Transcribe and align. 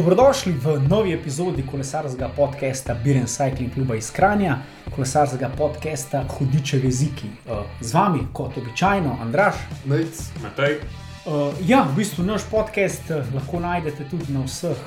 Dobrodošli 0.00 0.52
v 0.52 0.80
novi 0.88 1.12
epizodi 1.12 1.60
kolesarskega 1.60 2.30
podcasta 2.36 2.94
Biren 3.04 3.26
Cycling 3.28 3.74
Club 3.74 3.90
iz 3.94 4.08
Kranja, 4.10 4.54
kolesarskega 4.94 5.50
podcasta 5.58 6.24
Hudičev 6.24 6.84
jeziki. 6.84 7.28
Eh, 7.28 7.60
z 7.80 7.94
vami, 7.94 8.22
kot 8.32 8.56
običajno, 8.56 9.18
Andraš. 9.20 9.60
Nec, 9.84 10.22
Matej. 10.42 10.78
Uh, 11.26 11.52
ja, 11.68 11.82
v 11.84 11.98
bistvu 12.00 12.24
naš 12.24 12.48
podcast 12.48 13.10
uh, 13.12 13.28
lahko 13.34 13.60
najdete 13.60 14.08
tudi 14.08 14.32
na 14.32 14.40
vseh 14.46 14.78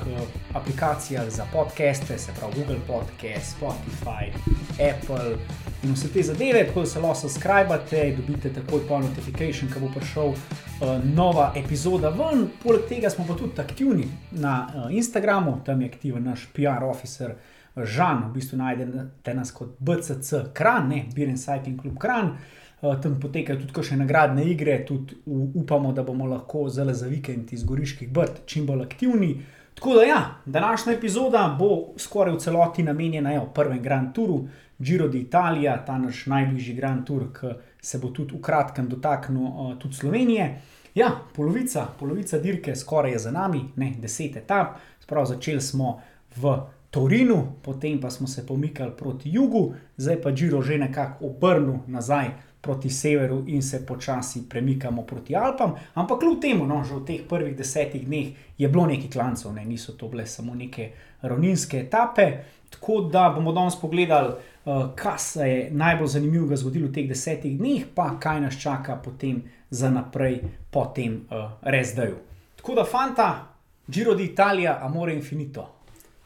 aplikacijah 0.52 1.30
za 1.30 1.46
podcaste, 1.52 2.18
se 2.18 2.34
pravi 2.34 2.54
Google 2.58 2.82
Podcast, 2.86 3.54
Spotify, 3.54 4.34
Apple 4.82 5.38
in 5.84 5.92
vse 5.92 6.08
te 6.12 6.22
zadeve. 6.22 6.66
Tako 6.66 6.80
da 6.80 6.86
se 6.86 7.00
lahko 7.00 7.14
subskrbite, 7.20 8.16
dobite 8.16 8.52
takoj 8.52 8.80
po 8.88 8.98
notifikation, 8.98 9.70
ko 9.72 9.80
bo 9.80 9.90
prišel 9.94 10.28
uh, 10.28 10.36
nova 11.04 11.52
epizoda 11.56 12.08
ven. 12.08 12.48
Poleg 12.62 12.88
tega 12.88 13.10
smo 13.10 13.26
pa 13.28 13.36
tudi 13.36 13.60
aktivni 13.60 14.08
na 14.30 14.54
uh, 14.66 14.94
Instagramu, 14.94 15.60
tam 15.66 15.82
je 15.82 15.88
aktiven 15.88 16.24
naš 16.24 16.48
PR 16.52 16.84
officer. 16.84 17.34
Žan, 17.76 18.28
v 18.28 18.34
bistvu 18.34 18.58
najdete 18.58 19.34
nas 19.34 19.50
kot 19.50 19.74
BCC 19.78 20.52
Kran, 20.54 20.88
ne 20.88 21.04
Biren 21.14 21.36
Cycling 21.36 21.80
Club 21.80 21.98
Kran. 21.98 22.36
Uh, 22.82 23.00
tam 23.02 23.18
potekajo 23.20 23.60
tudi 23.60 23.88
še 23.88 23.98
nagradne 23.98 24.44
igre, 24.46 24.78
tudi 24.86 25.18
upamo, 25.26 25.92
da 25.92 26.02
bomo 26.02 26.26
lahko 26.30 26.68
zelo 26.68 26.94
za 26.94 27.10
vikend 27.10 27.52
iz 27.52 27.64
Goriških 27.64 28.08
brd 28.08 28.44
čim 28.46 28.66
bolj 28.66 28.86
aktivni. 28.86 29.34
Tako 29.74 29.94
da, 29.94 30.02
ja, 30.02 30.34
današnja 30.46 30.92
epizoda 30.92 31.56
bo 31.58 31.98
skoraj 31.98 32.34
v 32.34 32.38
celoti 32.38 32.82
namenjena 32.82 33.32
jo, 33.34 33.48
prvem 33.54 33.82
Grand 33.82 34.14
Touru, 34.14 34.44
Giro 34.78 35.08
d'Italia, 35.08 35.76
ta 35.86 35.98
naš 35.98 36.26
najbližji 36.26 36.74
Grand 36.74 37.06
Tour, 37.06 37.28
ki 37.32 37.54
se 37.80 37.98
bo 37.98 38.10
tudi 38.10 38.34
v 38.34 38.42
kratkem 38.42 38.88
dotaknil 38.88 39.42
uh, 39.42 39.74
tudi 39.78 39.94
Slovenije. 39.94 40.48
Ja, 40.94 41.10
polovica, 41.34 41.88
polovica 41.98 42.38
dirke 42.38 42.76
skoraj 42.76 43.12
je 43.12 43.18
za 43.18 43.30
nami, 43.30 43.64
ne 43.76 43.94
deset 43.98 44.36
etap, 44.36 44.78
sprav 45.00 45.26
začeli 45.26 45.60
smo 45.60 46.00
v. 46.36 46.56
Torinu, 46.94 47.58
potem 47.62 47.98
pa 47.98 48.06
smo 48.10 48.26
se 48.26 48.46
pomikali 48.46 48.92
proti 48.94 49.30
jugu, 49.32 49.74
zdaj 49.96 50.20
pa 50.22 50.30
Giro 50.30 50.62
že 50.62 50.78
nekako 50.78 51.26
obrnil 51.26 51.80
nazaj 51.86 52.28
proti 52.60 52.90
severu 52.90 53.42
in 53.46 53.62
se 53.62 53.86
počasi 53.86 54.48
premikamo 54.48 55.02
proti 55.02 55.36
Alpam. 55.36 55.74
Ampak 55.94 56.20
kljub 56.20 56.40
temu, 56.40 56.66
no, 56.66 56.84
že 56.84 56.94
v 56.94 57.04
teh 57.04 57.26
prvih 57.28 57.56
desetih 57.56 58.06
dneh 58.06 58.28
je 58.58 58.68
bilo 58.68 58.86
nekaj 58.86 59.10
klancev, 59.10 59.52
ne, 59.52 59.64
niso 59.64 59.92
to 59.92 60.08
bile 60.08 60.26
samo 60.26 60.54
neke 60.54 60.92
ravninske 61.22 61.80
etape. 61.80 62.30
Tako 62.70 63.00
da 63.12 63.28
bomo 63.34 63.52
danes 63.52 63.74
pogledali, 63.80 64.34
kaj 64.96 65.18
se 65.18 65.48
je 65.48 65.70
najbolj 65.70 66.08
zanimivega 66.08 66.56
zgodilo 66.56 66.88
v 66.88 66.92
teh 66.92 67.08
desetih 67.08 67.58
dneh, 67.58 67.84
pa 67.94 68.14
kaj 68.20 68.40
nas 68.40 68.56
čaka 68.60 68.96
potem 68.96 69.42
za 69.70 69.90
naprej 69.90 70.40
po 70.70 70.86
tem 70.94 71.26
uh, 71.30 71.50
rezdaju. 71.62 72.16
Tako 72.56 72.74
da, 72.74 72.84
fanta, 72.84 73.28
Giro 73.88 74.14
d'Italia, 74.14 74.78
amore 74.80 75.14
infinito. 75.14 75.68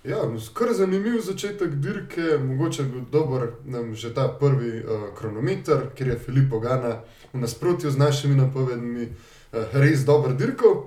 Ja, 0.05 0.22
kar 0.55 0.70
zanimiv 0.72 1.20
začetek 1.20 1.75
dirke, 1.83 2.39
mogoče 2.39 2.83
bi 2.83 2.91
bil 2.91 3.05
dober 3.12 3.48
nam 3.64 3.94
že 3.94 4.14
ta 4.14 4.28
prvi 4.28 4.78
uh, 4.78 5.09
kronometer, 5.19 5.91
ker 5.94 6.09
je 6.09 6.19
Filipo 6.19 6.61
Gana 6.61 7.00
v 7.33 7.41
nasprotju 7.41 7.91
z 7.91 7.98
našimi 7.98 8.36
napovedmi 8.39 9.09
uh, 9.09 9.66
res 9.72 10.05
dober 10.06 10.36
dirkal. 10.39 10.86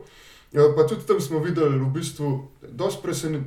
Uh, 0.52 0.76
pa 0.76 0.84
tudi 0.88 1.06
tam 1.08 1.22
smo 1.22 1.40
videli 1.40 1.80
v 1.80 1.88
bistvu 1.94 2.52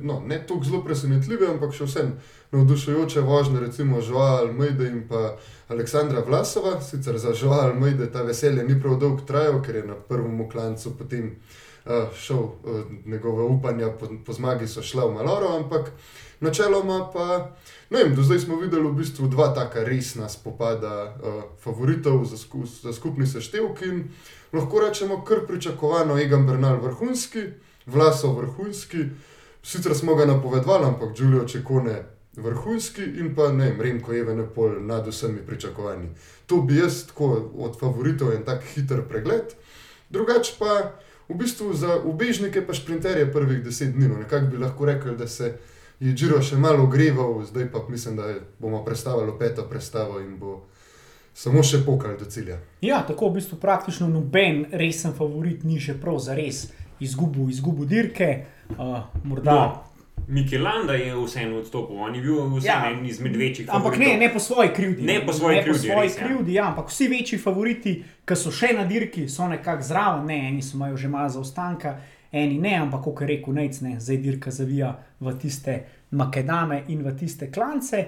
no, 0.01 0.23
ne 0.25 0.39
tako 0.47 0.63
zelo 0.63 0.83
presenetljive, 0.83 1.47
ampak 1.53 1.73
še 1.73 1.85
vsem 1.85 2.15
navdušujoče 2.51 3.21
vožnje, 3.21 3.59
recimo 3.59 4.01
Žoa 4.01 4.39
Almeida 4.39 4.87
in 4.87 5.03
pa 5.07 5.37
Aleksandra 5.69 6.23
Vlasova. 6.25 6.81
Sicer 6.81 7.17
za 7.17 7.33
Žoa 7.33 7.67
Almeida 7.69 8.09
ta 8.09 8.23
veselje 8.25 8.63
ni 8.63 8.79
prav 8.81 8.97
dolgo 8.99 9.21
trajalo, 9.21 9.61
ker 9.61 9.75
je 9.75 9.85
na 9.85 9.95
prvem 9.95 10.49
klancu 10.49 10.97
potem 10.97 11.35
uh, 11.85 12.09
šel, 12.17 12.37
uh, 12.37 12.85
njegove 13.05 13.43
upanja 13.43 13.89
po, 13.99 14.09
po 14.25 14.33
zmagi 14.33 14.67
so 14.67 14.81
šla 14.81 15.05
v 15.05 15.13
Maloro, 15.13 15.55
ampak 15.57 15.91
načeloma 16.39 17.11
pa, 17.13 17.51
ne 17.89 18.03
vem, 18.03 18.15
do 18.15 18.23
zdaj 18.23 18.39
smo 18.39 18.57
videli 18.57 18.87
v 18.89 18.97
bistvu 18.97 19.27
dva 19.27 19.53
taka 19.53 19.83
resna 19.83 20.29
spopada 20.29 21.03
uh, 21.05 21.43
favoritov 21.61 22.25
za, 22.25 22.37
sku, 22.37 22.65
za 22.65 22.93
skupni 22.93 23.27
seštevek 23.27 23.81
in 23.85 24.03
lahko 24.55 24.79
rečemo, 24.79 25.23
kar 25.25 25.45
pričakovano, 25.47 26.17
Egan 26.19 26.47
Bernal 26.47 26.79
vrhunski, 26.81 27.43
Vlasov 27.85 28.37
vrhunski, 28.39 29.05
sicer 29.63 29.95
smo 29.95 30.15
ga 30.15 30.25
napovedovali, 30.25 30.85
ampak 30.85 31.15
Giulio 31.17 31.47
Čekone. 31.47 32.03
Vrhunski 32.35 33.03
in 33.03 33.35
pa 33.35 33.51
ne 33.51 33.69
vem, 33.69 33.81
Remko 33.81 34.13
Evenepol 34.13 34.81
nad 34.83 35.07
vsemi 35.07 35.39
pričakovanji. 35.47 36.09
To 36.45 36.57
bi 36.61 36.77
jaz 36.77 37.05
tako 37.07 37.51
od 37.57 37.79
favoritov 37.79 38.33
en 38.33 38.43
tak 38.45 38.63
hiter 38.73 39.01
pregled. 39.09 39.55
Drugače 40.09 40.55
pa, 40.59 40.99
v 41.29 41.35
bistvu 41.35 41.73
za 41.73 41.99
ubežnike 42.03 42.67
pa 42.67 42.73
šprinterje 42.73 43.31
prvih 43.31 43.63
deset 43.63 43.95
dni. 43.95 44.07
No, 44.07 44.17
nekako 44.19 44.45
bi 44.51 44.57
lahko 44.57 44.85
rekel, 44.85 45.15
da 45.15 45.27
se 45.27 45.53
je 45.99 46.13
Džiro 46.13 46.41
še 46.43 46.57
malo 46.57 46.83
ogreval, 46.83 47.43
zdaj 47.45 47.71
pa 47.71 47.85
mislim, 47.89 48.15
da 48.15 48.33
bomo 48.59 48.83
predstavili 48.85 49.31
peto 49.39 49.63
predstavo 49.69 50.19
in 50.19 50.37
bo 50.39 50.65
samo 51.35 51.63
še 51.63 51.83
pokal 51.85 52.15
do 52.19 52.25
cilja. 52.31 52.61
Ja, 52.81 53.03
tako 53.07 53.29
v 53.29 53.41
bistvu 53.41 53.59
praktično 53.61 54.07
noben 54.07 54.65
resen 54.71 55.13
favorit 55.17 55.65
ni 55.67 55.81
še 55.83 55.97
prav 55.99 56.21
za 56.23 56.35
res 56.37 56.69
izgubil, 57.03 57.49
izgubil 57.49 57.85
dirke. 57.85 58.45
Uh, 58.77 59.03
morda. 59.23 59.51
No. 59.51 59.95
Mikelanda 60.27 60.93
je 60.93 61.13
vseeno 61.13 61.59
odstopil, 61.59 61.99
on 62.01 62.15
je 62.15 62.21
bil 62.21 62.39
vseeno 62.55 62.65
ja, 62.65 62.91
en 62.91 63.05
izmed 63.05 63.35
večjih. 63.37 63.67
Ampak 63.69 63.97
ne, 64.01 64.15
ne 64.17 64.29
po 64.33 64.39
svoji 64.39 64.71
krivdi. 64.73 65.03
Ne 65.05 65.19
po 65.25 65.33
svoji 65.33 65.57
ne 65.57 65.63
krivdi. 65.63 65.79
Po 65.79 65.85
svoji 65.85 66.07
res, 66.07 66.15
krivdi 66.17 66.53
ja. 66.53 66.63
Ja, 66.63 66.69
ampak 66.69 66.89
vsi 66.89 67.07
večji 67.11 67.37
favoriti, 67.39 67.93
ki 68.25 68.37
so 68.39 68.49
še 68.51 68.71
na 68.73 68.87
dirki, 68.89 69.27
so 69.29 69.45
nekako 69.51 69.85
zraven, 69.85 70.25
ne, 70.31 70.39
eni 70.49 70.63
so 70.65 70.79
imajo 70.79 70.97
že 70.97 71.11
malo 71.13 71.29
zaostanka, 71.29 71.97
eni 72.31 72.57
ne, 72.57 72.73
ampak 72.87 73.03
kot 73.05 73.21
je 73.21 73.27
rekel 73.35 73.53
Nec, 73.53 73.81
ne, 73.85 73.99
zdaj 73.99 74.17
dirka 74.23 74.55
zavija 74.55 74.95
v 75.19 75.35
tiste 75.41 75.77
makedame 76.11 76.81
in 76.87 77.05
v 77.05 77.13
tiste 77.19 77.51
klance. 77.51 78.01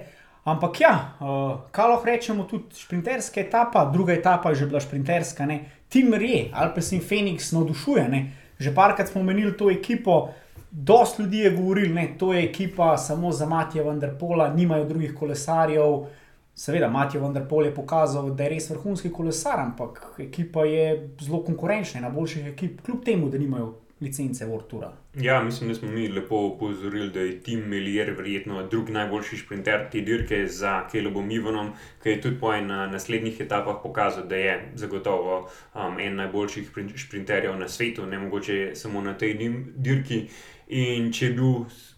Ampak 0.47 0.79
ja, 0.79 0.93
uh, 1.19 1.59
kaj 1.75 1.89
lahko 1.91 2.07
rečemo, 2.07 2.45
tudi 2.47 2.79
šprinterska 2.79 3.41
etapa, 3.41 3.83
druga 3.91 4.13
etapa 4.13 4.49
je 4.49 4.61
že 4.61 4.65
bila 4.65 4.79
šprinterska, 4.79 5.45
ne. 5.45 5.59
Tim 5.89 6.13
Rje, 6.13 6.51
Alpes 6.53 6.91
in 6.95 7.01
Phoenix 7.03 7.51
navdušuje, 7.51 8.07
ne. 8.07 8.21
Že 8.59 8.71
parkrat 8.75 9.09
smo 9.11 9.23
menili 9.23 9.57
to 9.57 9.69
ekipo. 9.71 10.29
Dost 10.71 11.19
ljudi 11.19 11.37
je 11.37 11.51
govorilo, 11.51 11.95
da 11.95 12.17
to 12.17 12.33
je 12.33 12.43
ekipa 12.43 12.97
samo 12.97 13.31
za 13.31 13.45
Matija 13.45 13.83
Vendrpola, 13.83 14.53
nimajo 14.53 14.85
drugih 14.85 15.15
kolesarjev. 15.19 16.07
Seveda, 16.55 16.87
Matija 16.89 17.21
Vendrpol 17.21 17.65
je 17.65 17.75
pokazal, 17.75 18.29
da 18.29 18.43
je 18.43 18.49
res 18.49 18.69
vrhunski 18.69 19.11
kolesar, 19.11 19.59
ampak 19.59 20.15
ekipa 20.19 20.63
je 20.65 21.09
zelo 21.21 21.43
konkurenčna, 21.43 21.99
ena 21.99 22.09
boljših 22.09 22.47
ekip, 22.53 22.81
kljub 22.81 23.03
temu, 23.05 23.29
da 23.29 23.37
nimajo 23.37 23.73
licence 24.01 24.45
Vortura. 24.45 24.91
Ja, 25.15 25.43
mislim, 25.43 25.69
da 25.69 25.75
smo 25.75 25.91
mi 25.91 26.07
lepo 26.07 26.35
upozorili, 26.35 27.09
da 27.09 27.19
je 27.19 27.39
Tim 27.39 27.59
Melier 27.59 28.11
verjetno 28.17 28.67
drugi 28.67 28.91
najboljši 28.91 29.37
šprinter 29.37 29.89
te 29.91 30.01
dirke 30.01 30.47
za 30.47 30.87
Kelebom 30.91 31.31
Ivanom, 31.31 31.71
ki 32.03 32.09
je 32.09 32.21
tudi 32.21 32.39
po 32.39 32.53
enem 32.53 32.91
naslednjih 32.91 33.41
etapah 33.41 33.75
pokazal, 33.83 34.27
da 34.27 34.35
je 34.35 34.71
zagotovo 34.75 35.49
um, 35.75 35.99
en 35.99 36.15
najboljših 36.15 36.71
šprinterjev 36.95 37.57
na 37.59 37.67
svetu, 37.67 38.05
ne 38.05 38.19
mogoče 38.19 38.71
samo 38.75 39.01
na 39.01 39.17
tej 39.17 39.37
dirki. 39.75 40.27
In 40.67 41.11
če 41.13 41.25
je 41.25 41.33
bil 41.33 41.53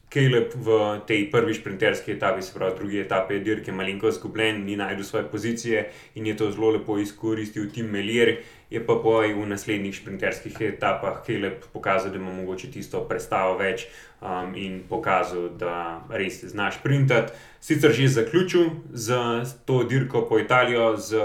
Kaleb 0.09 0.55
v 0.57 0.99
tej 1.05 1.29
prvi 1.29 1.53
sprinterski 1.53 2.11
etapi, 2.17 2.41
se 2.41 2.53
pravi, 2.53 2.75
drugi 2.75 2.99
etapi 2.99 3.39
dirke, 3.45 3.71
malenkost 3.71 4.17
izgubljen, 4.17 4.63
ni 4.65 4.75
najdel 4.75 5.05
svoje 5.05 5.27
pozicije 5.29 5.83
in 6.15 6.25
je 6.25 6.37
to 6.37 6.51
zelo 6.51 6.71
lepo 6.71 6.97
izkoristil 6.97 7.69
Tim 7.69 7.91
Melier. 7.93 8.37
Je 8.69 8.81
pa 8.85 8.95
poj 9.01 9.33
v 9.33 9.45
naslednjih 9.49 9.95
sprinterskih 9.97 10.57
etapah 10.61 11.21
Kaleb 11.25 11.63
pokazal, 11.73 12.11
da 12.11 12.17
ima 12.17 12.33
mogoče 12.33 12.71
tisto 12.71 13.01
predstavo 13.09 13.57
več 13.57 13.87
um, 14.21 14.53
in 14.57 14.83
pokazal, 14.89 15.49
da 15.57 16.01
res 16.09 16.43
znaš 16.45 16.81
sprintati. 16.81 17.33
Sicer 17.61 17.93
že 17.93 18.07
zaključil 18.07 18.69
z 18.93 19.17
to 19.65 19.83
dirko 19.83 20.25
po 20.29 20.39
Italijo, 20.39 20.97
z, 20.97 21.17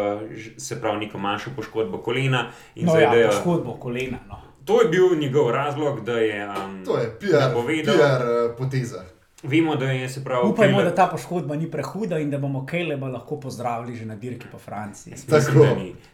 se 0.57 0.81
pravi, 0.81 1.07
neko 1.07 1.19
manjšo 1.19 1.57
poškodbo 1.57 2.05
kolena. 2.05 2.51
No, 2.77 2.97
ja, 3.01 3.13
da, 3.13 3.29
poškodbo 3.29 3.77
kolena. 3.81 4.21
No. 4.29 4.44
To 4.65 4.83
je 4.83 4.89
bil 4.89 5.19
njegov 5.21 5.51
razlog, 5.51 6.05
da 6.05 6.19
je 6.19 6.49
um, 6.49 6.85
to 6.85 6.99
je 6.99 7.11
PR, 7.21 7.53
povedal, 7.55 7.95
PR 7.95 8.25
uh, 8.25 8.57
poteza. 8.59 9.05
Vemo, 9.43 9.77
da 9.77 9.91
je 9.91 10.09
se 10.09 10.25
pravi. 10.25 10.49
Upajmo, 10.49 10.79
Caleb... 10.79 10.89
da 10.89 10.95
ta 10.95 11.07
poškodba 11.07 11.57
ni 11.57 11.71
prehuda 11.71 12.19
in 12.19 12.31
da 12.31 12.39
bomo 12.39 12.67
Kaleba 12.67 13.09
lahko 13.09 13.41
pozdravili 13.41 13.97
že 13.97 14.07
na 14.07 14.17
dirki 14.17 14.47
po 14.53 14.59
Franciji. 14.59 15.17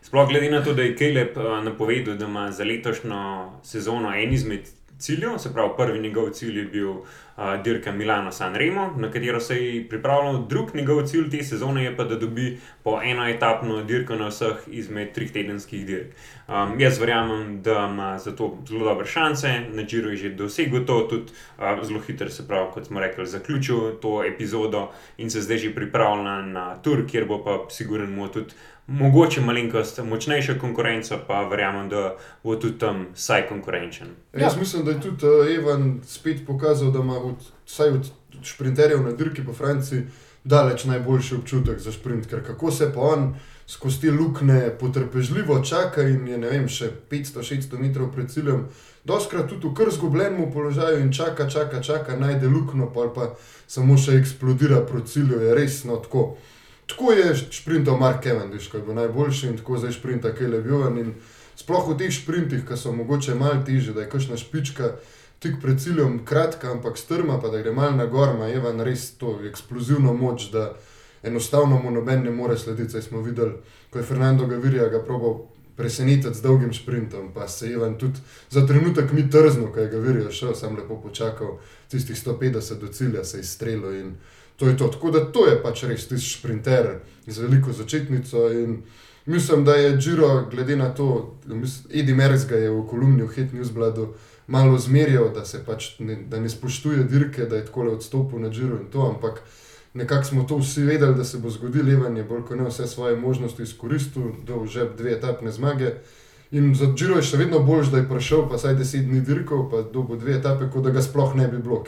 Sploh 0.02 0.29
glede 0.29 0.50
na 0.50 0.64
to, 0.64 0.75
da 0.75 0.82
je 0.82 0.97
Kaleb 0.97 1.37
uh, 1.37 1.64
napovedal, 1.64 2.14
da 2.14 2.25
ima 2.25 2.52
za 2.52 2.64
letošnjo 2.64 3.50
sezono 3.62 4.14
en 4.14 4.32
izmed 4.32 4.69
ciljev, 5.00 5.38
se 5.38 5.52
pravi, 5.52 5.70
prvi 5.76 5.99
njegov 5.99 6.31
cilj 6.31 6.58
je 6.58 6.64
bil 6.64 6.91
uh, 6.91 7.05
dirka 7.64 7.93
Milano 7.93 8.32
San 8.32 8.55
Remo, 8.55 8.94
na 8.97 9.11
katero 9.11 9.41
se 9.41 9.56
je 9.56 9.88
pripravljal. 9.88 10.47
Drug 10.47 10.75
njegov 10.75 11.06
cilj 11.06 11.31
te 11.31 11.43
sezone 11.44 11.85
je 11.85 11.97
pa, 11.97 12.05
da 12.05 12.17
dobi 12.17 12.58
po 12.82 13.00
eno 13.05 13.29
etapno 13.29 13.82
dirko 13.82 14.17
na 14.17 14.29
vseh 14.29 14.56
izmed 14.67 15.12
treh 15.12 15.32
tedenskih 15.32 15.87
dirk. 15.87 16.14
Um, 16.49 16.81
jaz 16.81 16.99
verjamem, 16.99 17.62
da 17.62 17.88
ima 17.93 18.19
za 18.19 18.37
to 18.37 18.58
zelo 18.69 18.85
dobre 18.85 19.06
šanse, 19.06 19.61
na 19.73 19.82
Džiru 19.82 20.11
je 20.11 20.17
že 20.17 20.31
dosegel 20.31 20.85
to, 20.87 21.00
tudi 21.11 21.32
uh, 21.58 21.85
zelo 21.85 22.00
hitro 22.00 22.29
se 22.29 22.49
pravi, 22.49 22.70
kot 22.75 22.87
smo 22.87 23.00
rekli, 23.00 23.26
zaključil 23.26 24.00
to 24.02 24.25
epizodo 24.25 24.91
in 25.19 25.31
se 25.31 25.41
zdaj 25.41 25.58
že 25.58 25.75
pripravlja 25.75 26.43
na 26.43 26.76
tur, 26.82 27.06
kjer 27.06 27.25
bo 27.25 27.44
pa 27.44 27.58
siguren 27.70 28.14
mu 28.14 28.29
tudi 28.29 28.55
mogoče 28.90 29.40
malenkost 29.40 29.98
močnejša 30.04 30.58
konkurenca, 30.58 31.19
pa 31.26 31.42
verjamem, 31.48 31.88
da 31.88 32.16
bo 32.42 32.56
tudi 32.56 32.78
tam 32.78 33.06
vsaj 33.14 33.46
konkurenčen. 33.48 34.08
Ja. 34.32 34.40
Jaz 34.40 34.56
mislim, 34.58 34.84
da 34.84 34.90
je 34.90 35.00
tudi 35.00 35.26
uh, 35.26 35.46
Evan 35.56 36.00
spet 36.06 36.46
pokazal, 36.46 36.90
da 36.90 36.98
ima 36.98 37.19
od, 37.19 37.37
vsaj 37.66 37.88
od 37.88 38.10
sprinterjev 38.42 39.02
na 39.02 39.12
dirki 39.12 39.44
po 39.44 39.52
Franciji 39.52 40.02
daleč 40.44 40.84
najboljši 40.84 41.34
občutek 41.34 41.78
za 41.78 41.92
sprint, 41.92 42.26
ker 42.26 42.44
kako 42.46 42.70
se 42.70 42.92
pa 42.94 43.00
on 43.00 43.34
skozi 43.66 44.00
te 44.00 44.10
luknje 44.10 44.70
potrpežljivo 44.81 45.60
čaka 45.64 46.02
in 46.02 46.28
je 46.28 46.38
ne 46.38 46.48
vem, 46.50 46.69
še 46.69 46.90
500-600 47.10 47.78
metrov 47.78 48.10
pred 48.14 48.31
ciljem. 48.31 48.64
Doskrat 49.04 49.48
tudi 49.48 49.69
v 49.69 49.75
kar 49.75 49.90
zgubljenem 49.94 50.50
položaju 50.52 51.00
in 51.00 51.12
čaka, 51.12 51.48
čaka, 51.48 51.82
čaka, 51.82 52.16
najde 52.16 52.48
luknjo, 52.48 52.90
pa, 52.94 53.06
pa 53.14 53.34
samo 53.66 53.98
še 53.98 54.19
eksplodira 54.19 54.81
proti 54.87 55.12
cilju, 55.12 55.44
je 55.44 55.54
resno 55.54 56.00
tako. 56.02 56.34
Tako 56.90 57.12
je 57.12 57.37
sprintal 57.50 57.96
Mark 57.98 58.25
Cavendish, 58.25 58.70
ki 58.70 58.76
je 58.76 58.82
bil 58.82 58.94
najboljši 58.94 59.46
in 59.46 59.56
tako 59.56 59.78
zdaj 59.78 59.92
sprinta 59.92 60.34
Kelly 60.34 60.62
Bjovan. 60.62 61.14
Sploh 61.56 61.88
v 61.88 61.96
teh 62.00 62.12
sprintih, 62.12 62.64
ki 62.66 62.76
so 62.76 62.92
mogoče 62.92 63.34
malo 63.34 63.62
težje, 63.66 63.94
da 63.94 64.02
je 64.02 64.10
kakšna 64.10 64.37
špička 64.37 64.94
tik 65.40 65.60
pred 65.62 65.81
ciljem 65.81 66.25
kratka, 66.25 66.70
ampak 66.72 66.98
strma, 66.98 67.38
pa 67.40 67.48
da 67.48 67.62
gre 67.62 67.72
malo 67.72 67.96
na 67.96 68.06
gor, 68.06 68.34
ima 68.34 68.48
Evan 68.48 68.81
res 68.81 69.10
to 69.20 69.38
eksplozivno 69.48 70.12
moč, 70.12 70.50
da 70.52 70.75
enostavno 71.22 71.78
mu 71.82 71.90
noben 71.90 72.25
ne 72.25 72.31
more 72.31 72.58
slediti. 72.58 72.92
Saj 72.92 73.02
smo 73.02 73.22
videli, 73.22 73.54
ko 73.90 73.98
je 73.98 74.04
Fernando 74.04 74.46
Gavirija 74.46 74.88
ga 74.88 75.04
probal 75.04 75.46
presenetiti 75.76 76.34
z 76.34 76.42
dolgim 76.42 76.75
sprintom, 76.75 77.32
pa 77.34 77.48
se 77.48 77.66
je 77.66 77.75
Evan 77.75 77.98
tudi 77.98 78.20
za 78.50 78.66
trenutek 78.66 79.12
mi 79.12 79.31
trzno, 79.31 79.72
ko 79.72 79.81
je 79.81 79.88
Gavirija 79.88 80.31
šel, 80.31 80.54
sem 80.54 80.76
lepo 80.76 81.00
počakal 81.00 81.58
tistih 81.88 82.16
150 82.16 82.81
do 82.81 82.88
cilja, 82.88 83.25
se 83.25 83.38
je 83.38 83.44
strelil. 83.44 84.12
To 84.61 84.69
je 84.69 84.77
to. 84.77 84.89
Tako 84.93 85.11
da 85.11 85.25
to 85.33 85.47
je 85.49 85.57
pač 85.62 85.87
res 85.89 86.05
tisti 86.09 86.37
sprinter 86.37 86.99
z 87.27 87.39
veliko 87.41 87.73
začetnico. 87.73 88.49
Mislim, 89.27 89.65
da 89.65 89.75
je 89.75 89.97
Džiro, 89.97 90.47
glede 90.51 90.77
na 90.77 90.91
to, 90.95 91.37
Edi 91.93 92.15
Merz 92.15 92.45
ga 92.49 92.57
je 92.61 92.71
v 92.71 92.83
kolumni 92.91 93.25
v 93.25 93.33
Hit 93.37 93.55
Newsbladu 93.57 94.11
malo 94.47 94.79
zmerjal, 94.79 95.31
da 95.35 95.45
se 95.45 95.62
pač 95.65 95.99
ne, 95.99 96.17
da 96.29 96.41
ne 96.41 96.49
spoštuje 96.49 97.05
dirke, 97.05 97.47
da 97.47 97.57
je 97.57 97.67
tako 97.67 97.83
le 97.83 97.93
odstopil 97.97 98.41
na 98.41 98.51
Džiro 98.51 98.77
in 98.77 98.89
to, 98.93 99.07
ampak 99.15 99.41
nekako 99.95 100.25
smo 100.25 100.45
to 100.45 100.57
vsi 100.59 100.83
vedeli, 100.85 101.15
da 101.15 101.25
se 101.25 101.39
bo 101.39 101.51
zgodil, 101.51 101.87
Levan 101.87 102.17
je 102.17 102.25
bolj 102.25 102.43
kot 102.49 102.59
ne 102.59 102.67
vse 102.69 102.87
svoje 102.87 103.17
možnosti 103.17 103.62
izkoristil, 103.62 104.33
da 104.47 104.59
v 104.59 104.67
žep 104.67 104.97
dve 104.99 105.12
etapne 105.12 105.53
zmage. 105.53 105.95
In 106.51 106.75
za 106.75 106.91
Džiro 106.95 107.17
je 107.17 107.23
še 107.23 107.39
vedno 107.39 107.61
bolj, 107.62 107.93
da 107.93 108.03
je 108.03 108.09
prišel 108.11 108.49
pa 108.51 108.59
saj 108.59 108.75
deset 108.75 109.07
dni 109.07 109.21
dirkal, 109.23 109.69
pa 109.71 109.85
dobo 109.87 110.19
dve 110.19 110.35
etape, 110.41 110.67
kot 110.73 110.85
da 110.85 110.91
ga 110.91 111.03
sploh 111.03 111.37
ne 111.39 111.47
bi 111.49 111.62
bilo. 111.62 111.85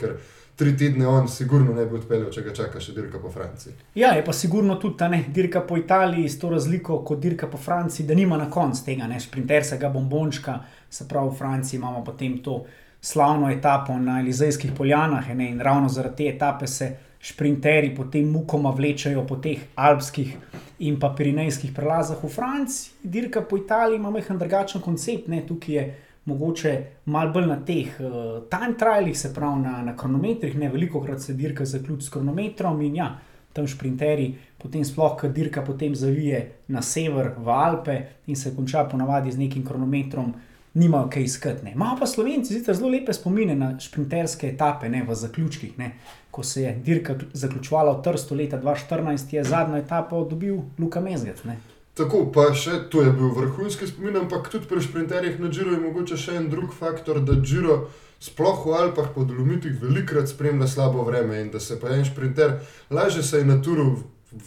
Tri 0.55 0.77
tedne 0.77 1.07
on 1.07 1.27
sigurno 1.27 1.73
ne 1.73 1.85
bi 1.85 1.97
odpeljal, 1.97 2.29
če 2.31 2.43
ga 2.45 2.53
čaka 2.53 2.81
še 2.81 2.93
dirka 2.93 3.19
po 3.19 3.31
Franciji. 3.33 3.73
Ja, 3.97 4.13
je 4.13 4.23
pa 4.25 4.33
sigurno 4.33 4.75
tudi 4.81 4.97
ta 4.97 5.07
ne, 5.09 5.23
dirka 5.33 5.63
po 5.65 5.77
Italiji 5.77 6.29
s 6.29 6.39
to 6.39 6.51
razliko 6.53 6.99
kot 7.05 7.19
dirka 7.19 7.47
po 7.47 7.57
Franciji, 7.57 8.05
da 8.07 8.15
nima 8.15 8.37
na 8.37 8.49
koncu 8.51 8.85
tega 8.85 9.07
ne, 9.09 9.19
šprinterskega 9.19 9.89
bombončka, 9.89 10.59
se 10.89 11.07
pravi 11.09 11.31
v 11.31 11.39
Franciji 11.39 11.79
imamo 11.79 12.03
potem 12.05 12.37
to 12.45 12.63
slavno 13.03 13.49
etapo 13.51 13.97
na 13.99 14.19
Elizejskih 14.21 14.71
poljanah 14.77 15.33
ne, 15.35 15.49
in 15.49 15.59
ravno 15.61 15.89
zaradi 15.89 16.23
te 16.23 16.29
etape 16.35 16.67
se 16.67 16.93
šprinterji 17.23 17.95
potem 17.95 18.29
mukoma 18.31 18.71
vlečajo 18.75 19.25
po 19.27 19.35
teh 19.39 19.59
alpskih 19.75 20.35
in 20.79 20.99
pa 20.99 21.13
pirinejskih 21.17 21.71
prelazah 21.75 22.23
v 22.23 22.29
Franciji. 22.29 22.93
Dirka 23.03 23.41
po 23.41 23.57
Italiji 23.57 23.97
ima 23.97 24.11
mehen 24.11 24.37
drugačen 24.37 24.81
koncept, 24.81 25.27
ne, 25.27 25.41
tukaj 25.47 25.75
je 25.75 25.85
mogoče 26.25 26.73
malo 27.05 27.31
bolj 27.31 27.47
na 27.47 27.59
teh 27.65 27.99
uh, 27.99 28.43
time 28.49 28.77
trialih, 28.79 29.17
se 29.19 29.33
pravi 29.33 29.61
na, 29.61 29.81
na 29.83 29.97
kronometrih, 29.97 30.55
ne 30.57 30.69
veliko 30.69 31.01
krat 31.01 31.21
se 31.21 31.33
dirka 31.33 31.65
zaključi 31.65 32.05
s 32.05 32.09
kronometrom 32.09 32.81
in 32.81 32.95
ja, 32.95 33.09
tam 33.53 33.67
šprinterji 33.67 34.35
potem 34.57 34.85
sploh, 34.85 35.17
ker 35.19 35.31
dirka 35.33 35.61
potem 35.61 35.95
zavije 35.95 36.45
na 36.67 36.81
sever 36.81 37.33
v 37.37 37.51
Alpe 37.51 37.99
in 38.27 38.35
se 38.35 38.55
konča 38.55 38.85
ponavadi 38.89 39.31
z 39.31 39.37
nekim 39.37 39.65
kronometrom. 39.65 40.33
Nima 40.73 41.03
kaj 41.09 41.23
iskati. 41.23 41.69
Imamo 41.69 41.99
pa 41.99 42.07
slovenci 42.09 42.63
zelo 42.63 42.89
lepe 42.89 43.13
spomine 43.13 43.53
na 43.55 43.75
šprinterske 43.79 44.47
etape, 44.55 44.89
ne, 44.89 45.03
v 45.05 45.15
zaključkih. 45.15 45.75
Ne. 45.77 45.91
Ko 46.31 46.43
se 46.43 46.63
je 46.63 46.71
dirka 46.85 47.13
zaključovala 47.33 47.93
v 47.99 48.01
Trstu 48.03 48.35
leta 48.35 48.57
2014, 48.61 49.35
je 49.35 49.43
zadnjo 49.43 49.77
etapo 49.77 50.23
dobil 50.25 50.63
Luka 50.79 51.01
Mezgec. 51.01 51.43
Tako, 51.93 52.25
pa 52.33 52.47
še 52.57 52.87
to 52.89 53.03
je 53.05 53.11
bil 53.13 53.29
vrhunski 53.35 53.85
spomin, 53.85 54.15
ampak 54.23 54.47
tudi 54.49 54.65
pri 54.65 54.81
šprinterjih 54.81 55.37
na 55.39 55.51
Džiru 55.53 55.75
je 55.75 55.81
mogoče 55.83 56.17
še 56.17 56.39
en 56.39 56.47
drug 56.49 56.73
faktor, 56.73 57.19
da 57.21 57.37
Džiro 57.37 57.83
sploh 58.23 58.63
v 58.65 58.73
Alpah 58.79 59.11
po 59.13 59.27
Dolomitih 59.27 59.75
velikrat 59.81 60.31
spremlja 60.31 60.67
slabo 60.71 61.03
vreme 61.05 61.41
in 61.43 61.51
da 61.53 61.59
se 61.59 61.77
pa 61.79 61.93
en 61.93 62.05
šprinter 62.07 62.57
lažje 62.89 63.23
se 63.23 63.43
je 63.43 63.45
na 63.45 63.59
turu 63.61 63.91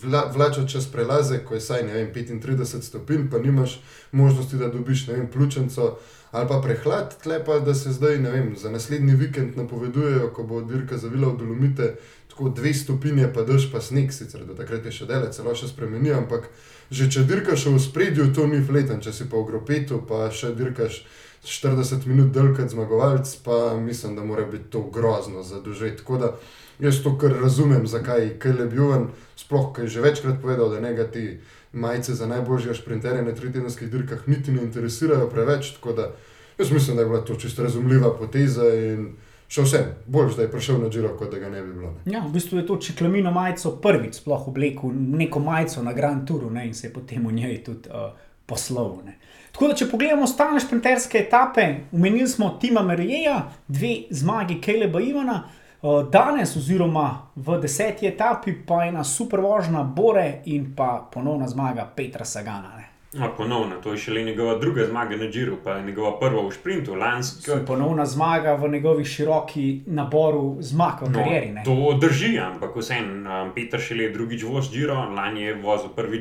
vla, 0.03 0.25
vlača 0.35 0.67
čez 0.67 0.89
prelaze, 0.91 1.39
ko 1.45 1.55
je 1.55 1.61
saj 1.61 1.87
ne 1.87 1.95
vem 1.95 2.11
35 2.15 2.83
stopinj, 2.83 3.29
pa 3.31 3.39
nimaš 3.39 3.79
možnosti, 4.13 4.57
da 4.57 4.69
dobiš 4.69 5.07
ne 5.07 5.21
vem 5.21 5.31
pljučenco 5.31 5.97
ali 6.33 6.49
pa 6.49 6.59
prehlad, 6.61 7.15
tlepa, 7.23 7.61
da 7.65 7.75
se 7.75 7.93
zdaj 7.93 8.19
ne 8.19 8.31
vem, 8.31 8.57
za 8.57 8.71
naslednji 8.71 9.15
vikend 9.15 9.57
napovedujejo, 9.57 10.33
ko 10.35 10.43
bo 10.43 10.61
dirka 10.61 10.99
zavila 10.99 11.29
v 11.29 11.39
Dolomite, 11.39 11.95
tako 12.29 12.49
dve 12.49 12.75
stopinje 12.75 13.31
pa 13.35 13.43
drž 13.47 13.71
pa 13.73 13.81
sneg, 13.81 14.13
sicer 14.13 14.45
do 14.45 14.55
takrat 14.55 14.85
je 14.85 14.93
še 14.93 15.07
delo, 15.07 15.31
celo 15.33 15.55
še 15.57 15.71
spremeni, 15.71 16.13
ampak 16.13 16.51
že 16.91 17.11
če 17.11 17.25
dirkaš 17.27 17.67
v 17.67 17.79
spredju, 17.83 18.33
to 18.35 18.47
ni 18.47 18.63
fleten, 18.63 19.01
če 19.03 19.13
si 19.13 19.29
pa 19.31 19.41
v 19.41 19.47
gropetu, 19.51 20.03
pa 20.07 20.31
še 20.31 20.55
dirkaš 20.55 21.03
40 21.47 22.07
minut 22.07 22.33
delkat 22.35 22.71
zmagovalc, 22.71 23.31
pa 23.45 23.77
mislim, 23.79 24.17
da 24.17 24.25
mora 24.25 24.47
biti 24.47 24.71
to 24.71 24.83
grozno 24.91 25.43
za 25.43 25.61
doživeti. 25.61 26.03
Tako 26.03 26.19
da 26.19 26.33
jaz 26.79 27.03
to 27.03 27.19
kar 27.19 27.35
razumem, 27.43 27.87
zakaj 27.87 28.27
je 28.45 28.53
Lebjuven, 28.53 29.09
sploh 29.37 29.73
kaj 29.73 29.87
že 29.87 30.01
večkrat 30.01 30.43
povedal, 30.43 30.71
da 30.71 30.81
ne 30.81 30.95
ga 30.95 31.07
ti 31.07 31.39
majice 31.73 32.15
za 32.15 32.27
najboljšega 32.27 32.75
sprinterja 32.75 33.23
na 33.23 33.35
tritedenskih 33.35 33.91
dirkah 33.91 34.29
niti 34.29 34.53
ne 34.53 34.63
interesirajo 34.63 35.31
preveč. 35.31 35.75
Tako 35.79 35.93
da 35.93 36.11
jaz 36.59 36.71
mislim, 36.71 36.97
da 36.97 37.03
je 37.03 37.09
bila 37.09 37.25
to 37.25 37.35
čisto 37.35 37.63
razumljiva 37.63 38.17
poteza 38.19 38.69
in 38.75 39.15
še 39.49 39.63
vse, 39.63 39.81
bolj 40.07 40.33
zdaj 40.35 40.45
je 40.45 40.51
prišel 40.53 40.81
na 40.83 40.89
Džiro, 40.91 41.13
kot 41.19 41.31
da 41.31 41.39
ga 41.39 41.51
ne 41.51 41.63
bi 41.63 41.73
bilo. 41.73 41.93
Ne. 41.95 42.13
Ja, 42.13 42.23
v 42.25 42.33
bistvu 42.35 42.59
je 42.59 42.67
to 42.67 42.79
čeklamino 42.83 43.31
majico 43.35 43.77
prvič 43.83 44.21
sploh 44.21 44.49
oblekel, 44.49 44.91
neko 44.93 45.41
majico 45.41 45.83
na 45.83 45.93
Grand 45.93 46.27
Touru 46.29 46.51
ne, 46.51 46.67
in 46.67 46.75
se 46.75 46.89
je 46.89 46.93
potem 46.93 47.27
v 47.27 47.33
njej 47.33 47.61
tudi 47.65 47.91
uh, 47.91 48.11
poslovil. 48.47 49.13
Tako 49.53 49.69
da, 49.69 49.77
če 49.79 49.91
pogledamo 49.91 50.27
ostale 50.27 50.61
šprinterske 50.61 51.19
etape, 51.19 51.69
umenili 51.93 52.29
smo 52.29 52.51
Tima 52.61 52.83
Merija, 52.83 53.39
dve 53.69 53.95
zmagi 54.11 54.59
Keleba 54.61 55.01
Ivana, 55.01 55.39
uh, 55.47 56.03
danes, 56.11 56.57
oziroma 56.57 57.07
v 57.37 57.61
deseti 57.63 58.11
etapi, 58.11 58.59
pa 58.67 58.85
ena 58.85 59.05
super 59.05 59.41
vožnja 59.41 59.87
Bore 59.87 60.43
in 60.53 60.75
pa 60.77 61.09
ponovna 61.13 61.49
zmaga 61.49 61.87
Petra 61.97 62.25
Sagana. 62.25 62.75
Ne. 62.77 62.96
No, 63.19 63.31
ponovno, 63.37 63.77
to 63.83 63.93
je 63.93 63.99
šele 63.99 64.23
njegova 64.23 64.59
druga 64.59 64.85
zmaga 64.87 65.17
na 65.17 65.25
Džiru, 65.25 65.57
pa 65.65 65.81
njegova 65.81 66.19
prva 66.21 66.49
v 66.49 66.53
sprintu, 66.53 66.95
lansko. 66.95 67.53
Ponovna 67.67 68.07
zmaga 68.07 68.55
v 68.55 68.69
njegovi 68.69 69.05
široki 69.05 69.81
naboru 69.87 70.57
zmag 70.61 71.03
v 71.03 71.11
no, 71.11 71.19
karieri. 71.19 71.53
No, 71.53 71.63
to 71.65 71.99
drži, 72.01 72.39
ampak 72.39 72.77
vseeno, 72.77 73.43
um, 73.43 73.53
Petr 73.55 73.81
šele 73.81 74.05
je 74.05 74.11
drugič 74.13 74.43
voz 74.45 74.69
Džiro, 74.73 74.95
lani 75.17 75.43
je 75.43 75.55
vozil 75.55 75.89
prvi 75.97 76.21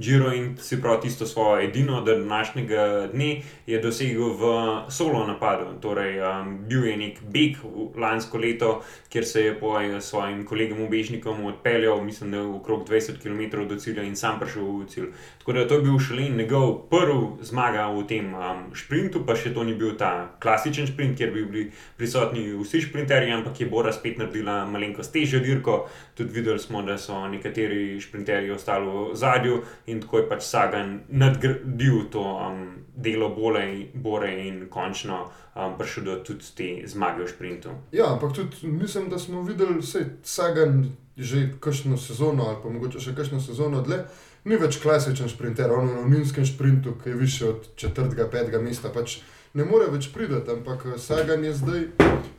Džiro 0.00 0.32
in 0.34 0.56
si 0.60 0.80
prav 0.82 1.00
tisto 1.00 1.26
svojo 1.26 1.62
edino, 1.64 2.00
da 2.00 2.18
današnjega 2.18 3.08
dne 3.12 3.40
je 3.66 3.80
dosegel 3.80 4.36
v 4.36 4.52
solo 4.88 5.26
napadu. 5.26 5.78
Torej, 5.80 6.20
um, 6.20 6.58
bil 6.68 6.84
je 6.84 6.96
nek 6.96 7.22
beg 7.22 7.56
lansko 7.96 8.38
leto, 8.38 8.82
kjer 9.08 9.24
se 9.26 9.44
je 9.44 9.56
po 9.60 9.78
svojim 10.00 10.44
kolegom 10.46 10.82
ubežnikom 10.84 11.44
odpeljal, 11.44 12.04
mislim, 12.04 12.30
da 12.30 12.42
okrog 12.42 12.88
20 12.88 13.22
km 13.22 13.68
do 13.68 13.76
cilja 13.76 14.02
in 14.02 14.16
sam 14.16 14.38
prišel 14.40 14.62
v 14.62 14.86
cilj. 14.88 15.10
Tako 15.38 15.52
da 15.52 15.68
to 15.68 15.74
je 15.74 15.82
bil 15.82 15.98
šele 15.98 16.17
njegov 16.18 16.88
prvi 16.90 17.44
zmaga 17.44 17.86
v 17.88 18.04
tem 18.06 18.34
um, 18.34 18.62
sprintu, 18.74 19.22
pa 19.26 19.36
še 19.38 19.52
to 19.54 19.64
ni 19.64 19.74
bil 19.78 19.94
ta 19.96 20.34
klasičen 20.42 20.86
sprint, 20.90 21.16
kjer 21.18 21.32
bi 21.32 21.44
bili 21.46 21.64
prisotni 21.96 22.42
vsi 22.58 22.82
sprinterji, 22.88 23.32
ampak 23.32 23.60
je 23.60 23.68
Bora 23.70 23.92
spet 23.92 24.18
naredila 24.18 24.64
malenkost 24.66 25.12
težjo 25.14 25.40
dirko. 25.44 25.78
Tudi 26.18 26.34
videli 26.40 26.58
smo, 26.58 26.82
da 26.82 26.98
so 26.98 27.20
nekateri 27.28 28.00
sprinterji 28.02 28.50
ostali 28.50 28.86
v 28.86 29.16
zadju 29.16 29.62
in 29.86 30.02
tako 30.02 30.22
je 30.22 30.28
pač 30.28 30.46
Sagan 30.48 31.00
nadgradil 31.08 32.08
to 32.10 32.22
um, 32.22 32.62
delo 32.96 33.30
bole, 33.34 33.66
Bore 33.94 34.32
in 34.46 34.64
končno 34.70 35.24
um, 35.54 35.76
prišel 35.78 36.04
do 36.04 36.16
tudi 36.26 36.54
te 36.54 36.70
zmage 36.88 37.24
v 37.24 37.30
sprintu. 37.30 37.76
Ja, 37.92 38.12
ampak 38.14 38.34
tudi 38.34 38.66
mislim, 38.66 39.08
da 39.08 39.18
smo 39.18 39.42
videli, 39.42 39.78
da 39.78 39.86
se 39.86 40.06
Sagan 40.22 40.88
že 41.18 41.48
kakšno 41.60 41.96
sezono 41.98 42.44
ali 42.46 42.56
pa 42.62 42.70
mogoče 42.70 43.00
še 43.02 43.12
kakšno 43.14 43.40
sezono 43.42 43.82
dlje 43.82 44.04
ni 44.48 44.56
več 44.56 44.80
klasičen 44.82 45.28
sprinter, 45.28 45.72
on 45.72 45.88
je 45.88 45.94
na 45.96 46.06
Minskem 46.08 46.46
sprintu, 46.46 46.94
ki 47.02 47.10
je 47.10 47.16
više 47.16 47.48
od 47.48 47.68
četrtega, 47.76 48.28
petega 48.32 48.60
mesta. 48.62 48.90
Pač 48.94 49.20
ne 49.54 49.64
more 49.68 49.88
več 49.92 50.10
priti, 50.14 50.40
ampak 50.52 50.86
eh, 50.86 50.98
Sagan 50.98 51.44
je 51.44 51.54
zdaj 51.54 51.86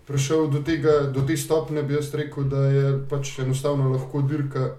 prišel 0.09 0.47
do, 0.49 0.63
tega, 0.65 1.01
do 1.13 1.25
te 1.25 1.37
stopne, 1.37 1.83
bi 1.83 1.97
jaz 1.97 2.13
rekel, 2.17 2.47
da 2.49 2.63
je 2.67 2.93
pač 3.09 3.37
enostavno 3.45 3.91
lahko 3.93 4.23
dirka. 4.25 4.71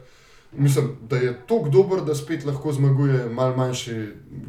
Mislim, 0.51 0.97
da 1.07 1.21
je 1.23 1.35
tako 1.47 1.71
dober, 1.71 2.01
da 2.03 2.15
spet 2.19 2.43
lahko 2.45 2.73
zmaguje 2.75 3.29
mal 3.31 3.55
manjši, 3.57 3.95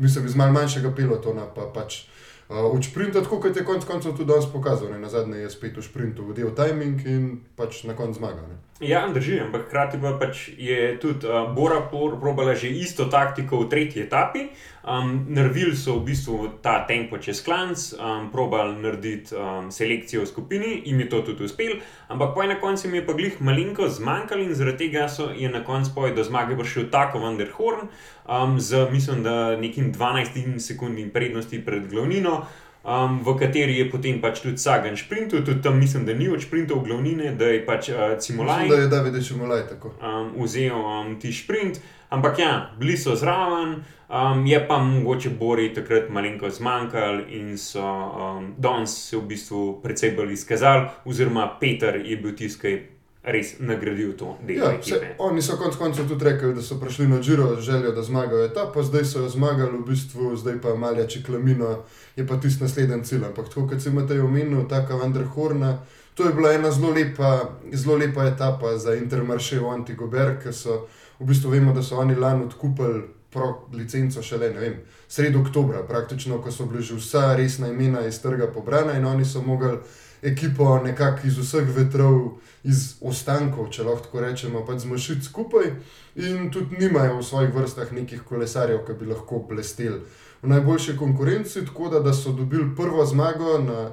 mislim, 0.02 0.26
iz 0.26 0.36
mal 0.36 0.50
manjšega 0.54 0.96
pelotona, 0.98 1.46
pa 1.56 1.70
pač 1.74 2.06
Uh, 2.52 2.58
od 2.76 2.84
sprinta, 2.84 3.22
tako 3.24 3.38
kot 3.40 3.56
je 3.56 3.64
konec 3.64 3.86
koncev 3.88 4.12
tudi 4.12 4.28
danes 4.28 4.44
pokazal, 4.52 4.90
ne? 4.92 4.98
na 5.00 5.08
zadnje 5.10 5.38
je 5.40 5.50
spet 5.50 5.78
v 5.78 5.84
sprintu 5.86 6.26
vodil 6.28 6.50
timing 6.52 7.00
in 7.08 7.30
pač 7.56 7.86
na 7.88 7.96
koncu 7.96 8.20
zmagal. 8.20 8.44
Ne? 8.44 8.58
Ja, 8.82 9.06
drži, 9.14 9.36
ampak 9.40 9.68
hkrati 9.68 10.00
pa 10.02 10.16
pač 10.18 10.48
je 10.58 10.98
tudi 10.98 11.28
uh, 11.30 11.54
Bora 11.54 11.84
probala 11.92 12.56
že 12.58 12.66
isto 12.74 13.06
taktiko 13.06 13.62
v 13.62 13.70
tretji 13.70 14.02
etapi. 14.10 14.50
Um, 14.82 15.30
Nervili 15.30 15.78
so 15.78 16.02
v 16.02 16.10
bistvu 16.10 16.58
ta 16.66 16.82
tempo 16.90 17.22
čez 17.22 17.46
klanc, 17.46 17.78
um, 17.94 18.34
probali 18.34 18.74
narediti 18.82 19.38
um, 19.38 19.70
selekcijo 19.70 20.26
v 20.26 20.30
skupini, 20.34 20.82
jim 20.82 20.98
je 20.98 21.10
to 21.14 21.22
tudi 21.22 21.46
uspelo, 21.46 21.78
ampak 22.10 22.34
po 22.34 22.42
enem 22.42 22.58
koncu 22.58 22.90
jim 22.90 22.98
je 22.98 23.06
pa 23.06 23.14
glih 23.14 23.38
malinko 23.38 23.86
zmanjkalo 23.86 24.42
in 24.42 24.58
zaradi 24.58 24.90
tega 24.90 25.06
so, 25.06 25.30
je 25.30 25.46
na 25.46 25.62
koncu 25.62 25.94
poje 25.94 26.18
do 26.18 26.26
zmage 26.26 26.58
prišel 26.58 26.90
tako 26.90 27.22
Vanderhorn 27.22 27.86
um, 28.26 28.58
z, 28.58 28.90
mislim, 28.90 29.22
da 29.22 29.54
nekim 29.62 29.94
12 29.94 30.58
sekundnim 30.58 31.14
prednosti 31.14 31.62
pred 31.62 31.86
glavnino 31.86 32.50
um, 32.84 33.20
v 33.24 33.36
kateri 33.40 33.78
je 33.78 33.88
potem 33.92 34.22
pač 34.22 34.42
tudi 34.42 34.58
Sagan 34.58 34.98
sprintu, 34.98 35.44
tudi 35.46 35.62
tam 35.62 35.80
mislim, 35.80 36.06
da 36.06 36.14
ni 36.14 36.30
od 36.30 36.42
sprintov 36.42 36.84
glavnine, 36.86 37.36
da 37.36 37.46
je 37.46 37.66
pač 37.66 37.90
uh, 37.90 38.18
Cimolaj. 38.20 38.68
Da 38.70 38.76
je 38.76 38.88
David 38.88 39.24
Cimolaj 39.24 39.68
tako. 39.70 39.94
Um, 40.02 40.36
vzel 40.44 40.76
um, 40.76 41.16
ti 41.20 41.34
sprint, 41.34 41.82
ampak 42.10 42.40
ja, 42.40 42.54
bili 42.80 42.98
so 42.98 43.16
zraven. 43.16 43.82
Um, 44.12 44.46
je 44.46 44.60
pa 44.68 44.78
mogoče 44.84 45.30
Bori 45.40 45.70
takrat 45.74 46.10
malenko 46.10 46.50
zmanjkal 46.50 47.22
in 47.32 47.58
so 47.58 47.80
um, 47.80 48.54
danes 48.58 48.92
se 49.10 49.18
v 49.18 49.22
bistvu 49.30 49.80
precej 49.84 50.12
bolj 50.18 50.34
izkazali, 50.34 50.90
oziroma 51.06 51.48
Peter 51.60 51.96
je 51.96 52.18
bil 52.18 52.36
tiskaj 52.36 52.76
res 53.24 53.60
nagradil 53.60 54.14
to 54.18 54.38
delo. 54.48 54.66
Ja, 54.66 54.78
vse, 54.82 55.16
oni 55.22 55.42
so 55.42 55.58
konec 55.58 55.76
koncev 55.78 56.08
tudi 56.10 56.26
rekli, 56.26 56.54
da 56.58 56.62
so 56.62 56.80
prišli 56.82 57.08
na 57.08 57.22
Džiro 57.22 57.56
z 57.56 57.62
željo, 57.62 57.92
da 57.92 58.04
zmagajo 58.04 58.46
etapo, 58.46 58.84
zdaj 58.84 59.06
so 59.06 59.22
jo 59.22 59.30
zmagali, 59.30 59.78
v 59.78 59.86
bistvu, 59.86 60.36
zdaj 60.36 60.62
pa 60.62 60.76
Malja 60.76 61.08
Čeklamino 61.08 61.84
je 62.16 62.28
pa 62.28 62.40
tisti 62.40 62.64
naslednji 62.64 63.04
cilj. 63.04 63.26
Ampak 63.26 63.50
tako 63.50 63.68
kot 63.68 63.82
si 63.82 63.90
imate 63.90 64.22
omenil, 64.22 64.68
ta 64.70 64.86
Kavander 64.88 65.26
Horna, 65.36 65.78
to 66.14 66.26
je 66.26 66.34
bila 66.34 66.54
ena 66.54 66.72
zelo 66.72 66.92
lepa, 66.94 67.50
zelo 67.74 67.98
lepa 67.98 68.26
etapa 68.26 68.78
za 68.78 68.96
Intermarše 68.96 69.60
v 69.60 69.70
Antigober, 69.70 70.38
ker 70.44 70.54
so 70.54 70.88
v 71.20 71.30
bistvu 71.30 71.50
vemo, 71.54 71.74
da 71.74 71.84
so 71.84 71.98
oni 71.98 72.16
lani 72.16 72.46
odkupili. 72.46 73.02
Pro 73.32 73.68
licenco 73.72 74.20
šele, 74.20 74.50
ne 74.52 74.60
vem, 74.60 74.74
sredo 75.08 75.40
oktobra, 75.40 75.86
praktično, 75.88 76.42
ko 76.44 76.52
so 76.52 76.66
bili 76.68 76.84
že 76.84 76.98
vsa 77.00 77.36
resna 77.40 77.70
imena 77.72 78.02
iz 78.04 78.20
trga 78.20 78.50
pobrana 78.52 78.98
in 78.98 79.06
oni 79.06 79.26
so 79.26 79.40
mogli 79.42 79.78
ekipo 80.22 80.80
nekako 80.84 81.28
iz 81.28 81.38
vseh 81.38 81.70
vetrov, 81.76 82.38
iz 82.64 82.96
ostankov, 83.02 83.70
če 83.74 83.84
lahko 83.84 84.06
tako 84.06 84.22
rečemo, 84.22 84.66
pač 84.66 84.84
zmašiti 84.86 85.26
skupaj, 85.26 85.72
in 86.16 86.52
tudi 86.54 86.78
nimajo 86.78 87.18
v 87.18 87.26
svojih 87.26 87.56
vrstah 87.56 87.94
nekih 87.94 88.22
kolesarjev, 88.28 88.84
ki 88.86 89.00
bi 89.00 89.10
lahko 89.10 89.42
blesteli 89.50 90.02
v 90.42 90.50
najboljši 90.50 90.96
konkurenci, 90.98 91.66
tako 91.66 91.90
da, 91.90 92.00
da 92.00 92.14
so 92.14 92.32
dobili 92.34 92.76
prvo 92.76 93.06
zmago 93.06 93.58
na, 93.62 93.92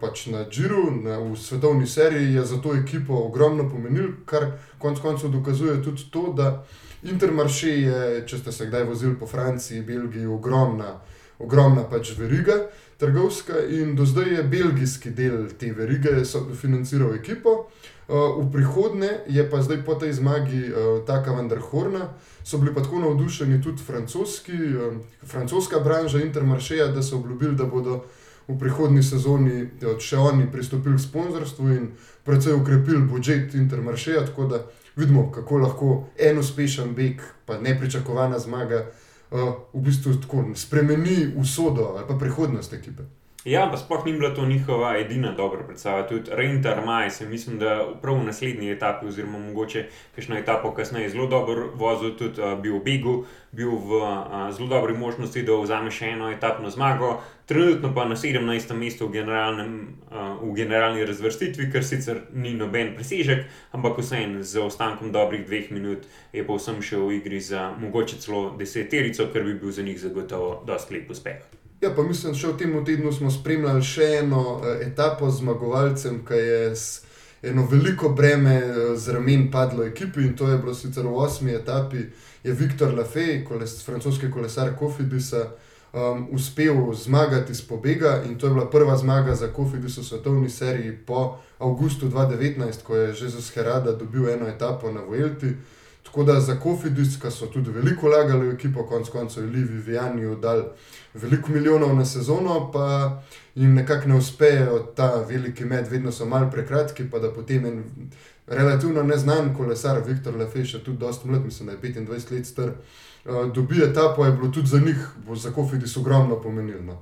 pač 0.00 0.26
na 0.26 0.44
Džiru, 0.50 0.90
na, 1.02 1.18
v 1.18 1.36
svetovni 1.38 1.86
seriji, 1.86 2.34
je 2.34 2.44
za 2.44 2.58
to 2.62 2.74
ekipo 2.74 3.14
ogromno 3.14 3.68
pomenil, 3.70 4.10
kar 4.26 4.50
konec 4.78 5.00
koncev 5.02 5.30
dokazuje 5.30 5.82
tudi 5.82 6.10
to, 6.10 6.32
da 6.36 6.64
Intermarché 7.06 7.70
je, 7.70 8.24
če 8.26 8.38
ste 8.38 8.52
se 8.52 8.66
kdaj 8.66 8.84
vozili 8.88 9.14
po 9.18 9.26
Franciji, 9.26 9.82
Belgiji, 9.82 10.26
ogromna, 10.26 10.96
ogromna 11.38 11.84
pač 11.90 12.16
veriga 12.18 12.66
trgovska 12.98 13.54
in 13.70 13.96
do 13.96 14.06
zdaj 14.06 14.34
je 14.34 14.42
belgijski 14.42 15.10
del 15.10 15.48
te 15.58 15.72
verige 15.72 16.24
financiral 16.60 17.14
ekipo. 17.14 17.66
Uh, 18.08 18.44
v 18.44 18.52
prihodnje 18.52 19.10
je 19.26 19.50
pa 19.50 19.62
zdaj 19.62 19.84
po 19.84 19.94
tej 19.94 20.12
zmagi 20.12 20.70
uh, 20.70 21.02
taka 21.06 21.32
Vanderhorna, 21.32 22.14
so 22.44 22.58
bili 22.58 22.74
pa 22.74 22.82
tako 22.82 22.98
navdušeni 22.98 23.62
tudi 23.62 23.82
francoski, 23.82 24.52
uh, 24.52 24.94
francoska 25.26 25.80
branža 25.80 26.22
Intermarcheja, 26.22 26.86
da 26.86 27.02
so 27.02 27.16
obljubili, 27.16 27.56
da 27.56 27.64
bodo 27.64 28.04
v 28.48 28.58
prihodnji 28.58 29.02
sezoni 29.02 29.66
še 29.98 30.16
oni 30.16 30.46
pristopili 30.52 30.96
k 30.96 31.02
sponzorstvu 31.02 31.68
in 31.74 31.88
predvsej 32.24 32.54
ukrepili 32.54 33.02
budžet 33.02 33.54
Intermarcheja, 33.54 34.22
tako 34.26 34.46
da 34.46 34.62
vidimo, 34.96 35.32
kako 35.32 35.58
lahko 35.58 36.04
en 36.18 36.38
uspešen 36.38 36.94
beg, 36.94 37.20
pa 37.44 37.58
nepričakovana 37.58 38.38
zmaga 38.38 38.86
v 39.30 39.80
bistvu 39.82 40.14
tako 40.22 40.44
spremeni 40.54 41.32
usodo 41.36 41.94
ali 41.96 42.06
pa 42.08 42.14
prihodnost 42.14 42.72
ekipe. 42.72 43.02
Ja, 43.46 43.68
pa 43.70 43.76
sploh 43.78 44.02
ni 44.06 44.12
bila 44.12 44.34
to 44.34 44.46
njihova 44.46 44.96
edina 44.98 45.32
dobra 45.32 45.62
predstava. 45.62 46.08
Tudi 46.08 46.30
Reinter 46.34 46.80
Maj, 46.84 47.08
mislim, 47.30 47.58
da 47.58 47.94
prav 48.02 48.16
v 48.18 48.24
naslednji 48.24 48.72
etapi, 48.72 49.06
oziroma 49.06 49.38
mogoče 49.38 49.84
kakšno 50.14 50.38
etapo 50.38 50.72
kasneje, 50.74 51.08
zelo 51.08 51.26
dobro 51.26 51.68
vozil, 51.74 52.16
tudi 52.18 52.42
uh, 52.42 52.58
bil 52.58 52.74
v 52.78 52.82
Begu, 52.84 53.24
bil 53.52 53.70
v 53.70 54.00
uh, 54.02 54.50
zelo 54.50 54.66
dobri 54.68 54.98
možnosti, 54.98 55.42
da 55.46 55.60
vzame 55.62 55.90
še 55.94 56.08
eno 56.16 56.30
etapno 56.30 56.70
zmago. 56.70 57.20
Trenutno 57.46 57.92
pa 57.94 58.04
na 58.04 58.16
17. 58.16 58.74
mestu 58.74 59.06
v, 59.06 59.22
uh, 59.22 60.42
v 60.42 60.50
generalni 60.56 61.06
razvrstitvi, 61.06 61.70
kar 61.70 61.84
sicer 61.86 62.24
ni 62.34 62.54
noben 62.54 62.96
presežek, 62.96 63.44
ampak 63.70 64.00
vseeno 64.02 64.42
z 64.42 64.58
ostankom 64.58 65.12
dobrih 65.12 65.46
dveh 65.46 65.70
minut 65.70 66.02
je 66.32 66.42
povsem 66.42 66.82
še 66.82 66.98
v 66.98 67.20
igri 67.20 67.38
za 67.40 67.70
mogoče 67.78 68.18
celo 68.18 68.56
deseterico, 68.58 69.30
kar 69.30 69.46
bi 69.46 69.54
bil 69.54 69.70
za 69.70 69.86
njih 69.86 70.02
zagotovo 70.02 70.64
dosti 70.66 70.98
lep 70.98 71.14
uspeh. 71.14 71.55
Ja, 71.80 71.90
pa 71.94 72.02
mislim, 72.02 72.32
da 72.32 72.38
še 72.38 72.48
v 72.54 72.56
tem 72.56 72.76
tednu 72.84 73.10
smo 73.12 73.30
spremljali 73.30 73.82
še 73.84 74.06
eno 74.22 74.40
uh, 74.56 74.68
etapo 74.80 75.28
z 75.28 75.42
zmagovalcem, 75.42 76.22
ki 76.24 76.38
je 76.40 76.70
s 76.72 77.02
eno 77.44 77.66
veliko 77.68 78.14
breme 78.16 78.54
uh, 78.64 78.94
z 78.96 79.12
ramen 79.12 79.50
padlo 79.52 79.84
ekipi 79.84 80.24
in 80.24 80.32
to 80.36 80.48
je 80.48 80.56
bilo 80.56 80.72
sicer 80.74 81.04
v 81.04 81.12
osmi 81.20 81.52
etapi, 81.52 82.06
je 82.44 82.56
Viktor 82.56 82.94
Lafay, 82.96 83.42
koles, 83.44 83.76
francoski 83.84 84.30
kolesar 84.32 84.72
Kofidisa, 84.78 85.50
um, 85.92 86.26
uspel 86.32 86.80
zmagati 86.96 87.52
iz 87.52 87.60
pobega 87.60 88.22
in 88.24 88.38
to 88.38 88.48
je 88.48 88.54
bila 88.56 88.70
prva 88.72 88.96
zmaga 88.96 89.36
za 89.36 89.52
Kofidis 89.52 89.98
v 90.00 90.08
svetovni 90.08 90.48
seriji 90.50 90.96
po 90.96 91.36
avgustu 91.58 92.08
2019, 92.08 92.82
ko 92.88 92.96
je 92.96 93.12
že 93.12 93.28
za 93.36 93.42
Sherada 93.42 93.92
dobil 93.92 94.30
eno 94.32 94.48
etapo 94.48 94.92
na 94.92 95.04
Vuelti. 95.04 95.52
Tako 96.16 96.24
da 96.24 96.40
za 96.40 96.54
Kofidis, 96.60 97.20
ki 97.20 97.30
so 97.30 97.46
tudi 97.46 97.70
veliko 97.70 98.06
vlagali 98.08 98.46
v 98.48 98.54
ekipo, 98.54 98.86
konec 98.88 99.08
koncev 99.12 99.44
je 99.44 99.50
Livi 99.50 99.78
Vijani 99.84 100.36
dal 100.40 100.62
veliko 101.14 101.52
milijonov 101.52 101.96
na 101.96 102.04
sezono, 102.04 102.70
pa 102.72 103.20
jim 103.54 103.74
nekako 103.74 104.08
ne 104.08 104.16
uspejo 104.16 104.78
ta 104.96 105.24
veliki 105.28 105.64
med, 105.64 105.88
vedno 105.90 106.12
so 106.12 106.24
mal 106.24 106.50
prekratki, 106.50 107.04
pa 107.10 107.18
da 107.18 107.28
potem 107.30 107.66
en 107.66 107.84
relativno 108.46 109.02
neznan 109.02 109.54
kolesar, 109.56 110.00
Viktor 110.06 110.36
Lefej, 110.36 110.64
še 110.64 110.80
tudi 110.84 110.96
dosta 111.04 111.28
mlad, 111.28 111.44
mislim, 111.44 111.68
da 111.68 111.72
je 111.72 111.92
25 111.92 112.32
let 112.32 112.46
star, 112.46 112.72
uh, 112.72 113.52
dobi 113.52 113.84
etapo, 113.84 114.24
je 114.24 114.32
bilo 114.32 114.48
tudi 114.48 114.72
za 114.72 114.80
njih, 114.80 115.08
bo 115.26 115.36
za 115.36 115.52
Kofidis 115.52 115.96
ogromno 115.96 116.40
pomenilo. 116.40 116.82
No. 116.82 116.96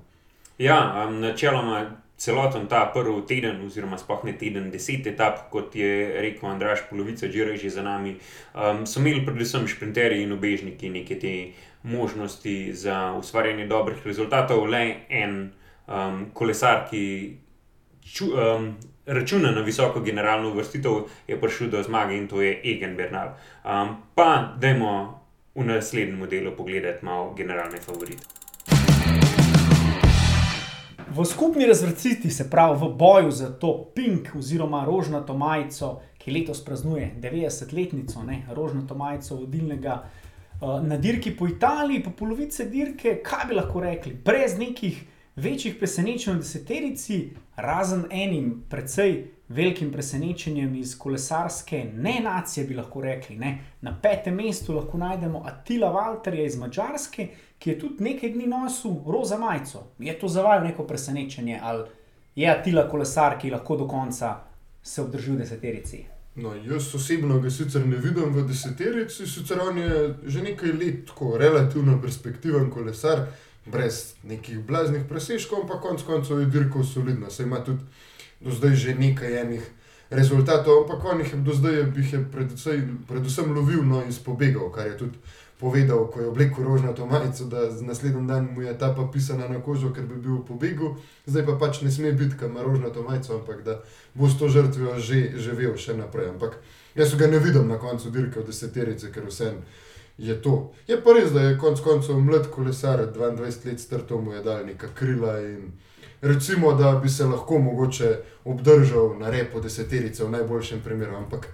Ja, 0.58 1.06
načeloma 1.10 1.84
celoten 2.16 2.66
ta 2.68 2.84
prvi 2.94 3.22
teden, 3.26 3.60
oziroma 3.66 3.98
sploh 3.98 4.24
ne 4.24 4.32
teden, 4.38 4.70
deset 4.70 5.06
etap, 5.06 5.48
kot 5.50 5.74
je 5.76 6.14
rekel 6.22 6.48
Andraš, 6.50 6.86
polovica 6.90 7.26
že 7.26 7.38
je 7.38 7.56
že 7.56 7.70
za 7.70 7.82
nami, 7.82 8.16
um, 8.54 8.86
so 8.86 9.00
imeli 9.00 9.24
predvsem 9.26 9.66
šprinterji 9.66 10.22
in 10.22 10.32
obežniki 10.32 10.90
neke 10.90 11.18
te 11.18 11.52
možnosti 11.82 12.72
za 12.72 13.12
ustvarjanje 13.18 13.66
dobrih 13.66 14.06
rezultatov, 14.06 14.66
le 14.66 14.96
en 15.08 15.52
um, 15.86 16.30
kolesar, 16.32 16.86
ki 16.90 17.36
ču, 18.00 18.30
um, 18.32 18.76
računa 19.06 19.50
na 19.50 19.60
visoko 19.60 20.00
generalno 20.00 20.50
uvrstitev, 20.50 21.04
je 21.28 21.40
prišel 21.40 21.68
do 21.70 21.82
zmage 21.82 22.16
in 22.16 22.28
to 22.28 22.40
je 22.40 22.60
Egen 22.64 22.96
Bernal. 22.96 23.34
Um, 23.64 23.96
pa 24.14 24.56
dajmo 24.60 25.20
v 25.54 25.64
naslednjem 25.64 26.28
delu 26.30 26.56
pogledati 26.56 27.04
malo 27.04 27.34
generalne 27.34 27.80
favorite. 27.80 28.43
V 31.16 31.24
skupni 31.24 31.66
razvrstitvi, 31.66 32.30
se 32.30 32.50
pravi 32.50 32.78
v 32.80 32.88
boju 32.98 33.30
za 33.30 33.52
to 33.58 33.92
pink 33.94 34.28
oziroma 34.36 34.84
rožnato 34.84 35.36
majico, 35.36 36.00
ki 36.18 36.32
letos 36.32 36.64
praznuje 36.64 37.12
90-letnico, 37.20 38.24
rožnato 38.50 38.94
majico 38.94 39.36
vodilnega 39.36 40.02
uh, 40.02 40.82
na 40.82 40.96
dirki 40.96 41.36
po 41.36 41.46
Italiji, 41.46 42.02
po 42.02 42.10
polovice 42.10 42.64
dirke, 42.64 43.20
kaj 43.22 43.46
bi 43.48 43.54
lahko 43.54 43.80
rekli, 43.80 44.14
brez 44.24 44.58
nekih 44.58 45.04
večjih 45.36 45.76
presenečenj 45.78 46.34
v 46.34 46.42
deseterici, 46.42 47.20
razen 47.56 48.04
enim, 48.10 48.64
precej 48.70 49.14
velikim 49.48 49.92
presenečenjem 49.92 50.74
iz 50.74 50.98
kolesarske 50.98 51.84
ne 51.94 52.20
nacije, 52.24 52.66
bi 52.66 52.74
lahko 52.74 53.00
rekli. 53.00 53.36
Ne? 53.36 53.58
Na 53.80 53.94
petem 54.02 54.34
mestu 54.34 54.74
lahko 54.74 54.98
najdemo 54.98 55.42
Atila 55.46 55.92
Walterja 55.92 56.46
iz 56.46 56.58
Mačarske, 56.58 57.28
ki 57.64 57.70
je 57.70 57.78
tudi 57.78 58.04
nekaj 58.04 58.30
dni 58.30 58.46
nosil 58.46 58.92
roza 59.08 59.38
majico. 59.38 59.86
Je 59.98 60.18
to 60.18 60.28
za 60.28 60.42
vaju 60.42 60.64
neko 60.64 60.84
presenečenje 60.86 61.60
ali 61.62 61.84
je 62.36 62.50
Atila 62.50 62.88
kolesar, 62.88 63.38
ki 63.40 63.50
lahko 63.50 63.76
do 63.76 63.86
konca 63.88 64.34
se 64.82 65.02
obdrži 65.02 65.30
v 65.30 65.36
deseterici? 65.36 66.04
No, 66.34 66.52
jaz 66.54 66.94
osebno 66.94 67.38
ga 67.40 67.50
sicer 67.50 67.86
ne 67.86 67.96
vidim 67.96 68.34
v 68.34 68.42
deseterici, 68.44 69.26
sicer 69.26 69.62
on 69.62 69.78
je 69.78 70.14
že 70.26 70.42
nekaj 70.42 70.72
let 70.72 71.06
tako 71.06 71.38
relativno 71.38 71.96
perspektiven 72.02 72.68
kolesar, 72.70 73.22
brez 73.66 74.14
nekih 74.22 74.58
blaznih 74.58 75.06
presežkov, 75.08 75.62
ampak 75.62 75.80
konec 75.80 76.02
koncev 76.02 76.40
je 76.40 76.46
dirkal 76.46 76.84
solidno. 76.84 77.30
Se 77.30 77.42
ima 77.42 77.64
tudi 77.64 77.80
do 78.40 78.50
zdaj 78.50 78.74
že 78.74 78.94
nekaj 78.94 79.40
enih 79.40 79.70
rezultatov, 80.10 80.82
ampak 80.82 81.04
on 81.04 81.20
jih 81.20 81.32
je 81.32 81.40
do 81.40 81.52
zdaj 81.52 81.80
jih 81.96 82.12
je 82.12 82.24
predvsej, 82.32 82.82
predvsem 83.08 83.54
lovil 83.54 83.82
no, 83.88 84.02
iz 84.08 84.18
pobegov, 84.18 84.68
kar 84.72 84.86
je 84.86 84.98
tudi 84.98 85.18
povedal, 85.64 86.10
ko 86.12 86.20
je 86.20 86.28
oblekel 86.28 86.64
rožnato 86.64 87.06
majico, 87.08 87.44
da 87.48 87.70
naslednji 87.80 88.26
dan 88.28 88.52
mu 88.52 88.62
je 88.62 88.74
ta 88.78 88.92
pa 88.92 89.08
pisana 89.12 89.48
na 89.48 89.62
kožo, 89.64 89.94
ker 89.96 90.04
bi 90.04 90.20
bil 90.20 90.42
v 90.42 90.44
pobegu, 90.44 90.90
zdaj 91.24 91.46
pa 91.46 91.54
pač 91.56 91.80
ne 91.80 91.88
sme 91.90 92.12
biti, 92.12 92.36
ker 92.36 92.52
ima 92.52 92.60
rožnato 92.60 93.00
majico, 93.02 93.38
ampak 93.40 93.64
da 93.64 93.80
bo 94.14 94.28
s 94.28 94.36
to 94.36 94.48
žrtvijo 94.52 95.00
že 95.00 95.40
živel 95.40 95.72
še 95.80 95.96
naprej. 95.96 96.36
Ampak 96.36 96.60
jaz 96.92 97.16
ga 97.16 97.32
ne 97.32 97.40
vidim 97.40 97.64
na 97.68 97.80
koncu 97.80 98.12
dirke 98.12 98.44
v 98.44 98.52
deseterice, 98.52 99.08
ker 99.08 99.24
vsem 99.24 99.64
je 100.20 100.36
to. 100.42 100.76
Je 100.84 101.00
pa 101.00 101.16
res, 101.16 101.32
da 101.32 101.48
je 101.48 101.56
konec 101.58 101.80
koncev 101.80 102.20
mlad 102.20 102.52
kolesar, 102.52 103.00
22 103.08 103.64
let 103.64 103.80
star, 103.80 104.04
to 104.04 104.20
mu 104.20 104.36
je 104.36 104.44
dal 104.44 104.66
neka 104.68 104.92
krila 104.92 105.40
in 105.40 105.72
recimo, 106.20 106.76
da 106.76 106.92
bi 107.00 107.08
se 107.08 107.24
lahko 107.24 107.58
mogoče 107.58 108.18
obdržal 108.44 109.16
na 109.18 109.30
repo 109.30 109.60
deseterice 109.64 110.24
v 110.24 110.30
najboljšem 110.36 110.84
primeru, 110.84 111.16
ampak 111.16 111.48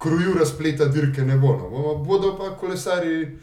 kruju 0.00 0.34
razpleta 0.38 0.88
dirke 0.88 1.22
ne 1.22 1.36
bo. 1.38 1.56
No. 1.56 1.94
Bodo 2.04 2.32
pa 2.38 2.54
kolesari, 2.56 3.36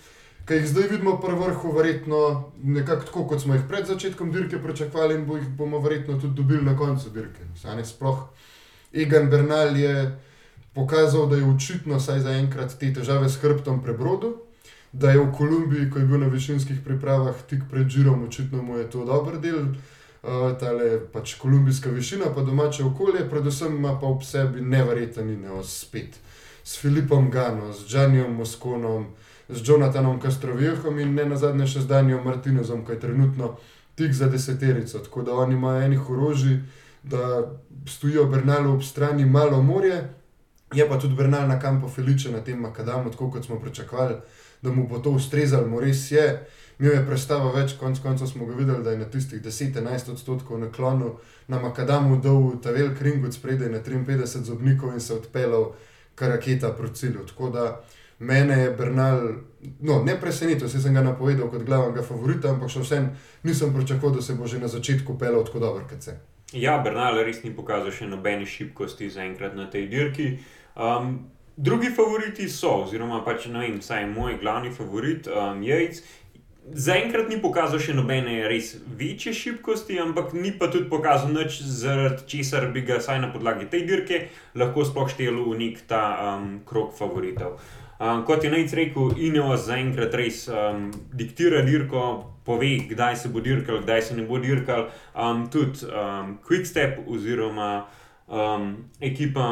ki 0.48 0.54
jih 0.54 0.68
zdaj 0.68 0.88
vidimo 0.92 1.18
pri 1.22 1.36
vrhu, 1.38 1.72
verjetno 1.76 2.22
nekako 2.64 3.06
tako, 3.06 3.26
kot 3.28 3.42
smo 3.42 3.54
jih 3.54 3.66
pred 3.70 3.86
začetkom 3.86 4.32
dirke 4.32 4.62
pričakovali 4.64 5.16
in 5.16 5.26
bo 5.26 5.38
jih 5.38 5.48
bomo 5.48 5.80
verjetno 5.80 6.20
tudi 6.20 6.34
dobili 6.34 6.66
na 6.66 6.78
koncu 6.78 7.10
dirke. 7.10 7.46
Sane 7.62 7.86
sploh 7.86 8.26
Egan 8.94 9.30
Bernal 9.30 9.78
je 9.78 10.20
pokazal, 10.74 11.28
da 11.28 11.36
je 11.36 11.46
očitno, 11.46 12.00
saj 12.00 12.20
zaenkrat 12.20 12.74
te 12.80 12.94
težave 12.94 13.30
s 13.30 13.42
hrbtom 13.42 13.82
prebrodil, 13.84 14.38
da 14.92 15.12
je 15.12 15.20
v 15.20 15.32
Kolumbiji, 15.38 15.90
ko 15.92 16.00
je 16.00 16.06
bil 16.06 16.22
na 16.22 16.28
višinskih 16.28 16.80
pripravah 16.86 17.36
tik 17.50 17.66
pred 17.72 17.90
Žirom, 17.90 18.24
očitno 18.24 18.62
mu 18.64 18.78
je 18.78 18.90
to 18.90 19.06
dober 19.06 19.38
del. 19.42 19.74
Uh, 20.28 20.58
tale 20.60 20.98
pač 21.14 21.36
kolumbijska 21.40 21.90
višina, 21.94 22.32
pa 22.36 22.42
domače 22.42 22.84
okolje, 22.84 23.30
predvsem 23.30 23.76
ima 23.78 23.94
pa 24.00 24.08
ob 24.08 24.24
sebi 24.26 24.62
nevreten 24.62 25.30
in 25.30 25.42
neospet. 25.46 26.18
S 26.68 26.82
Filipom 26.82 27.30
Gano, 27.32 27.72
s 27.74 27.86
Džanijem 27.88 28.34
Moskonom, 28.36 29.06
z 29.50 29.64
Jonathanom 29.64 30.20
Kastrovihom 30.20 31.00
in 31.00 31.14
ne 31.16 31.24
nazadnje 31.26 31.68
še 31.72 31.86
z 31.86 31.88
Danijem 31.88 32.26
Martinezom, 32.28 32.84
ki 32.84 32.98
je 32.98 33.00
trenutno 33.06 33.54
tik 33.96 34.12
za 34.12 34.28
deseterico. 34.28 35.00
Tako 35.00 35.24
da 35.24 35.38
oni 35.40 35.56
imajo 35.56 35.86
enih 35.86 36.10
orožij, 36.10 36.60
da 37.04 37.48
stojijo 37.88 38.26
Bernalu 38.28 38.74
ob 38.74 38.84
strani 38.84 39.26
malo 39.26 39.62
morje, 39.64 40.02
je 40.76 40.84
pa 40.90 41.00
tudi 41.00 41.16
Bernal 41.16 41.48
na 41.48 41.56
kampu 41.60 41.88
Feliče 41.88 42.32
na 42.32 42.44
tem 42.44 42.60
Makadamu, 42.60 43.12
tako 43.16 43.32
kot 43.32 43.46
smo 43.46 43.60
pričakovali 43.64 44.20
da 44.62 44.72
mu 44.72 44.88
bo 44.88 45.00
to 45.00 45.10
ustrezalo, 45.10 45.68
mu 45.68 45.80
res 45.80 46.12
je. 46.12 46.48
Imel 46.80 46.94
je 46.94 47.06
predstavo 47.06 47.52
več, 47.56 47.74
konec 47.80 48.00
koncev 48.00 48.28
smo 48.30 48.46
ga 48.46 48.54
videli, 48.54 48.84
da 48.84 48.92
je 48.92 48.98
na 49.02 49.06
tistih 49.10 49.42
10-11 49.42 50.12
odstotkov 50.14 50.60
naklonu 50.60 51.16
na 51.48 51.60
Makadamu 51.62 52.20
dol 52.22 52.60
ta 52.62 52.72
velik 52.72 53.02
ring 53.02 53.26
od 53.26 53.34
spredaj 53.34 53.70
na 53.70 53.82
53 53.82 54.44
zobnikov 54.46 54.94
in 54.94 55.02
se 55.02 55.14
odpeljal 55.14 55.72
kar 56.18 56.34
raketa 56.34 56.74
proti 56.74 57.06
cilju. 57.06 57.26
Tako 57.30 57.50
da 57.54 57.68
mene 58.20 58.58
je 58.64 58.72
Bernal, 58.72 59.22
no 59.80 60.02
ne 60.04 60.18
presenetil, 60.22 60.70
se 60.70 60.82
sem 60.82 60.94
ga 60.94 61.04
napovedal 61.06 61.52
kot 61.54 61.64
glavnega 61.64 62.02
favorita, 62.02 62.50
ampak 62.50 62.74
še 62.74 62.82
vsem 62.82 63.12
nisem 63.46 63.74
pričakoval, 63.74 64.18
da 64.18 64.26
se 64.26 64.34
bo 64.34 64.50
že 64.50 64.60
na 64.60 64.68
začetku 64.68 65.18
pelal 65.20 65.46
tako 65.46 65.60
dobro, 65.60 65.86
kot 65.90 66.02
se. 66.02 66.18
Ja, 66.54 66.78
Bernal 66.84 67.20
res 67.28 67.44
ni 67.44 67.54
pokazal 67.54 67.92
še 67.92 68.08
nobene 68.10 68.48
šibkosti 68.48 69.10
zaenkrat 69.14 69.56
na 69.56 69.70
tej 69.70 69.90
dirki. 69.92 70.30
Um, 70.76 71.28
Drugi 71.58 71.90
favoriti 71.90 72.46
so, 72.54 72.84
oziroma 72.84 73.24
pač 73.26 73.48
ne 73.50 73.64
vem, 73.64 73.80
vsaj 73.82 74.04
moj 74.12 74.36
glavni 74.38 74.70
favorit, 74.70 75.26
um, 75.26 75.64
Jejc. 75.66 76.04
Zaenkrat 76.68 77.30
ni 77.32 77.38
pokazal 77.40 77.80
še 77.80 77.94
nobene 77.96 78.42
res 78.52 78.74
večje 79.00 79.32
šibkosti, 79.32 79.96
ampak 80.04 80.34
ni 80.36 80.52
pa 80.52 80.68
tudi 80.68 80.90
pokazal 80.92 81.32
nič, 81.32 81.62
zaradi 81.64 82.28
česar 82.28 82.68
bi 82.76 82.84
ga 82.84 82.98
vsaj 83.00 83.22
na 83.24 83.30
podlagi 83.32 83.70
te 83.72 83.80
dirke 83.88 84.28
lahko 84.52 84.84
sploh 84.84 85.08
štel 85.08 85.40
v 85.48 85.56
nek 85.62 85.80
ta 85.88 86.02
um, 86.20 86.58
krok 86.68 86.92
favoritov. 86.98 87.56
Um, 87.98 88.26
kot 88.28 88.44
je 88.44 88.52
najc 88.52 88.76
rekel, 88.76 89.16
Ineos 89.16 89.64
zaenkrat 89.70 90.14
res 90.20 90.44
um, 90.52 90.92
diktira 91.16 91.64
dirko, 91.64 92.36
pove, 92.44 92.74
kdaj 92.92 93.16
se 93.24 93.32
bo 93.32 93.40
dirkal, 93.40 93.80
kdaj 93.88 94.02
se 94.10 94.20
ne 94.20 94.28
bo 94.28 94.42
dirkal. 94.44 94.90
Um, 95.16 95.48
tudi 95.48 95.88
um, 95.88 96.36
Quickstep 96.44 97.00
oziroma 97.08 97.88
um, 98.28 98.74
ekipa 99.00 99.48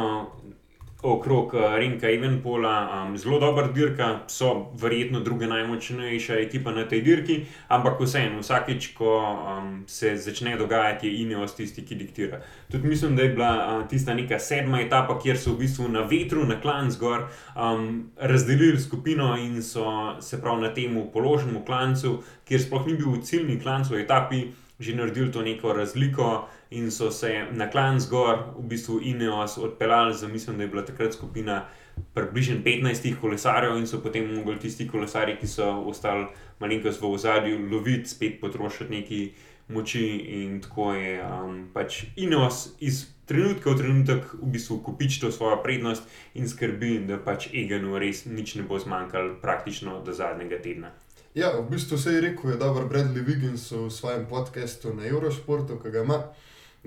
okrog 1.06 1.54
uh, 1.54 1.76
Renka 1.78 2.10
Evenpola, 2.10 3.06
um, 3.06 3.18
zelo 3.18 3.40
dobra 3.40 3.68
dirka, 3.68 4.20
so 4.28 4.72
verjetno 4.82 5.20
druga 5.20 5.48
najmočnejša 5.48 6.40
ekipa 6.42 6.72
na 6.72 6.88
tej 6.90 7.02
dirki, 7.02 7.38
ampak 7.68 8.02
vseeno, 8.02 8.42
vsakeč, 8.42 8.92
ko 8.98 9.14
um, 9.22 9.84
se 9.88 10.16
začne 10.18 10.58
dogajati, 10.58 11.08
je 11.08 11.22
Ineos 11.22 11.56
tisti, 11.56 11.86
ki 11.86 11.96
diktira. 11.96 12.42
Tudi 12.72 12.88
mislim, 12.88 13.16
da 13.16 13.24
je 13.24 13.30
bila 13.38 13.52
uh, 13.56 13.88
tista 13.90 14.14
neka 14.14 14.40
sedma 14.40 14.82
etapa, 14.82 15.20
kjer 15.22 15.38
so 15.38 15.54
v 15.54 15.66
bistvu 15.66 15.88
na 15.94 16.04
vetru, 16.10 16.46
na 16.46 16.60
klan 16.62 16.92
zgor, 16.92 17.28
um, 17.56 18.12
razdelili 18.18 18.80
skupino 18.80 19.36
in 19.38 19.64
so 19.64 20.16
se 20.22 20.42
prav 20.42 20.60
na 20.62 20.74
tem 20.74 20.98
položenem 21.14 21.66
klancu, 21.66 22.20
kjer 22.46 22.62
sploh 22.62 22.88
ni 22.88 22.98
bil 22.98 23.22
ciljni 23.22 23.60
klanc 23.62 23.90
v 23.92 24.04
etapi, 24.04 24.46
že 24.80 24.96
naredili 24.96 25.32
to 25.32 25.42
neko 25.42 25.74
razliko 25.74 26.48
in 26.70 26.92
so 26.92 27.12
se 27.12 27.46
na 27.52 27.70
klan 27.70 28.00
zgor, 28.00 28.38
v 28.58 28.68
bistvu 28.68 29.00
Ineos, 29.02 29.58
odpeljali 29.58 30.14
za 30.14 30.28
mislim, 30.28 30.58
da 30.58 30.64
je 30.64 30.68
bila 30.68 30.86
takrat 30.86 31.14
skupina 31.14 31.66
približno 32.14 32.56
15 32.66 33.16
kolesarjev 33.22 33.78
in 33.78 33.88
so 33.88 34.02
potem 34.04 34.36
mogli 34.36 34.60
tisti 34.60 34.88
kolesarji, 34.88 35.38
ki 35.40 35.48
so 35.48 35.70
ostali 35.88 36.26
malenkost 36.60 37.02
v 37.02 37.12
ozadju, 37.12 37.68
loviti, 37.72 38.10
spet 38.10 38.42
potrošiti 38.42 38.92
neki 38.92 39.32
moči 39.68 40.08
in 40.44 40.62
tako 40.62 40.94
je 40.94 41.24
um, 41.24 41.68
pač 41.74 42.04
Ineos 42.16 42.70
iz. 42.80 43.06
Trenutka 43.26 43.72
v 43.74 43.78
trenutek 43.80 44.34
v 44.38 44.52
bistvu 44.54 44.84
kupiči 44.86 45.18
to 45.22 45.32
svojo 45.34 45.58
prednost 45.64 46.04
in 46.38 46.46
skrbi, 46.46 47.00
da 47.10 47.18
pač 47.18 47.48
Eganu 47.58 47.98
res 47.98 48.28
nič 48.30 48.54
ne 48.54 48.62
bo 48.70 48.78
zmanjkalo, 48.78 49.40
praktično 49.42 50.04
do 50.06 50.14
zadnjega 50.14 50.60
tedna. 50.62 50.92
Ja, 51.36 51.52
v 51.60 51.70
bistvu 51.70 51.98
se 51.98 52.14
je 52.14 52.22
rekel, 52.22 52.58
da 52.58 52.66
je 52.66 52.88
Bradley 52.90 53.26
Wiggins 53.26 53.72
v 53.72 53.92
svojem 53.92 54.26
podkastu 54.26 54.94
na 54.94 55.08
Eurosportu, 55.08 55.80
ki 55.80 55.92
ga 55.92 56.04
ima 56.04 56.24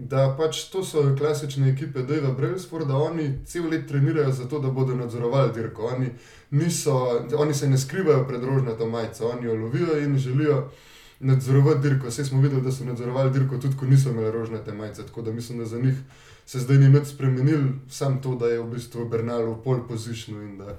da 0.00 0.34
pač 0.38 0.62
to 0.70 0.84
so 0.84 1.02
klasične 1.18 1.70
ekipe 1.72 2.02
Dejva 2.02 2.30
Brailsforda, 2.32 2.96
oni 2.96 3.38
cel 3.46 3.68
let 3.70 3.88
trenirajo 3.88 4.32
za 4.32 4.48
to, 4.48 4.58
da 4.58 4.70
bodo 4.70 4.94
nadzorovali 4.96 5.52
dirko. 5.54 5.86
Oni, 5.86 6.10
niso, 6.50 6.94
oni 7.38 7.54
se 7.54 7.68
ne 7.68 7.78
skrivajo 7.78 8.24
pred 8.28 8.44
rožnato 8.44 8.86
majico, 8.86 9.28
oni 9.28 9.46
jo 9.46 9.54
lovijo 9.54 9.98
in 9.98 10.18
želijo 10.18 10.70
nadzorovati 11.20 11.88
dirko. 11.88 12.06
Vse 12.06 12.24
smo 12.24 12.40
videli, 12.40 12.62
da 12.62 12.72
so 12.72 12.84
nadzorovali 12.84 13.30
dirko 13.30 13.58
tudi, 13.58 13.76
ko 13.76 13.86
niso 13.86 14.10
imeli 14.10 14.30
rožnate 14.32 14.72
majice, 14.72 15.06
tako 15.06 15.22
da 15.22 15.32
mislim, 15.32 15.58
da 15.58 15.64
za 15.64 15.78
njih 15.78 15.94
se 16.46 16.58
zdaj 16.58 16.78
ni 16.78 16.88
več 16.88 17.08
spremenil, 17.08 17.64
samo 17.90 18.20
to, 18.22 18.34
da 18.34 18.46
je 18.46 18.60
v 18.60 18.70
bistvu 18.70 19.08
Bernal 19.08 19.46
v 19.50 19.56
pol 19.64 19.82
pozicionu 19.88 20.42
in 20.42 20.58
da 20.58 20.78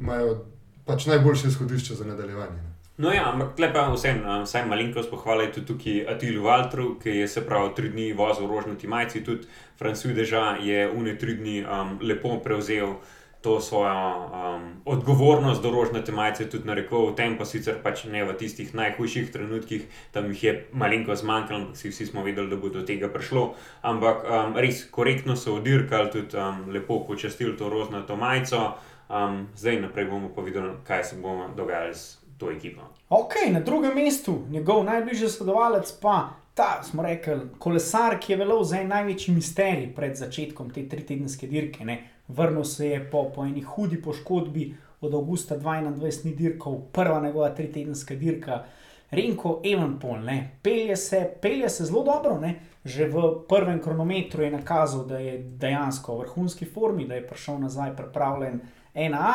imajo 0.00 0.44
pač 0.84 1.06
najboljše 1.06 1.48
izhodišče 1.48 1.94
za 1.94 2.04
nadaljevanje. 2.04 2.69
No, 3.00 3.08
ja, 3.08 3.30
ampak 3.32 3.56
lepa 3.56 3.86
vsem, 3.94 4.18
vsaj 4.44 4.66
malenkost 4.68 5.08
pohvale 5.08 5.46
tudi 5.54 5.70
tukaj 5.70 6.02
Atilu 6.12 6.42
Valtru, 6.44 6.98
ki 7.00 7.14
je 7.22 7.28
se 7.32 7.40
pravi 7.46 7.70
tri 7.78 7.88
dni 7.88 8.10
vozil 8.12 8.44
v 8.44 8.52
rožnati 8.52 8.90
majici, 8.92 9.22
tudi 9.24 9.48
Francois 9.80 10.12
Deža 10.18 10.58
je 10.60 10.82
une 10.90 11.14
tri 11.16 11.38
dni 11.38 11.62
um, 11.64 11.94
lepo 12.04 12.36
prevzel 12.44 12.98
to 13.40 13.56
svojo 13.60 13.94
um, 13.94 14.68
odgovornost 14.84 15.62
do 15.62 15.72
rožnate 15.72 16.12
majice, 16.12 16.50
tudi 16.52 16.68
na 16.68 16.76
reko, 16.76 17.06
v 17.08 17.16
tem 17.16 17.38
pa 17.40 17.48
sicer 17.48 17.80
pač 17.80 18.04
ne 18.04 18.20
v 18.20 18.36
tistih 18.36 18.76
najhujših 18.76 19.32
trenutkih, 19.32 19.88
tam 20.12 20.28
jih 20.34 20.44
je 20.44 20.54
malenkost 20.76 21.24
zmanjkalo, 21.24 21.72
ampak 21.72 21.80
vsi 21.80 22.04
smo 22.12 22.20
vedeli, 22.28 22.52
da 22.52 22.60
bo 22.60 22.68
do 22.68 22.84
tega 22.84 23.08
prišlo. 23.08 23.54
Ampak 23.80 24.28
um, 24.28 24.56
res 24.60 24.84
korektno 24.92 25.40
so 25.40 25.56
odirkali, 25.56 26.12
tudi 26.12 26.36
um, 26.36 26.66
lepo 26.68 27.00
počastili 27.08 27.56
to 27.56 27.72
rožnato 27.72 28.20
majico. 28.20 28.74
Um, 29.08 29.46
zdaj 29.56 29.80
naprej 29.88 30.12
bomo 30.12 30.28
pa 30.36 30.44
videli, 30.44 30.76
kaj 30.84 31.04
se 31.04 31.16
bo 31.16 31.48
dogajalo 31.56 32.19
to 32.40 32.50
ekipo. 32.50 32.88
Ok, 33.08 33.34
na 33.50 33.60
drugem 33.60 33.94
mestu, 33.94 34.38
njegov 34.50 34.84
najbližji 34.84 35.28
sodelovalec 35.28 35.92
pa 36.02 36.28
ta, 36.54 36.82
smo 36.82 37.02
rekli, 37.02 37.40
kolesar, 37.58 38.18
ki 38.20 38.32
je 38.32 38.36
velel 38.36 38.64
za 38.64 38.80
en 38.80 38.88
največji 38.88 39.34
misterij 39.34 39.92
pred 39.96 40.16
začetkom 40.16 40.70
te 40.70 40.88
tritedenske 40.88 41.46
dirke. 41.46 41.84
Ne. 41.84 41.98
Vrnil 42.28 42.64
se 42.64 42.88
je 42.88 43.00
po, 43.10 43.24
po 43.34 43.44
eni 43.44 43.62
hudi 43.62 44.02
poškodbi 44.02 44.74
od 45.00 45.14
avgusta 45.14 45.58
2021, 45.58 46.24
ni 46.24 46.34
dirkal, 46.36 46.80
prva 46.92 47.20
njegova 47.20 47.54
tritedenska 47.54 48.14
dirka. 48.14 48.64
Renko 49.10 49.60
Evenpol, 49.64 50.18
pelje 50.62 50.96
se, 50.96 51.30
pelje 51.42 51.68
se 51.68 51.84
zelo 51.84 52.04
dobro, 52.04 52.38
ne? 52.40 52.54
že 52.84 53.08
v 53.12 53.44
prvem 53.48 53.80
kronometru 53.82 54.42
je 54.42 54.50
nakazal, 54.50 55.04
da 55.04 55.18
je 55.18 55.38
dejansko 55.38 56.14
v 56.14 56.20
vrhunski 56.20 56.64
formi, 56.64 57.08
da 57.08 57.14
je 57.14 57.26
prišel 57.26 57.58
nazaj 57.58 57.96
pripravljen 57.96 58.60
1A. 58.94 59.32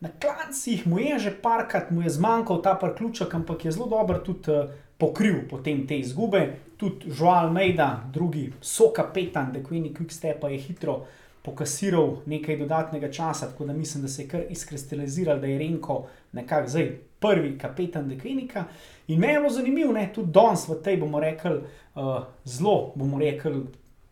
Na 0.00 0.08
klancih 0.20 0.86
mu 0.86 0.98
je 0.98 1.18
že 1.18 1.30
parkrat, 1.42 1.90
mu 1.90 2.02
je 2.02 2.10
zmanjkal 2.10 2.62
ta 2.62 2.74
priključek, 2.74 3.34
ampak 3.34 3.64
je 3.64 3.72
zelo 3.72 3.86
dobro 3.86 4.18
tudi 4.18 4.50
uh, 4.50 4.70
pokril 4.98 5.48
potem 5.50 5.86
te 5.86 5.98
izgube. 5.98 6.54
Tudi 6.76 7.10
Joel 7.18 7.50
Mejda, 7.50 8.04
drugi 8.12 8.52
so 8.62 8.92
kapetan, 8.94 9.52
da 9.52 9.58
Queenie 9.58 9.90
Quickstep 9.90 10.46
je 10.50 10.58
hitro 10.58 11.00
pokasiral 11.42 12.16
nekaj 12.26 12.56
dodatnega 12.56 13.10
časa, 13.10 13.50
tako 13.50 13.66
da 13.66 13.72
mislim, 13.72 14.02
da 14.02 14.08
se 14.08 14.22
je 14.22 14.28
kar 14.28 14.40
izkristaliziral, 14.48 15.40
da 15.40 15.46
je 15.46 15.58
Renko 15.58 16.06
nekako 16.32 16.68
zdaj 16.68 16.90
prvi 17.18 17.58
kapetan 17.58 18.08
Dekvenika. 18.08 18.64
In 19.08 19.18
me 19.18 19.32
je 19.32 19.40
bilo 19.40 19.50
zanimivo, 19.50 19.92
ne, 19.92 20.12
tudi 20.14 20.32
danes 20.32 20.68
v 20.68 20.78
tej 20.82 20.96
bomo 20.96 21.20
rekli, 21.20 21.58
uh, 21.94 22.22
zelo 22.44 22.92
bomo 22.94 23.18
rekli, 23.18 23.64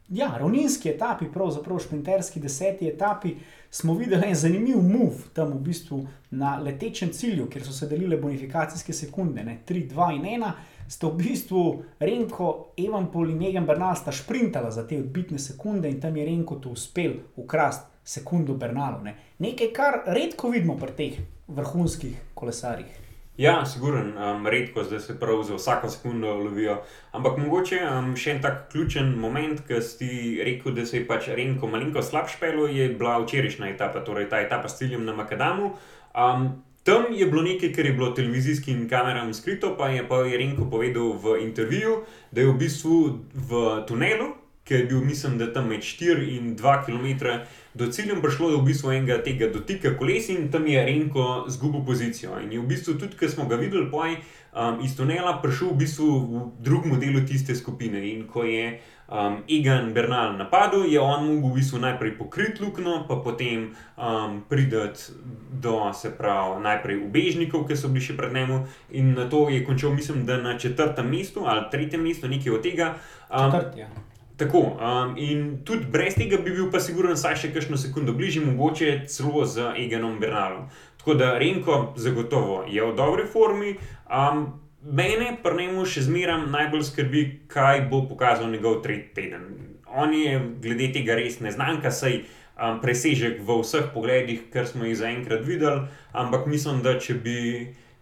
ja, 0.08 0.32
ravninski 0.38 0.88
etapi, 0.88 1.30
pravzaprav 1.32 1.78
šprinterski 1.78 2.40
deseti 2.40 2.88
etapi 2.88 3.36
smo 3.76 3.94
videli 3.94 4.28
en 4.28 4.34
zanimiv 4.34 4.76
move 4.82 5.16
tam 5.32 5.52
v 5.52 5.58
bistvu 5.60 6.06
na 6.30 6.56
letečem 6.56 7.10
cilju, 7.12 7.46
kjer 7.50 7.64
so 7.64 7.72
se 7.72 7.86
delile 7.86 8.16
bonifikacijske 8.16 8.92
sekunde, 8.92 9.44
ne, 9.44 9.58
3, 9.68 9.82
2 9.90 10.06
in 10.16 10.22
1. 10.22 10.52
Sta 10.88 11.10
v 11.10 11.18
bistvu 11.20 11.64
Renko, 12.00 12.72
Evanpol 12.76 13.30
in 13.30 13.38
Megan 13.38 13.66
Bernal 13.66 13.96
sta 13.96 14.12
sprintala 14.12 14.70
za 14.70 14.86
te 14.88 14.96
odbitne 14.98 15.38
sekunde 15.38 15.90
in 15.90 16.00
tam 16.00 16.16
je 16.16 16.24
Renko 16.24 16.56
to 16.56 16.72
uspel 16.72 17.18
ukrasti 17.36 17.92
sekundo 18.04 18.54
Bernalu. 18.54 19.02
Ne. 19.04 19.14
Nekaj, 19.38 19.72
kar 19.76 20.00
redko 20.06 20.50
vidimo 20.54 20.78
pri 20.80 20.96
teh 20.96 21.18
vrhunskih 21.48 22.16
kolesarjih. 22.34 23.05
Ja, 23.36 23.66
siguren, 23.68 24.14
um, 24.16 24.46
redko 24.46 24.84
zdaj 24.84 25.00
se 25.00 25.14
prav 25.20 25.42
za 25.42 25.54
vsako 25.54 25.88
sekundo 25.88 26.34
lovijo. 26.34 26.78
Ampak 27.12 27.36
mogoče 27.38 27.82
um, 27.84 28.14
še 28.16 28.30
en 28.32 28.38
tak 28.40 28.62
ključen 28.72 29.10
moment, 29.20 29.60
ki 29.68 29.80
si 29.84 30.08
rekel, 30.44 30.72
da 30.72 30.86
se 30.88 31.02
je 31.02 31.06
pač 31.08 31.28
Renko 31.28 31.68
malenko 31.68 32.00
slabš 32.02 32.38
pelo, 32.40 32.64
je 32.64 32.88
bila 32.96 33.18
včerajšnja 33.20 33.68
etapa, 33.74 34.00
torej 34.00 34.30
ta 34.32 34.40
etapa 34.40 34.72
s 34.72 34.78
ciljem 34.78 35.04
na 35.04 35.12
Makadamu. 35.12 35.74
Um, 36.16 36.48
tam 36.88 37.12
je 37.12 37.28
bilo 37.28 37.44
nekaj, 37.44 37.74
kar 37.76 37.90
je 37.90 37.92
bilo 37.92 38.08
televizijskim 38.16 38.88
kameram 38.88 39.34
skrito, 39.36 39.74
pa 39.76 39.90
je 39.92 40.08
pa 40.08 40.22
je 40.24 40.40
Renko 40.40 40.70
povedal 40.72 41.12
v 41.20 41.36
intervjuju, 41.44 42.00
da 42.32 42.40
je 42.40 42.48
v 42.48 42.58
bistvu 42.64 42.98
v 43.36 43.62
tunelu, 43.84 44.32
ki 44.64 44.74
je 44.74 44.84
bil, 44.88 45.04
mislim, 45.04 45.36
da 45.38 45.52
tam 45.52 45.68
med 45.68 45.84
4 45.84 46.24
in 46.38 46.56
2 46.56 46.78
km 46.88 47.36
do 47.76 47.92
cilja 47.92 48.16
prišlo 48.22 48.50
do 48.50 48.58
v 48.64 48.72
bistvu 48.72 48.90
enega 48.96 49.20
tega 49.20 49.50
dotika 49.52 49.92
koles 49.98 50.30
in 50.32 50.48
tam 50.48 50.64
je 50.66 50.80
Renko 50.80 51.44
zgubil 51.48 51.84
pozicijo. 51.84 52.40
In 52.40 52.52
je 52.52 52.60
v 52.60 52.66
bistvu 52.66 52.96
tudi, 52.96 53.16
ki 53.20 53.28
smo 53.28 53.44
ga 53.44 53.60
videli, 53.60 53.90
poj, 53.92 54.16
um, 54.56 54.80
iz 54.80 54.96
tunela 54.96 55.36
prišel 55.42 55.74
v 55.74 55.84
bistvu 55.84 56.08
v 56.08 56.44
drugem 56.64 56.96
delu 57.00 57.20
tiste 57.28 57.52
skupine. 57.52 58.00
In 58.00 58.24
ko 58.24 58.48
je 58.48 58.80
um, 59.12 59.44
Egan 59.44 59.92
Bernal 59.92 60.40
napadel, 60.40 60.88
je 60.88 60.96
on 61.00 61.28
mogel 61.28 61.52
v 61.52 61.60
bistvu 61.60 61.82
najprej 61.84 62.16
pokriti 62.16 62.64
luknjo, 62.64 63.04
pa 63.04 63.20
potem 63.20 63.76
um, 64.00 64.40
priti 64.48 65.12
do, 65.52 65.92
se 65.92 66.16
pravi, 66.16 66.64
najprej 66.64 67.04
ubežnikov, 67.04 67.68
ki 67.68 67.76
so 67.76 67.92
bili 67.92 68.08
še 68.08 68.16
pred 68.16 68.32
njim. 68.32 68.64
In 68.96 69.12
na 69.12 69.28
to 69.28 69.52
je 69.52 69.60
končal, 69.68 69.92
mislim, 69.92 70.24
da 70.24 70.40
na 70.40 70.56
četrtem 70.56 71.12
mestu 71.12 71.44
ali 71.44 71.68
tretjem 71.68 72.00
mestu, 72.00 72.24
nekaj 72.24 72.56
od 72.56 72.64
tega. 72.64 72.94
Um, 73.28 73.52
Četrt, 73.52 73.76
ja. 73.76 73.92
Tako, 74.36 74.58
um, 74.58 75.14
in 75.16 75.64
tudi 75.64 75.86
brez 75.88 76.14
tega 76.14 76.36
bi 76.36 76.52
bil 76.52 76.68
pa 76.68 76.80
siguren, 76.80 77.16
saj 77.16 77.38
še 77.40 77.48
kakšno 77.54 77.78
sekundo 77.80 78.12
bližje, 78.12 78.42
mogoče 78.44 79.06
celo 79.08 79.46
z 79.48 79.70
Eganom 79.80 80.18
Bernalom. 80.20 80.66
Tako 81.00 81.14
da 81.16 81.30
Renko 81.40 81.94
zagotovo 81.96 82.64
je 82.68 82.84
v 82.84 82.92
dobri 82.98 83.24
formi. 83.32 83.76
Um, 84.12 84.60
mene 84.82 85.30
pa 85.42 85.54
ne 85.56 85.70
mu 85.72 85.86
še 85.88 86.04
zmeraj 86.04 86.44
najbolj 86.52 86.84
skrbi, 86.90 87.22
kaj 87.48 87.86
bo 87.88 88.02
pokazal 88.10 88.52
njegov 88.52 88.82
tretji 88.84 89.14
teden. 89.16 89.46
On 89.88 90.12
je 90.12 90.36
glede 90.60 90.90
tega 90.92 91.16
res 91.16 91.40
neznanka, 91.40 91.88
saj 91.88 92.18
um, 92.20 92.82
presežek 92.84 93.40
v 93.40 93.56
vseh 93.62 93.88
pogledih, 93.94 94.50
kar 94.52 94.68
smo 94.68 94.84
jih 94.84 94.98
zaenkrat 95.00 95.48
videli, 95.48 95.86
ampak 96.12 96.44
mislim, 96.44 96.84
da 96.84 96.98
če 97.00 97.16
bi 97.24 97.40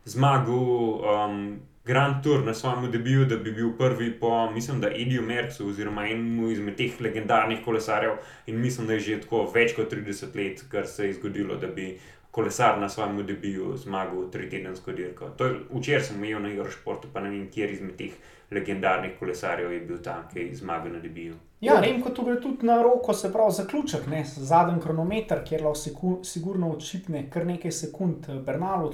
zmagal. 0.02 0.66
Um, 1.14 1.38
Grand 1.86 2.22
Tour 2.22 2.44
na 2.44 2.54
svojem 2.54 2.90
debiju, 2.90 3.24
da 3.24 3.36
bi 3.36 3.52
bil 3.52 3.72
prvi 3.78 4.10
po, 4.20 4.50
mislim, 4.50 4.80
da 4.80 4.88
Ediju 4.88 5.22
Mercu 5.22 5.68
oziroma 5.68 6.06
enemu 6.08 6.50
izmed 6.50 6.76
teh 6.76 7.00
legendarnih 7.00 7.58
kolesarjev. 7.64 8.12
In 8.46 8.60
mislim, 8.60 8.86
da 8.86 8.92
je 8.92 9.00
že 9.00 9.20
tako 9.20 9.44
več 9.54 9.74
kot 9.76 9.92
30 9.92 10.36
let, 10.36 10.64
kar 10.70 10.86
se 10.86 11.06
je 11.06 11.12
zgodilo, 11.12 11.56
da 11.56 11.66
bi 11.66 11.98
kolesar 12.30 12.80
na 12.80 12.88
svojem 12.88 13.26
debiju 13.26 13.76
zmagal 13.76 14.30
tri 14.30 14.48
tedensko 14.50 14.92
dirko. 14.92 15.28
Včeraj 15.70 16.00
sem 16.08 16.24
imel 16.24 16.42
na 16.42 16.54
Eurošportu, 16.54 17.08
pa 17.12 17.20
ne 17.20 17.30
vem, 17.30 17.50
kjer 17.52 17.70
izmed 17.70 17.96
teh 18.00 18.16
legendarnih 18.50 19.18
kolesarjev 19.18 19.72
je 19.72 19.80
bil 19.80 20.00
tam, 20.02 20.24
ki 20.32 20.40
je 20.40 20.56
zmagal 20.56 20.92
na 20.92 21.04
debiju. 21.04 21.36
Ja, 21.60 21.78
vem, 21.80 22.00
kot 22.02 22.18
gre 22.24 22.40
tudi 22.40 22.66
na 22.66 22.80
roko, 22.82 23.12
se 23.14 23.32
pravi 23.32 23.52
zaključek, 23.60 24.08
zadnji 24.36 24.80
kronometer, 24.82 25.44
kjer 25.44 25.62
lahko 25.68 26.18
sigurno 26.24 26.72
odšipne 26.72 27.28
kar 27.30 27.46
nekaj 27.46 27.72
sekund 27.72 28.28
eh, 28.28 28.40
Bernalu 28.40 28.90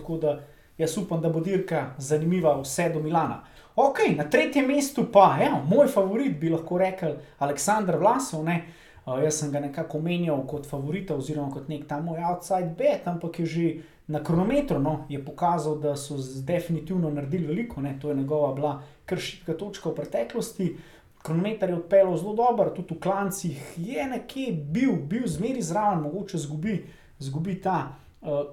jaz 0.81 0.99
upam, 0.99 1.21
da 1.21 1.29
bo 1.29 1.41
dirka 1.41 1.95
zanimiva 1.99 2.55
vse 2.63 2.89
do 2.95 3.01
Milana. 3.01 3.43
Ok, 3.77 3.99
na 4.17 4.25
tretjem 4.31 4.67
mestu 4.67 5.07
pa, 5.13 5.37
evo, 5.43 5.61
moj 5.69 5.89
favorit 5.89 6.39
bi 6.41 6.49
lahko 6.51 6.79
rekel 6.79 7.17
Aleksandr 7.39 7.97
Vlasov. 7.97 8.45
Ne? 8.45 8.63
Uh, 9.07 9.21
jaz 9.23 9.39
sem 9.41 9.53
ga 9.53 9.61
nekako 9.61 9.99
omenjal 9.99 10.43
kot 10.49 10.67
favorita, 10.69 11.17
oziroma 11.17 11.53
kot 11.53 11.69
nek 11.69 11.87
ta 11.89 12.01
moj 12.01 12.21
outside 12.33 12.75
bet, 12.79 13.07
ampak 13.09 13.39
je 13.41 13.47
že 13.47 13.69
na 14.11 14.25
kronometru 14.25 14.81
no, 14.83 15.07
pokazal, 15.27 15.79
da 15.79 15.95
so 15.97 16.17
definitivno 16.43 17.11
naredili 17.11 17.47
veliko, 17.47 17.81
ne? 17.81 17.95
to 18.01 18.09
je 18.09 18.17
njegova 18.17 18.55
bila 18.55 18.83
kršitev 19.07 19.57
točka 19.57 19.91
v 19.91 19.95
preteklosti. 19.95 20.77
Kronometer 21.23 21.71
je 21.71 21.77
odpeljal 21.77 22.17
zelo 22.17 22.35
dobro, 22.35 22.71
tudi 22.71 22.95
v 22.95 23.01
klancih 23.01 23.75
je 23.77 24.07
nekje 24.07 24.53
bil, 24.53 24.97
bil 24.97 25.27
zmeri 25.27 25.63
zraven, 25.63 26.01
mogoče 26.03 26.39
zgubi, 26.39 26.85
zgubi 27.19 27.61
ta 27.61 28.00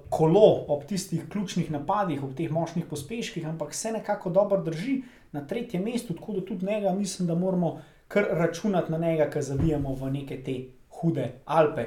kolo 0.08 0.64
ob 0.68 0.84
tistih 0.88 1.28
ključnih 1.28 1.70
napadih, 1.70 2.22
ob 2.24 2.34
teh 2.34 2.50
močnih 2.50 2.86
pospeških, 2.88 3.46
ampak 3.46 3.74
se 3.74 3.92
nekako 3.92 4.30
dobro 4.30 4.62
drži 4.62 5.02
na 5.32 5.46
tretjem 5.46 5.84
mestu, 5.84 6.14
tako 6.14 6.32
da 6.32 6.44
tudi 6.44 6.66
njega 6.66 6.92
mislim, 6.92 7.28
da 7.28 7.34
moramo 7.34 7.80
kar 8.08 8.26
računati 8.30 8.92
na 8.92 8.98
njega, 8.98 9.30
ki 9.30 9.42
zavijamo 9.42 9.94
v 9.94 10.10
neke 10.10 10.42
te 10.44 10.58
hude 10.88 11.32
Alpe. 11.44 11.86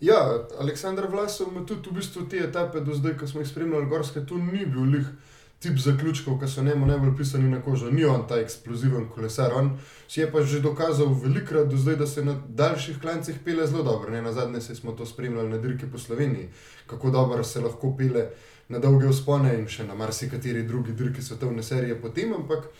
Ja, 0.00 0.46
Aleksandr 0.60 1.06
Vlasov 1.10 1.52
ima 1.52 1.66
tudi 1.66 1.90
v 1.90 1.98
bistvu 1.98 2.28
te 2.30 2.38
etape 2.38 2.80
do 2.80 2.94
zdaj, 2.94 3.16
ko 3.18 3.26
smo 3.26 3.40
jih 3.40 3.48
spremljali, 3.48 3.86
gorske, 3.86 4.26
tu 4.26 4.38
ni 4.38 4.66
bil 4.66 4.82
lih 4.94 5.06
tip 5.58 5.78
zaključkov, 5.78 6.38
ki 6.40 6.48
so 6.48 6.62
njemu 6.62 6.86
najbolj 6.86 7.16
pisani 7.16 7.50
na 7.50 7.60
kožo. 7.62 7.90
Ni 7.90 8.04
on 8.04 8.26
ta 8.28 8.38
eksploziven 8.38 9.08
kolesar. 9.08 9.52
On 9.54 9.70
si 10.08 10.20
je 10.20 10.30
pa 10.32 10.42
že 10.42 10.60
dokazal 10.60 11.14
velikrat 11.22 11.68
do 11.68 11.76
zdaj, 11.76 11.96
da 11.96 12.06
se 12.06 12.24
na 12.24 12.36
daljših 12.48 13.00
klancih 13.00 13.40
pele 13.44 13.66
zelo 13.66 13.82
dobro. 13.82 14.10
Ne? 14.10 14.22
Na 14.22 14.32
zadnje 14.32 14.60
se 14.60 14.74
smo 14.74 14.92
to 14.92 15.06
spremljali 15.06 15.48
na 15.48 15.58
dirki 15.58 15.86
po 15.86 15.98
Sloveniji, 15.98 16.48
kako 16.86 17.10
dobro 17.10 17.44
se 17.44 17.60
lahko 17.60 17.96
pele 17.96 18.28
na 18.68 18.78
dolge 18.78 19.08
vzpone 19.08 19.58
in 19.58 19.66
še 19.66 19.86
na 19.86 19.94
marsikateri 19.94 20.62
drugi 20.62 20.92
dirki 20.92 21.22
svetovne 21.22 21.62
serije 21.62 22.00
potem. 22.00 22.34
Ampak 22.34 22.70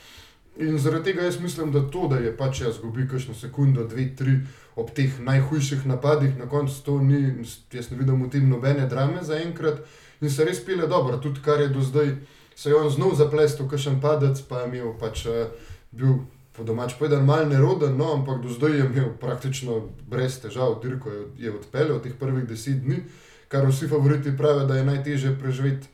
in 0.59 0.79
zaradi 0.79 1.05
tega 1.05 1.23
jaz 1.23 1.41
mislim, 1.41 1.73
da 1.73 1.83
to, 1.91 2.07
da 2.09 2.17
je 2.17 2.37
pač 2.37 2.61
jaz 2.61 2.79
zgubil 2.79 3.09
kakšno 3.11 3.35
sekundo, 3.35 3.85
dve, 3.87 4.11
tri. 4.17 4.38
Ob 4.79 4.91
teh 4.95 5.19
najhujših 5.19 5.87
napadih, 5.87 6.37
na 6.38 6.47
koncu 6.47 6.83
to 6.85 7.01
ni, 7.03 7.43
jaz 7.73 7.91
ne 7.91 7.97
vidim 7.99 8.23
v 8.23 8.31
tem 8.31 8.49
nobene 8.49 8.87
drame 8.87 9.25
za 9.27 9.38
enkrat, 9.43 9.81
in 10.21 10.31
se 10.31 10.45
res 10.45 10.61
pele 10.64 10.87
dobro, 10.87 11.19
tudi 11.19 11.43
kar 11.43 11.61
je 11.61 11.73
do 11.75 11.83
zdaj 11.83 12.12
se 12.59 12.71
je 12.71 12.77
on 12.77 12.90
znov 12.90 13.14
zaplestil, 13.14 13.68
kot 13.71 13.79
še 13.79 13.92
en 13.94 14.01
padec, 14.03 14.40
pa 14.51 14.64
je 14.64 14.68
imel 14.73 14.90
pač 14.99 15.27
uh, 15.31 15.47
bil. 15.94 16.25
Po 16.59 16.64
domač 16.66 16.97
povedan, 16.99 17.23
malo 17.23 17.47
neroden, 17.47 17.92
no, 17.94 18.09
ampak 18.16 18.40
do 18.42 18.51
zdaj 18.51 18.73
je 18.75 18.87
imel 18.88 19.12
praktično 19.21 19.77
brez 20.11 20.40
težav, 20.42 20.81
dirko 20.83 21.12
je, 21.12 21.21
je 21.44 21.53
odpeljal 21.55 22.01
teh 22.03 22.16
prvih 22.18 22.49
deset 22.51 22.81
dni, 22.83 23.05
kar 23.47 23.62
vsi 23.68 23.87
favoriti 23.87 24.33
pravijo, 24.35 24.66
da 24.66 24.81
je 24.81 24.88
najtežje 24.88 25.37
preživeti. 25.38 25.87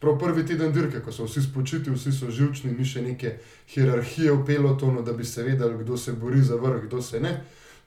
Prav 0.00 0.18
prvi 0.20 0.44
teden 0.44 0.74
dirke, 0.76 1.00
ko 1.00 1.12
so 1.12 1.24
vsi 1.24 1.40
spočiti, 1.46 1.92
vsi 1.92 2.12
so 2.12 2.28
živčni, 2.28 2.74
ni 2.76 2.84
še 2.84 3.00
neke 3.00 3.38
hierarhije 3.72 4.36
v 4.36 4.44
pelotonu, 4.44 5.00
da 5.00 5.16
bi 5.16 5.24
se 5.24 5.40
vedeli, 5.44 5.80
kdo 5.80 5.96
se 5.96 6.12
bori 6.12 6.44
za 6.44 6.60
vrh, 6.60 6.84
kdo 6.84 7.00
se 7.00 7.20
ne. 7.20 7.32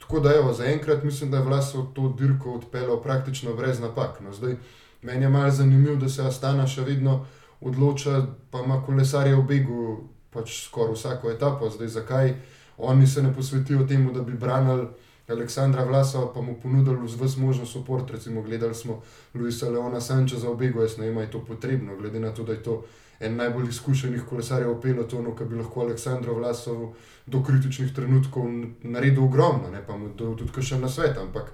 Tako 0.02 0.26
da, 0.26 0.34
evo, 0.34 0.54
zaenkrat 0.58 1.06
mislim, 1.06 1.30
da 1.32 1.38
je 1.38 1.46
Vlasov 1.52 1.92
to 1.94 2.10
dirko 2.18 2.58
odpeljal 2.58 2.98
praktično 3.02 3.54
brez 3.54 3.78
napak. 3.82 4.20
No, 4.26 4.34
zdaj, 4.34 4.58
meni 5.06 5.26
je 5.26 5.30
malo 5.30 5.52
zanimivo, 5.52 5.96
da 6.02 6.10
se 6.10 6.26
Astana 6.26 6.66
še 6.66 6.82
vedno 6.82 7.26
odloča, 7.64 8.26
pa 8.52 8.64
ima 8.66 8.82
kolesarje 8.86 9.36
v 9.36 9.44
begu, 9.48 10.10
pač 10.34 10.66
skoraj 10.66 10.94
vsako 10.94 11.32
etapo. 11.32 11.70
Zdaj, 11.70 11.88
zakaj 11.88 12.36
oni 12.78 13.08
se 13.08 13.24
ne 13.24 13.34
posvetijo 13.34 13.88
temu, 13.88 14.14
da 14.14 14.22
bi 14.22 14.34
branili 14.34 14.88
Aleksandra 15.28 15.84
Vlasa, 15.84 16.20
pa 16.34 16.42
mu 16.42 16.56
ponudili 16.64 16.98
vse 17.08 17.40
možno 17.40 17.66
podporo. 17.74 18.06
Recimo, 18.12 18.42
gledali 18.42 18.76
smo 18.76 19.02
Luisa 19.34 19.70
Leona 19.70 20.02
Sančeza 20.02 20.50
v 20.50 20.58
begu, 20.58 20.82
jaz 20.82 20.98
ne 20.98 21.10
vem, 21.10 21.18
je 21.18 21.32
to 21.32 21.46
potrebno, 21.46 21.96
glede 21.96 22.20
na 22.20 22.34
to, 22.34 22.44
da 22.44 22.52
je 22.52 22.64
to. 22.64 22.84
En 23.20 23.36
najbolj 23.36 23.70
izkušenih 23.70 24.24
kolesarjev 24.30 24.74
v 24.74 24.82
pelotonu, 24.82 25.36
ki 25.36 25.46
bi 25.46 25.56
lahko 25.56 25.82
Aleksandru 25.82 26.36
Vlasov 26.36 26.96
do 27.26 27.44
kritičnih 27.44 27.94
trenutkov 27.94 28.50
naredil 28.84 29.24
ogromno, 29.24 29.70
ne 29.72 29.80
pa 29.88 29.98
mu 29.98 30.10
tudi 30.18 30.62
še 30.62 30.78
na 30.78 30.90
svet. 30.90 31.18
Ampak 31.18 31.54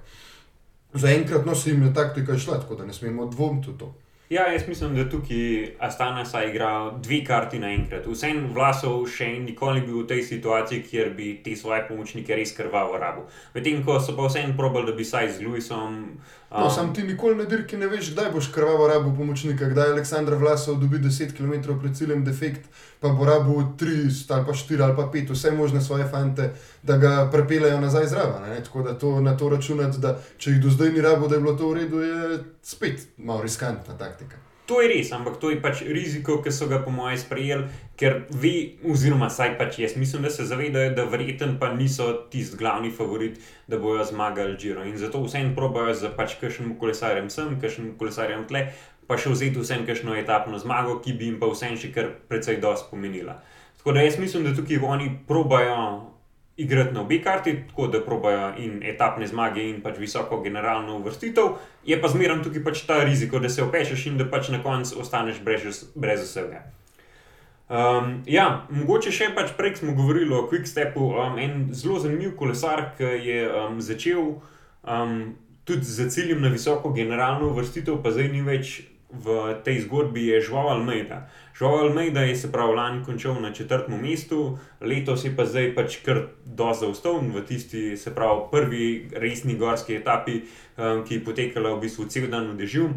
zaenkrat 0.94 1.46
no, 1.46 1.54
se 1.54 1.70
jim 1.70 1.82
je 1.82 1.94
taktika 1.94 2.38
šla, 2.38 2.58
tako 2.58 2.74
da 2.74 2.86
ne 2.86 2.92
smemo 2.92 3.26
dvomiti 3.26 3.70
v 3.70 3.78
to. 3.78 3.94
Ja, 4.30 4.52
jaz 4.52 4.68
mislim, 4.68 4.94
da 4.94 5.10
tukaj 5.10 5.74
Astana 5.78 6.24
sa 6.24 6.44
igra 6.44 6.90
dve 7.02 7.24
karti 7.24 7.58
naenkrat. 7.58 8.04
Vsem 8.06 8.44
vlasov 8.54 9.00
še 9.10 9.26
nikoli 9.42 9.80
ni 9.80 9.86
bil 9.88 9.96
v 10.04 10.06
tej 10.12 10.20
situaciji, 10.28 10.84
kjer 10.86 11.08
bi 11.16 11.32
te 11.42 11.56
svoje 11.58 11.80
pomočnike 11.88 12.36
res 12.38 12.52
krvavo 12.54 12.94
rabo. 13.02 13.24
Medtem 13.56 13.80
ko 13.82 13.96
so 13.98 14.14
pa 14.14 14.28
vsem 14.28 14.52
probali, 14.54 14.86
da 14.86 14.94
bi 14.94 15.08
saj 15.08 15.32
z 15.34 15.42
Luisom. 15.42 15.96
Um, 16.46 16.62
no, 16.62 16.70
sam 16.70 16.94
ti 16.94 17.02
nikoli 17.02 17.40
na 17.42 17.48
dirki 17.50 17.80
ne 17.80 17.90
veš, 17.90 18.12
kdaj 18.14 18.30
boš 18.36 18.52
krvavo 18.54 18.86
rabo 18.86 19.10
pomočnika, 19.18 19.72
kdaj 19.74 19.96
Aleksandr 19.96 20.38
Vlasov 20.38 20.78
dobi 20.78 21.02
10 21.02 21.34
km 21.34 21.74
pred 21.82 21.98
ciljem 21.98 22.22
defekt, 22.22 22.70
pa 23.00 23.08
bo 23.08 23.24
rabo 23.24 23.52
3 23.80 24.34
ali 24.34 24.46
pa 24.46 24.52
4 24.52 24.82
ali 24.82 24.96
pa 24.96 25.08
5, 25.12 25.32
vse 25.32 25.50
možne 25.50 25.80
svoje 25.80 26.08
fante, 26.08 26.50
da 26.82 26.96
ga 26.96 27.28
prepelejo 27.32 27.80
nazaj 27.80 28.06
zraven. 28.06 28.62
Tako 28.64 28.82
da 28.82 28.98
to 28.98 29.20
na 29.20 29.36
to 29.36 29.48
računati, 29.48 29.98
da 29.98 30.18
če 30.38 30.50
jih 30.50 30.60
do 30.60 30.70
zdaj 30.70 30.92
ni 30.92 31.00
rabo, 31.00 31.28
da 31.28 31.34
je 31.34 31.40
bilo 31.40 31.56
to 31.56 31.70
v 31.70 31.74
redu, 31.74 32.00
je 32.00 32.38
spet 32.62 33.08
malo 33.16 33.42
riskantna 33.42 33.98
taktika. 33.98 34.36
To 34.70 34.78
je 34.78 34.86
res, 34.86 35.08
ampak 35.10 35.40
to 35.42 35.48
je 35.50 35.56
pač 35.58 35.80
riziko, 35.82 36.36
ki 36.44 36.52
so 36.54 36.68
ga, 36.70 36.78
po 36.78 36.92
mojem, 36.94 37.18
sprejeli, 37.18 37.64
ker 37.98 38.20
ve, 38.30 38.78
oziroma 38.86 39.26
saj 39.26 39.56
pač 39.58 39.80
jaz 39.82 39.96
mislim, 39.98 40.22
da 40.22 40.30
se 40.30 40.46
zavedajo, 40.46 40.92
da 40.94 41.08
verjeten 41.10 41.56
pa 41.58 41.72
niso 41.74 42.06
tisti 42.30 42.60
glavni 42.60 42.92
favorit, 42.94 43.40
da 43.66 43.80
bojo 43.82 44.06
zmagali 44.06 44.54
Giro. 44.62 44.84
In 44.86 44.94
zato 44.94 45.24
vsem 45.24 45.56
probajo 45.56 45.96
za 45.98 46.12
pač 46.14 46.36
kakšnim 46.38 46.76
kolesarjem 46.78 47.26
sem, 47.34 47.58
kakšnim 47.58 47.96
kolesarjem 47.98 48.46
tle, 48.46 48.68
pa 49.10 49.18
še 49.18 49.34
vzeti 49.34 49.58
vsem 49.58 49.82
kakšno 49.88 50.14
etapno 50.20 50.58
zmago, 50.62 51.00
ki 51.02 51.16
bi 51.18 51.26
jim 51.26 51.40
pa 51.42 51.50
vsem 51.50 51.74
še 51.74 51.90
kar 51.90 52.12
precej 52.30 52.60
dosti 52.62 52.86
pomenila. 52.92 53.40
Tako 53.80 53.96
da 53.96 54.04
jaz 54.06 54.20
mislim, 54.22 54.46
da 54.46 54.54
tukaj 54.54 54.78
oni 54.86 55.10
probajo 55.26 55.76
igrati 56.60 56.94
na 56.94 57.00
obi 57.00 57.22
karti, 57.22 57.54
tako 57.68 57.86
da 57.86 58.00
probajo 58.04 58.52
in 58.58 58.82
etapne 58.84 59.26
zmage, 59.26 59.62
in 59.64 59.80
pač 59.80 59.96
visoko 59.98 60.42
generalno 60.44 60.98
uvrstitev, 60.98 61.56
je 61.88 61.96
pa 62.00 62.08
zmeraj 62.12 62.42
tukaj 62.44 62.64
pač 62.64 62.82
ta 62.86 62.98
riziko, 63.04 63.40
da 63.40 63.48
se 63.48 63.64
opečeš 63.64 64.06
in 64.10 64.20
da 64.20 64.28
pač 64.28 64.52
na 64.52 64.60
koncu 64.62 65.00
ostaneš 65.00 65.40
brez, 65.44 65.84
brez 65.94 66.26
vsega. 66.26 66.66
Um, 67.70 68.18
ja, 68.26 68.66
mogoče 68.74 69.12
še 69.14 69.30
pač 69.34 69.54
prej 69.56 69.78
smo 69.78 69.94
govorili 69.94 70.34
o 70.34 70.42
Quick 70.50 70.68
Stepu. 70.68 71.12
Um, 71.14 71.38
en 71.38 71.68
zelo 71.72 72.00
zanimiv 72.02 72.34
kolesar, 72.36 72.90
ki 72.98 73.14
je 73.24 73.44
um, 73.46 73.80
začel 73.80 74.34
um, 74.82 75.20
tudi 75.64 75.86
z 75.86 76.10
ciljem 76.10 76.42
na 76.42 76.50
visoko 76.50 76.90
generalno 76.92 77.52
uvrstitev, 77.54 78.02
pa 78.02 78.10
zdaj 78.10 78.28
ni 78.34 78.42
več 78.42 78.89
v 79.12 79.58
tej 79.64 79.86
zgodbi, 79.86 80.26
je 80.26 80.40
Žuval 80.40 80.68
Almeida. 80.80 81.26
Žuval 81.54 81.90
Almeida 81.90 82.22
je 82.22 82.36
se 82.36 82.52
pravi 82.52 82.74
lani 82.74 83.04
končal 83.04 83.40
na 83.42 83.52
četrtem 83.52 84.00
mestu, 84.00 84.58
letos 84.80 85.24
je 85.24 85.36
pa 85.36 85.44
zdaj 85.44 85.74
pač 85.74 85.96
kar 86.04 86.30
dosti 86.44 86.86
zaostal 86.86 87.20
v 87.20 87.44
tisti, 87.46 87.96
se 87.96 88.14
pravi, 88.14 88.40
prvi 88.50 89.10
resni 89.12 89.54
gorski 89.54 89.96
etapi, 89.96 90.42
um, 90.78 91.04
ki 91.04 91.14
je 91.14 91.24
potekala 91.24 91.74
v 91.74 91.80
bistvu 91.80 92.06
cel 92.08 92.30
dan 92.30 92.54
v 92.54 92.62
dežju. 92.62 92.90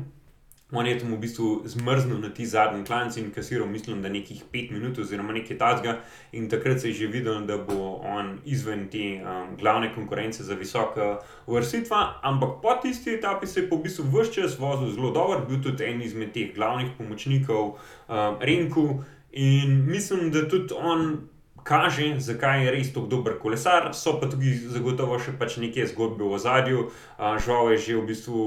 On 0.73 0.87
je 0.87 0.97
tam 0.99 1.13
v 1.13 1.19
bistvu 1.21 1.61
zmrznil 1.69 2.17
na 2.17 2.29
ti 2.33 2.45
zadnji 2.45 2.81
klanci 2.85 3.21
in 3.21 3.31
kasiral, 3.31 3.67
mislim, 3.69 4.01
da 4.01 4.09
nekih 4.09 4.41
pet 4.51 4.71
minut 4.71 4.97
oziroma 4.97 5.33
nekaj 5.33 5.57
tazga. 5.57 5.99
In 6.31 6.49
takrat 6.49 6.81
se 6.81 6.87
je 6.89 6.93
že 6.93 7.07
videl, 7.07 7.45
da 7.45 7.57
bo 7.57 8.01
on 8.01 8.39
izven 8.45 8.87
te 8.89 9.21
um, 9.21 9.53
glavne 9.57 9.93
konkurence 9.93 10.43
za 10.43 10.55
visoka 10.57 11.19
vrstitva. 11.47 12.19
Ampak 12.21 12.61
po 12.61 12.73
tisti 12.81 13.13
etapi 13.13 13.47
se 13.47 13.59
je 13.59 13.69
po 13.69 13.77
v 13.77 13.83
bistvu 13.83 14.05
vse 14.09 14.33
čas 14.33 14.57
vozil 14.59 14.89
zelo 14.95 15.11
dobro, 15.11 15.45
bil 15.45 15.61
tudi 15.61 15.85
en 15.85 16.01
izmed 16.01 16.33
teh 16.33 16.55
glavnih 16.55 16.89
pomočnikov 16.97 17.77
um, 18.09 18.41
Renku. 18.41 19.03
In 19.31 19.85
mislim, 19.85 20.31
da 20.31 20.47
tudi 20.47 20.73
on. 20.73 21.29
Kaže, 21.63 22.19
zakaj 22.19 22.65
je 22.65 22.71
res 22.75 22.89
tako 22.91 23.07
dober 23.07 23.37
kolesar, 23.39 23.93
so 23.95 24.17
pa 24.19 24.27
tudi 24.27 24.51
zagotovo 24.51 25.15
še 25.15 25.31
pač 25.39 25.55
neke 25.63 25.85
zgodbe 25.87 26.25
v 26.27 26.35
ozadju. 26.35 26.89
Uh, 27.15 27.37
Žal 27.39 27.71
je 27.71 27.77
že 27.77 27.95
v 27.95 28.07
bistvu 28.09 28.41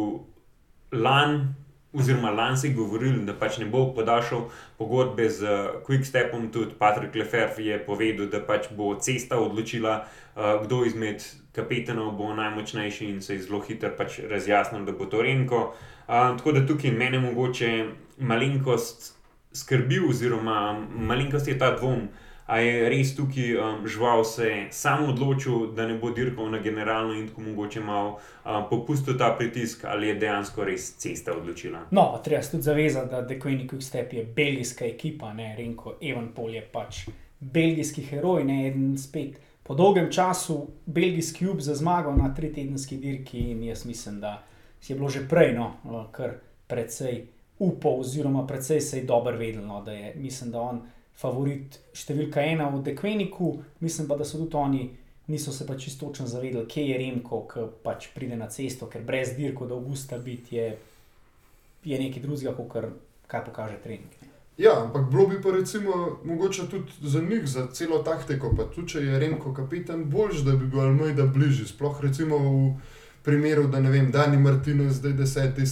lani 0.92 1.54
oziroma 1.98 2.30
lani 2.30 2.56
si 2.56 2.72
govorili, 2.74 3.24
da 3.24 3.34
pač 3.34 3.58
ne 3.58 3.66
bo 3.70 3.86
podaljšal 3.94 4.46
pogodbe 4.78 5.28
z 5.30 5.56
Quickstepom, 5.86 6.50
tudi 6.52 6.76
Patrick 6.78 7.14
Lefebvre 7.14 7.64
je 7.64 7.78
povedal, 7.86 8.30
da 8.32 8.40
pač 8.40 8.68
bo 8.76 8.94
cesta 9.00 9.40
odločila, 9.40 10.04
uh, 10.04 10.60
kdo 10.64 10.84
izmed 10.84 11.24
kapetanov 11.56 12.12
bo 12.18 12.34
najmočnejši 12.34 13.10
in 13.10 13.20
se 13.22 13.34
je 13.34 13.46
zelo 13.48 13.60
hitro 13.64 13.90
pač 13.96 14.20
razjasnil, 14.30 14.84
da 14.84 14.92
bo 14.92 15.06
to 15.06 15.22
Renko. 15.22 15.72
Uh, 16.06 16.36
tako 16.36 16.52
da 16.52 16.66
tukaj 16.66 16.92
meni 16.92 17.18
mogoče 17.18 17.72
malenkost 18.18 19.14
skrbi, 19.56 20.00
oziroma 20.08 20.86
malenkost 20.88 21.48
je 21.48 21.58
ta 21.58 21.72
dvom. 21.76 22.08
A 22.46 22.58
je 22.62 22.88
res 22.88 23.10
tukaj 23.16 23.56
um, 23.58 23.86
žival 23.88 24.24
se 24.24 24.66
sam 24.70 25.08
odločil, 25.10 25.72
da 25.74 25.86
ne 25.86 25.96
bo 25.98 26.12
dirkal 26.14 26.50
na 26.50 26.60
generalno 26.62 27.14
in 27.14 27.26
tako 27.28 27.40
mogoče 27.40 27.80
malo 27.80 28.18
um, 28.44 28.62
popustil 28.70 29.18
ta 29.18 29.32
pritisk, 29.38 29.84
ali 29.84 30.08
je 30.08 30.14
dejansko 30.14 30.64
res 30.64 30.92
cesta 30.96 31.34
odločila? 31.34 31.86
No, 31.90 32.20
treba 32.24 32.42
se 32.42 32.50
tudi 32.50 32.62
zavezati, 32.62 33.10
da 33.10 33.22
Dekoini 33.22 33.68
Quickstep 33.68 34.14
je 34.14 34.24
belgijska 34.24 34.86
ekipa, 34.86 35.32
ne 35.32 35.56
Renko 35.58 35.96
Evanpol 36.00 36.54
je 36.54 36.62
pač 36.72 37.08
belgijski 37.40 38.02
heroj, 38.02 38.44
ne 38.44 38.68
eden 38.68 38.98
spet 38.98 39.40
po 39.66 39.74
dolgem 39.74 40.12
času 40.12 40.66
belgijski 40.86 41.44
jub 41.44 41.60
za 41.60 41.74
zmago 41.74 42.12
na 42.12 42.34
tritedenski 42.34 42.96
dirki 42.96 43.38
in 43.38 43.62
jaz 43.62 43.84
mislim, 43.84 44.20
da 44.20 44.42
si 44.80 44.92
je 44.92 44.96
bilo 44.96 45.08
že 45.08 45.28
prej, 45.28 45.54
no, 45.54 45.72
kar 46.12 46.30
precej 46.66 47.26
upal 47.58 48.00
oziroma 48.00 48.46
precej 48.46 48.80
se 48.80 48.98
je 48.98 49.04
dobro 49.04 49.36
vedel, 49.36 49.66
no, 49.66 49.82
da 49.82 49.92
je, 49.92 50.14
mislim, 50.16 50.50
da 50.50 50.60
on 50.60 50.82
favorit 51.16 51.78
številka 51.96 52.44
ena 52.44 52.68
v 52.72 52.82
Dekveniku, 52.90 53.54
mislim 53.80 54.08
pa, 54.08 54.18
da 54.20 54.24
so 54.28 54.38
tudi 54.42 54.56
oni, 54.60 54.84
niso 55.32 55.52
se 55.52 55.66
pa 55.66 55.76
čisto 55.78 56.06
točno 56.06 56.26
zavedali, 56.26 56.68
kje 56.68 56.84
je 56.90 56.98
Remko, 57.00 57.42
ki 57.50 57.66
pač 57.82 58.10
pride 58.14 58.36
na 58.36 58.50
cesto, 58.52 58.86
ker 58.86 59.02
brez 59.02 59.34
dirko 59.36 59.66
do 59.66 59.80
avgusta 59.80 60.18
biti 60.18 60.56
je, 60.56 60.70
je 61.84 61.98
nekaj 61.98 62.22
drugega, 62.22 62.54
kot 62.58 62.72
kar, 62.72 62.90
kaj 63.26 63.44
pokaže 63.48 63.80
trening. 63.82 64.26
Ja, 64.56 64.72
ampak 64.80 65.10
bilo 65.12 65.26
bi 65.28 65.36
pa 65.42 65.52
recimo 65.52 66.18
mogoče 66.24 66.68
tudi 66.70 66.92
za 67.02 67.20
njih, 67.20 67.48
za 67.48 67.66
celo 67.72 67.98
taktiko, 68.02 68.54
pa 68.56 68.64
tudi 68.72 68.94
če 68.94 69.02
je 69.04 69.18
Remko 69.20 69.52
kapitan, 69.54 70.06
boljš, 70.10 70.46
da 70.46 70.56
bi 70.56 70.68
bil 70.68 70.80
Almeida 70.80 71.26
bližji, 71.26 71.66
sploh 71.68 72.00
recimo 72.04 72.38
v 72.38 72.70
primeru, 73.26 73.66
da 73.66 73.80
ne 73.80 73.90
vem, 73.90 74.10
Dani 74.14 74.38
Martinez, 74.38 75.00
zdaj 75.00 75.12
deseti, 75.18 75.64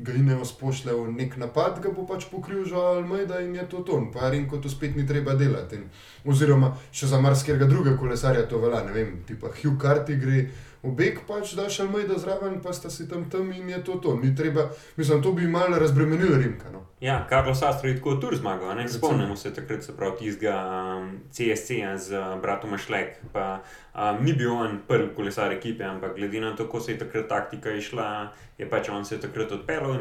ga 0.00 0.14
Ineos 0.16 0.54
pošlje 0.56 0.94
v 0.96 1.12
nek 1.12 1.36
napad, 1.36 1.82
ga 1.84 1.92
bo 1.92 2.06
pač 2.08 2.24
pokril 2.32 2.64
že 2.64 2.74
Almeida 2.74 3.42
in 3.44 3.52
je 3.58 3.66
to 3.68 3.82
ton, 3.84 4.08
pa 4.14 4.30
Renko 4.32 4.56
to 4.56 4.72
spet 4.72 4.96
ni 4.96 5.04
treba 5.06 5.36
delati. 5.36 5.76
In, 5.76 5.90
oziroma 6.24 6.72
še 6.88 7.10
za 7.12 7.20
marsikega 7.20 7.68
drugega 7.68 7.98
kolesarja 8.00 8.46
to 8.48 8.62
velja, 8.64 8.80
ne 8.88 8.96
vem, 8.96 9.10
tipa 9.28 9.52
Hugh 9.52 9.76
Carty 9.82 10.16
gre 10.16 10.46
obek 10.82 11.20
pač 11.26 11.54
daš 11.54 11.80
Almeida 11.84 12.18
zraven, 12.18 12.58
pa 12.62 12.72
sta 12.74 12.90
si 12.90 13.08
tam 13.08 13.28
tam 13.30 13.52
in 13.52 13.68
je 13.70 13.82
to 13.84 13.98
to. 14.02 14.16
Ni 14.18 14.34
treba, 14.36 14.68
mislim, 14.96 15.22
to 15.22 15.32
bi 15.32 15.46
malo 15.46 15.78
razbremenilo 15.78 16.38
Rimka. 16.38 16.70
No. 16.70 16.82
Ja, 17.00 17.26
Karlo 17.28 17.54
Sastro 17.54 17.88
je 17.88 17.96
tako 17.96 18.16
tur 18.22 18.36
zmagal, 18.36 18.76
ne 18.76 18.88
spomnimo 18.88 19.36
se 19.36 19.54
takrat, 19.54 19.82
se 19.82 19.96
pravi, 19.96 20.16
tistega 20.18 20.56
um, 20.98 21.08
CSC-ja 21.30 21.96
z 21.98 22.18
uh, 22.18 22.40
bratom 22.42 22.78
Šlek. 22.78 23.16
Pa 23.32 23.62
um, 23.94 24.24
ni 24.24 24.34
bil 24.34 24.52
on 24.52 24.80
prvi 24.88 25.10
kolesar 25.16 25.52
ekipe, 25.52 25.84
ampak 25.84 26.16
glede 26.16 26.40
na 26.40 26.56
to, 26.56 26.66
kako 26.66 26.80
se 26.80 26.92
je 26.92 26.98
takrat 26.98 27.28
taktika 27.28 27.72
išla, 27.72 28.32
je 28.58 28.68
pač 28.70 28.88
on 28.88 29.04
se 29.04 29.20
takrat 29.20 29.52
odpeljal. 29.52 29.98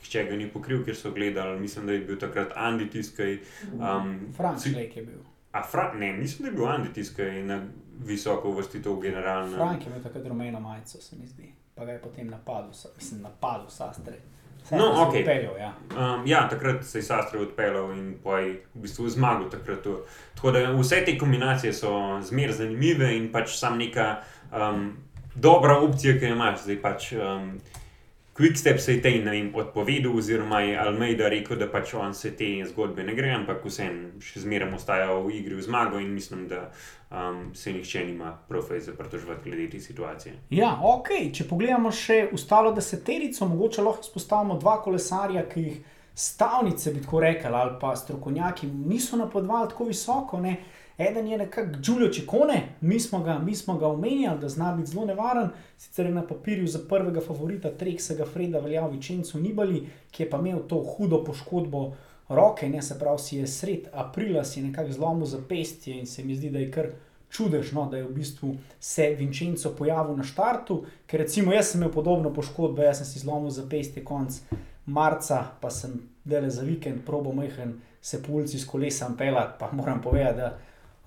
Če 0.00 0.24
ga 0.26 0.34
ni 0.34 0.46
pokril, 0.48 0.80
ker 0.82 0.96
so 0.96 1.12
gledali, 1.14 1.60
mislim, 1.60 1.86
da 1.86 1.92
je 1.92 2.00
bil 2.06 2.16
takrat 2.18 2.54
Andy 2.56 2.88
tiskaj. 2.90 3.36
Um, 3.76 4.14
Frank 4.36 4.62
Šlek 4.62 4.96
je 4.96 5.02
bil. 5.04 5.20
A, 5.52 5.62
fra, 5.62 5.90
ne, 5.94 6.12
mislim, 6.16 6.46
da 6.46 6.50
je 6.50 6.56
bil 6.56 6.66
Andy 6.66 6.92
tiskaj 6.94 7.42
na 7.46 7.60
visoko 8.06 8.48
uvrstitev 8.48 9.00
generalno. 9.00 9.56
Frank 9.56 9.86
je 9.86 9.90
imel 9.90 10.02
takrat 10.02 10.26
rumeno 10.26 10.60
majico, 10.60 11.00
se 11.00 11.16
mi 11.16 11.26
zdi. 11.26 11.52
Pa 11.74 11.84
ga 11.84 11.92
je 11.92 12.02
potem 12.02 12.28
napadel, 12.28 12.70
mislim, 12.96 13.22
napadel 13.22 13.68
Sastre. 13.68 14.16
No, 14.70 14.84
okay. 14.84 15.20
odpeljal, 15.20 15.56
ja. 15.58 15.72
Um, 15.90 16.26
ja, 16.26 16.48
takrat 16.48 16.84
se 16.84 16.98
je 16.98 17.02
Sastre 17.02 17.40
odpeljal 17.40 17.92
in 17.92 18.18
poj 18.22 18.50
v 18.74 18.82
bistvu 18.82 19.08
zmagal. 19.08 19.50
Takrat, 19.50 19.86
tako 20.34 20.50
da 20.50 20.72
vse 20.72 21.02
te 21.06 21.18
kombinacije 21.18 21.72
so 21.72 22.20
zmeraj 22.22 22.60
zanimive 22.60 23.16
in 23.16 23.30
pač 23.32 23.56
sam 23.58 23.78
neka 23.78 24.20
um, 24.52 24.92
dobra 25.34 25.78
opcija, 25.78 26.18
ki 26.18 26.24
jo 26.24 26.36
imaš. 26.36 26.62
Zdaj 26.62 26.82
pač 26.82 27.12
um, 27.12 27.54
Quickstep 28.40 28.78
se 28.78 28.94
je 28.94 29.02
tej 29.02 29.18
vem, 29.20 29.50
odpovedal, 29.54 30.16
oziroma 30.16 30.60
je 30.60 30.78
Almeida 30.78 31.28
rekel, 31.28 31.58
da 31.60 31.66
pač 31.68 31.92
on 31.94 32.14
se 32.16 32.30
te 32.32 32.46
zgodbe 32.64 33.04
ne 33.04 33.12
gre, 33.12 33.34
ampak 33.36 33.66
vsem 33.68 33.98
še 34.24 34.40
zmeraj 34.46 34.72
ostaja 34.78 35.10
v 35.12 35.34
igri 35.36 35.58
v 35.58 35.64
zmago 35.66 36.00
in 36.00 36.14
mislim, 36.16 36.46
da 36.48 36.62
um, 37.12 37.50
se 37.52 37.74
nihče 37.76 38.06
nima 38.08 38.32
profej 38.48 38.80
za 38.80 38.96
pritoževati 38.96 39.44
glede 39.44 39.68
te 39.74 39.80
situacije. 39.84 40.34
Ja, 40.56 40.72
ok, 40.80 41.12
če 41.36 41.44
pogledamo 41.52 41.92
še 41.92 42.30
ostalo 42.32 42.72
deseterico, 42.72 43.44
mogoče 43.44 43.84
lahko 43.84 44.08
izpostavimo 44.08 44.56
dva 44.56 44.78
kolesarja, 44.80 45.44
ki 45.44 45.66
jih 45.66 45.78
stavnice, 46.16 46.94
bi 46.96 47.04
tako 47.04 47.20
rekli, 47.20 47.52
ali 47.52 47.76
pa 47.80 47.92
strokovnjaki 47.96 48.72
niso 48.72 49.20
napadali 49.20 49.68
tako 49.68 49.92
visoko. 49.92 50.40
Ne? 50.40 50.56
Eden 51.00 51.28
je 51.28 51.38
nekako 51.38 51.78
Giulio 51.82 52.08
Čekone, 52.08 52.68
mi 52.80 53.00
smo 53.00 53.18
ga, 53.20 53.40
ga 53.80 53.86
omenjali, 53.86 54.40
da 54.40 54.48
zna 54.48 54.72
biti 54.72 54.90
zelo 54.90 55.06
nevaren, 55.06 55.48
sicer 55.76 56.06
je 56.06 56.12
na 56.12 56.26
papirju 56.26 56.66
za 56.66 56.78
prvega 56.88 57.20
favorita 57.20 57.70
Treksega 57.70 58.24
Freda 58.24 58.58
veljal 58.58 58.90
Vičencu 58.90 59.40
Nibali, 59.40 59.86
ki 60.10 60.22
je 60.22 60.30
pa 60.30 60.38
imel 60.38 60.58
to 60.68 60.84
hudo 60.96 61.24
poškodbo 61.24 61.92
roke, 62.28 62.68
ne 62.68 62.82
se 62.82 62.98
pravi, 62.98 63.18
si 63.18 63.36
je 63.36 63.46
sred 63.46 63.88
aprila 63.92 64.44
si 64.44 64.62
nekako 64.62 64.92
zlomil 64.92 65.26
zapestje 65.26 65.98
in 65.98 66.06
se 66.06 66.24
mi 66.24 66.36
zdi, 66.36 66.50
da 66.50 66.58
je 66.58 66.70
kar 66.70 66.86
čudežno, 67.30 67.88
da 67.90 67.96
je 67.96 68.04
v 68.04 68.12
bistvu 68.14 68.54
se 68.80 69.14
Vincenzo 69.18 69.72
pojavil 69.78 70.16
na 70.16 70.22
štartu, 70.22 70.84
ker 71.06 71.20
recimo 71.20 71.52
jaz 71.52 71.72
sem 71.72 71.80
imel 71.80 71.92
podobno 71.92 72.34
poškodbo, 72.34 72.82
jaz 72.82 72.98
sem 73.00 73.06
si 73.06 73.18
zlomil 73.18 73.50
zapestje 73.50 74.04
konc 74.04 74.42
marca, 74.86 75.44
pa 75.60 75.70
sem 75.70 75.96
dele 76.24 76.50
za 76.50 76.62
vikend 76.62 77.06
probo 77.06 77.32
mehen 77.32 77.80
se 78.02 78.22
pulci 78.22 78.58
s 78.58 78.66
kolesom 78.66 79.16
pelati, 79.16 79.56
pa 79.58 79.70
moram 79.72 80.02
povedati, 80.02 80.36
da 80.36 80.58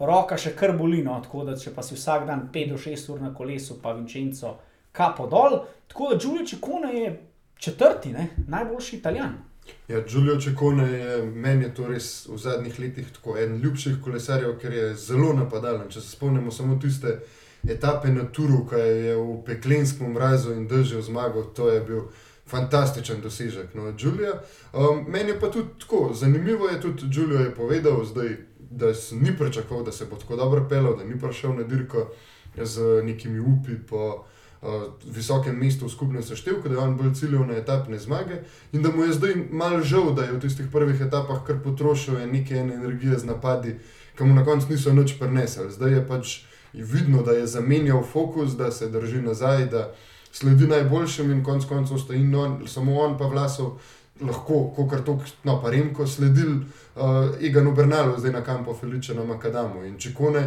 roka 0.06 0.38
še 0.38 0.54
kar 0.56 0.76
boli, 0.78 1.04
no, 1.04 1.20
tako 1.24 1.46
da 1.48 1.58
če 1.58 1.74
pa 1.76 1.84
si 1.84 1.96
vsak 1.96 2.28
dan 2.28 2.48
5 2.54 2.70
do 2.70 2.78
6 2.78 3.10
ur 3.14 3.22
na 3.22 3.34
kolesu, 3.34 3.80
pa 3.82 3.94
Vincenzo 3.94 4.58
kapo 4.92 5.28
dol. 5.28 5.64
Tako 5.88 6.12
da 6.12 6.20
Giulio 6.20 6.46
Čekone 6.48 6.94
je 6.94 7.16
četrti, 7.58 8.14
ne? 8.14 8.30
najboljši 8.48 8.96
italijan. 8.98 9.38
Ja, 9.88 10.02
Giulio 10.08 10.40
Čekone 10.42 10.92
je 10.92 11.26
meni 11.26 11.64
je 11.64 11.74
to 11.76 11.88
res 11.88 12.28
v 12.28 12.38
zadnjih 12.38 12.80
letih 12.80 13.12
tako 13.14 13.38
en 13.38 13.56
ljubših 13.62 14.02
kolesarjev, 14.04 14.58
ker 14.60 14.74
je 14.74 14.96
zelo 14.96 15.34
napadalen. 15.34 15.90
Če 15.90 16.02
se 16.02 16.16
spomnimo 16.16 16.52
samo 16.52 16.76
tiste 16.82 17.20
etape 17.68 18.12
na 18.12 18.26
Turu, 18.32 18.66
ki 18.70 18.76
je 18.80 19.16
v 19.16 19.40
peklenskem 19.46 20.14
mrazu 20.14 20.54
in 20.54 20.68
držal 20.68 21.02
zmago, 21.02 21.44
to 21.56 21.70
je 21.70 21.82
bil 21.82 22.06
fantastičen 22.48 23.22
dosežek 23.22 23.74
no, 23.74 23.94
Julija. 23.98 24.34
Um, 24.74 25.06
meni 25.08 25.32
je 25.32 25.40
pa 25.40 25.52
tudi 25.52 25.80
tako, 25.80 26.12
zanimivo 26.14 26.68
je 26.68 26.82
tudi, 26.82 27.08
Julio 27.12 27.40
je 27.40 27.56
povedal, 27.56 28.04
zdaj, 28.06 28.36
da 28.78 28.94
se 28.94 29.16
ni 29.16 29.38
pričakoval, 29.38 29.84
da 29.84 29.92
se 29.92 30.06
bo 30.06 30.16
tako 30.16 30.36
dobro 30.36 30.66
pelal, 30.70 30.98
da 30.98 31.04
ni 31.04 31.20
prišel 31.20 31.56
na 31.56 31.64
dirko 31.64 32.08
z 32.64 33.04
nekimi 33.04 33.40
upi 33.40 33.76
po 33.90 34.26
uh, 34.62 34.70
visokem 35.06 35.56
mestu 35.56 35.86
v 35.86 35.90
skupnem 35.90 36.24
seštevku, 36.24 36.70
da 36.70 36.76
je 36.76 36.82
on 36.82 36.98
bolj 36.98 37.14
ciljev 37.14 37.46
na 37.48 37.58
etapne 37.58 38.00
zmage 38.00 38.42
in 38.72 38.82
da 38.82 38.92
mu 38.92 39.04
je 39.04 39.14
zdaj 39.14 39.36
malo 39.52 39.82
žal, 39.82 40.14
da 40.14 40.24
je 40.24 40.32
v 40.32 40.40
tistih 40.42 40.68
prvih 40.72 41.02
etapah 41.02 41.44
kar 41.48 41.60
potrošil 41.64 42.20
neke 42.32 42.56
energije 42.56 43.20
z 43.20 43.26
napadi, 43.26 43.76
ki 44.18 44.24
mu 44.24 44.34
na 44.34 44.46
koncu 44.46 44.70
niso 44.70 44.94
nič 44.94 45.18
prenesli. 45.20 45.72
Zdaj 45.72 45.94
je 45.94 46.08
pač 46.08 46.38
vidno, 46.74 47.24
da 47.24 47.32
je 47.32 47.48
zamenjal 47.48 48.04
fokus, 48.04 48.58
da 48.58 48.72
se 48.72 48.90
drži 48.90 49.22
nazaj, 49.22 49.66
da 49.66 49.94
sledi 50.32 50.68
najboljšim 50.68 51.32
in 51.32 51.44
konec 51.44 51.66
koncev 51.66 51.98
stoji 51.98 52.36
on, 52.36 52.64
samo 52.68 53.00
on 53.00 53.18
pa 53.18 53.28
vlasov. 53.28 53.78
Lahko, 54.22 54.70
kot 54.76 54.90
kar 54.92 55.02
to, 55.02 55.18
no, 55.44 55.58
pa 55.62 55.72
Remko 55.74 56.06
sledil 56.08 56.60
uh, 56.96 57.46
Eganu 57.46 57.74
Bernalu, 57.76 58.18
zdaj 58.18 58.32
na 58.32 58.44
kampu 58.44 58.74
Feliče 58.74 59.14
na 59.14 59.24
Makadamu. 59.24 59.86
In 59.86 59.98
če 59.98 60.14
kone, 60.14 60.44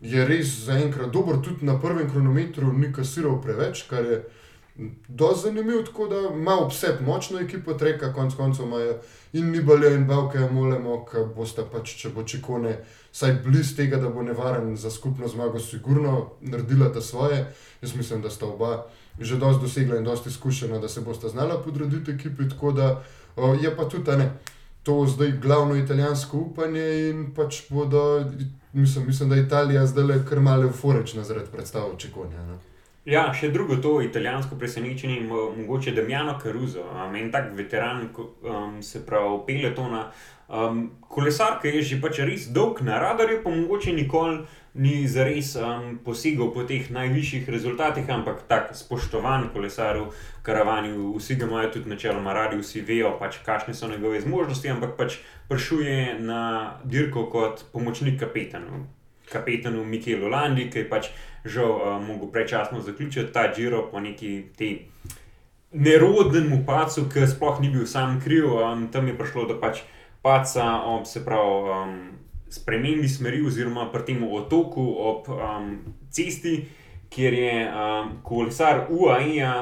je 0.00 0.24
res 0.26 0.54
zaenkrat 0.66 1.12
dober, 1.12 1.38
tudi 1.42 1.66
na 1.66 1.78
prvem 1.80 2.10
kronometru 2.10 2.72
ni 2.72 2.92
kasiral 2.92 3.40
preveč, 3.42 3.84
kar 3.90 4.04
je 4.04 4.22
dosti 5.08 5.48
zanimivo, 5.48 5.82
tako 5.82 6.06
da 6.08 6.16
ima 6.34 6.54
obseb 6.58 7.00
močno 7.06 7.40
ekipo, 7.40 7.74
treka, 7.74 8.12
konc 8.12 8.34
koncev 8.34 8.66
imajo 8.66 8.94
in 9.32 9.50
Nibalja 9.50 9.90
in 9.94 10.06
Bavke, 10.06 10.38
molemo, 10.52 11.04
ki 11.04 11.26
boste 11.36 11.64
pač, 11.72 11.94
če 12.00 12.08
bo 12.14 12.24
čekone, 12.24 12.78
saj 13.12 13.36
blizu 13.44 13.76
tega, 13.76 14.00
da 14.00 14.08
bo 14.08 14.22
nevaren 14.22 14.76
za 14.76 14.90
skupno 14.90 15.28
zmago, 15.28 15.60
sigurno 15.60 16.30
naredila 16.40 16.88
ta 16.92 17.00
svoje. 17.00 17.44
Jaz 17.82 17.94
mislim, 17.96 18.22
da 18.22 18.30
sta 18.30 18.46
oba 18.46 18.86
že 19.20 19.36
dosti 19.36 19.62
dosegla 19.62 19.96
in 19.98 20.04
dosti 20.04 20.28
izkušena, 20.28 20.78
da 20.78 20.88
se 20.88 21.00
boste 21.00 21.28
znala 21.28 21.58
podrediti 21.62 22.10
ekipi, 22.10 22.48
tako 22.48 22.72
da 22.72 23.04
o, 23.36 23.54
je 23.54 23.76
pa 23.76 23.84
tudi 23.84 24.16
ne. 24.16 24.30
To 24.82 25.06
zdaj 25.06 25.32
glavno 25.42 25.76
italijansko 25.76 26.38
upanje, 26.38 27.10
in 27.10 27.30
pač 27.34 27.62
bodo, 27.70 28.24
mislim, 28.72 29.06
mislim 29.06 29.28
da 29.28 29.36
je 29.36 29.42
Italija 29.42 29.86
zdaj 29.86 30.04
le 30.04 30.18
kar 30.28 30.40
malo 30.40 30.62
euforična 30.62 31.24
zaradi 31.24 31.50
predstave 31.52 31.98
Čekonja. 31.98 32.46
Ne? 32.46 32.58
Ja, 33.04 33.24
še 33.34 33.48
drugo 33.50 33.76
to 33.82 33.96
italijansko 34.02 34.54
presenečenje, 34.58 35.20
mogoče 35.26 35.90
Damjano 35.90 36.36
Caruso, 36.42 36.84
um, 36.86 37.16
en 37.18 37.32
tak 37.32 37.50
veteran, 37.58 38.08
um, 38.14 38.76
se 38.82 39.06
pravi, 39.06 39.40
peletona. 39.46 40.04
Um, 40.48 40.84
kolesar, 41.08 41.56
ki 41.62 41.68
je 41.68 41.82
že 41.82 42.00
pač 42.02 42.20
res 42.22 42.46
dolg 42.54 42.82
na 42.86 43.00
radarju, 43.02 43.40
pa 43.42 43.50
mogoče 43.50 43.94
nikoli 43.96 44.44
ni 44.74 45.08
zares 45.08 45.52
um, 45.56 45.98
posegal 46.04 46.48
po 46.52 46.64
teh 46.64 46.88
najvišjih 46.90 47.48
rezultatih, 47.48 48.08
ampak 48.08 48.46
tako 48.48 48.74
spoštovan 48.74 49.50
kolesar 49.52 49.98
v 50.00 50.06
karavani, 50.42 50.94
vsi 51.18 51.36
ga 51.36 51.46
imajo 51.46 51.72
tudi 51.76 51.92
načeloma 51.92 52.32
radi, 52.32 52.56
vsi 52.62 52.80
vejo, 52.80 53.12
pač, 53.20 53.42
kakšne 53.44 53.74
so 53.76 53.88
njegove 53.88 54.20
zmožnosti, 54.24 54.72
ampak 54.72 54.96
pač 54.96 55.18
prišuje 55.48 56.16
na 56.24 56.78
dirko 56.84 57.26
kot 57.28 57.66
pomočnik 57.72 58.20
kapetanu. 58.20 58.86
Kapetanu 59.32 59.84
Mikelu 59.84 60.28
Landi, 60.28 60.70
ki 60.72 60.84
je 60.84 60.88
pač 60.88 61.12
žal 61.44 61.70
uh, 61.76 62.00
mogel 62.00 62.32
prečasno 62.32 62.80
zaključiti 62.80 63.32
ta 63.32 63.52
Giro 63.52 63.88
po 63.90 64.00
neki 64.00 64.32
te 64.56 64.72
nerodnem 65.72 66.52
upacu, 66.52 67.08
ki 67.12 67.26
sploh 67.26 67.60
ni 67.60 67.68
bil 67.72 67.86
sam 67.86 68.20
kriv. 68.20 68.48
Um, 68.56 68.88
tam 68.92 69.08
je 69.08 69.16
prišlo 69.18 69.46
do 69.48 69.60
pač 69.60 69.84
paca, 70.22 70.80
um, 70.86 71.04
se 71.04 71.24
pravi, 71.24 71.70
um, 71.76 71.96
spremembi 72.52 73.08
smeri, 73.08 73.40
oziroma 73.46 73.88
pri 73.92 74.04
tem 74.12 74.22
otoku 74.28 74.84
ob 75.00 75.28
um, 75.32 75.74
cesti, 76.12 76.60
kjer 77.12 77.34
je 77.34 77.58
um, 77.66 78.16
kolesar 78.22 78.86
UAE. 78.90 79.52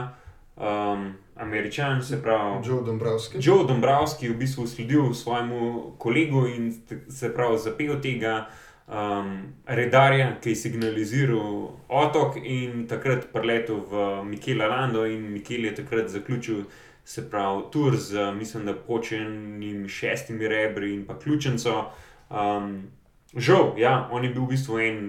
Um, 0.61 1.12
Američan, 1.40 2.03
se 2.05 2.22
pravi, 2.22 2.68
Joe 2.68 2.83
Dombrovski. 2.85 3.38
Joe 3.40 3.64
Dombrovski 3.64 4.26
je 4.26 4.33
v 4.33 4.37
bistvu 4.37 4.66
sledil 4.66 5.14
svojemu 5.14 5.92
kolegu 5.98 6.46
in 6.46 6.74
se 7.09 7.35
pravi, 7.35 7.59
zapel 7.59 8.00
tega 8.00 8.46
um, 8.87 9.38
redarja, 9.66 10.35
ki 10.40 10.50
je 10.50 10.57
signaliziral 10.57 11.70
otok 11.88 12.37
in 12.42 12.85
takrat 12.88 13.31
preletel 13.33 13.81
v 13.90 14.24
Mikela 14.24 14.68
Lando 14.68 15.07
in 15.07 15.31
Mikel 15.33 15.64
je 15.64 15.74
takrat 15.74 16.09
zaključil. 16.09 16.64
Se 17.05 17.24
pravi, 17.31 17.62
tur 17.72 17.96
z, 17.96 18.33
mislim, 18.37 18.66
da 18.66 18.74
počenim 18.74 19.88
šestimi 19.88 20.48
rebri 20.48 20.94
in 20.94 21.07
pa 21.07 21.18
ključnico. 21.18 21.90
Um, 22.30 22.90
žal, 23.36 23.74
ja, 23.78 24.08
on 24.10 24.24
je 24.24 24.30
bil 24.30 24.46
v 24.46 24.54
bistvu 24.54 24.78
en, 24.78 25.00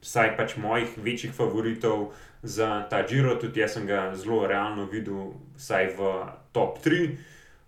vsaj 0.00 0.34
pač 0.36 0.56
mojih 0.56 0.96
večjih 0.96 1.32
favoritov 1.36 2.12
za 2.42 2.86
ta 2.90 3.02
Giro, 3.06 3.36
tudi 3.36 3.60
jaz 3.60 3.76
sem 3.76 3.86
ga 3.86 4.14
zelo 4.16 4.46
realno 4.48 4.88
videl, 4.88 5.34
vsaj 5.60 5.92
v 5.98 6.14
top 6.56 6.80
3. 6.84 7.10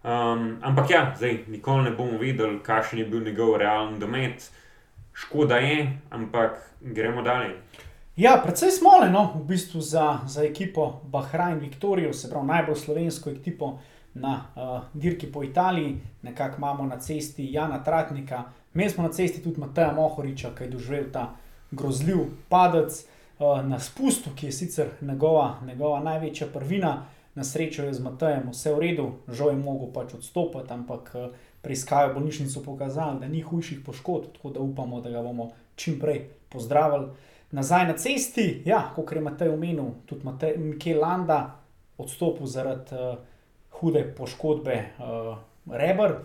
Um, 0.02 0.58
ampak 0.64 0.90
ja, 0.90 1.02
zdaj 1.16 1.44
nikoli 1.52 1.90
ne 1.90 1.94
bomo 1.94 2.18
vedeli, 2.18 2.58
kakšen 2.64 2.98
je 2.98 3.06
bil 3.06 3.20
njegov 3.22 3.56
realen 3.60 4.00
domet 4.00 4.50
škoda 5.12 5.56
je, 5.56 5.98
ampak 6.10 6.70
gremo 6.80 7.22
dalje. 7.22 7.54
Ja, 8.16 8.40
predvsej 8.44 8.70
smole, 8.70 9.10
no, 9.10 9.32
v 9.36 9.44
bistvu 9.48 9.80
za, 9.80 10.20
za 10.26 10.44
ekipo 10.44 11.00
Bahrajn 11.04 11.58
Viktorijo, 11.58 12.12
se 12.12 12.30
pravi 12.30 12.46
najbolj 12.46 12.76
slovensko 12.76 13.30
ekipo 13.30 13.78
na 14.14 14.44
uh, 14.56 14.82
dirki 14.94 15.32
po 15.32 15.44
Italiji, 15.44 15.96
nekako 16.22 16.56
imamo 16.58 16.86
na 16.86 16.98
cesti 17.00 17.52
Jana 17.52 17.82
Tratnika, 17.84 18.44
mi 18.74 18.90
smo 18.90 19.02
na 19.02 19.12
cesti 19.12 19.42
tudi 19.42 19.60
Mateja 19.60 19.92
Mohoriča, 19.92 20.50
ki 20.58 20.64
je 20.64 20.70
doživel 20.70 21.10
ta 21.12 21.34
grozljiv 21.70 22.18
padec 22.48 23.04
uh, 23.38 23.64
na 23.66 23.80
spustu, 23.80 24.30
ki 24.36 24.46
je 24.46 24.52
sicer 24.52 24.88
njegova, 25.00 25.56
njegova 25.66 26.00
največja 26.00 26.46
prvina. 26.52 27.06
Na 27.34 27.44
srečo 27.44 27.84
je 27.84 27.94
z 27.94 28.00
Matejem 28.04 28.50
vse 28.50 28.74
v 28.74 28.78
redu, 28.78 29.06
žal 29.28 29.50
je 29.50 29.56
mogel 29.56 29.88
pač 29.92 30.14
odstopiti, 30.14 30.72
ampak 30.72 31.12
uh, 31.14 31.30
preiskave 31.62 32.12
bolnišnice 32.14 32.64
pokazali, 32.64 33.20
da 33.20 33.28
ni 33.28 33.40
hujših 33.40 33.80
poškodb, 33.86 34.34
tako 34.36 34.50
da 34.50 34.60
upamo, 34.60 35.00
da 35.00 35.10
ga 35.10 35.22
bomo 35.22 35.50
čim 35.76 36.00
prej 36.00 36.26
pozdravili. 36.48 37.08
Nazaj 37.50 37.86
na 37.86 37.96
cesti, 37.96 38.62
ja, 38.64 38.92
kot 38.96 39.12
je 39.12 39.20
Matej 39.20 39.48
omenil, 39.48 39.94
tudi 40.06 40.24
Matej, 40.24 40.56
Mikel 40.56 41.00
Landa 41.00 41.56
odstopil 41.98 42.46
zaradi 42.46 42.94
uh, 42.94 43.16
hude 43.70 44.04
poškodbe 44.16 44.76
uh, 44.98 45.38
rebr. 45.72 46.16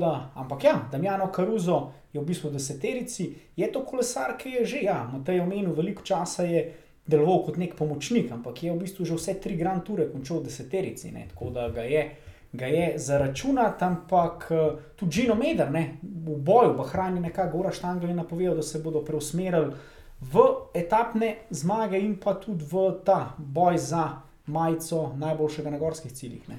Da, 0.00 0.30
ampak 0.34 0.64
ja, 0.64 0.88
Damjano 0.92 1.30
Karuzo 1.32 1.92
je 2.12 2.20
v 2.20 2.24
bistvu 2.24 2.50
deseterici, 2.50 3.34
je 3.56 3.72
to 3.72 3.84
kolesar, 3.84 4.34
ki 4.38 4.50
je 4.58 4.64
že, 4.64 4.78
ja, 4.84 5.02
Matej 5.12 5.40
omenil, 5.40 5.72
veliko 5.76 6.02
časa 6.02 6.44
je 6.44 6.62
deloval 7.06 7.44
kot 7.46 7.56
nek 7.56 7.76
pomočnik, 7.76 8.32
ampak 8.32 8.62
je 8.62 8.72
v 8.72 8.80
bistvu 8.80 9.04
že 9.04 9.16
vse 9.16 9.38
tri 9.40 9.56
grand 9.56 9.84
ture 9.84 10.08
končal 10.12 10.40
v 10.40 10.48
deseterici, 10.48 11.12
ne, 11.12 11.28
tako 11.30 11.50
da 11.50 11.68
ga 11.68 11.84
je 11.88 12.04
ga 12.52 12.66
je 12.66 12.98
zaračunati, 12.98 13.84
ampak 13.84 14.48
eh, 14.50 14.70
tudi 14.96 15.12
Džino 15.12 15.34
Meder, 15.34 15.70
ne, 15.70 15.98
v 16.02 16.36
boju, 16.36 16.72
v 16.78 16.86
hrani 16.88 17.20
nekako 17.20 17.56
Gora 17.56 17.72
Štangel 17.72 18.08
je 18.08 18.14
napovedal, 18.14 18.56
da 18.56 18.62
se 18.62 18.78
bodo 18.78 19.04
preusmerili 19.04 19.74
v 20.20 20.40
etapne 20.74 21.36
zmage 21.50 22.00
in 22.00 22.16
pa 22.16 22.34
tudi 22.34 22.64
v 22.64 22.90
ta 23.04 23.34
boj 23.38 23.78
za 23.78 24.08
majico 24.46 25.12
najboljšega 25.16 25.70
na 25.70 25.78
gorskih 25.78 26.12
ciljih. 26.12 26.48
Ne. 26.48 26.58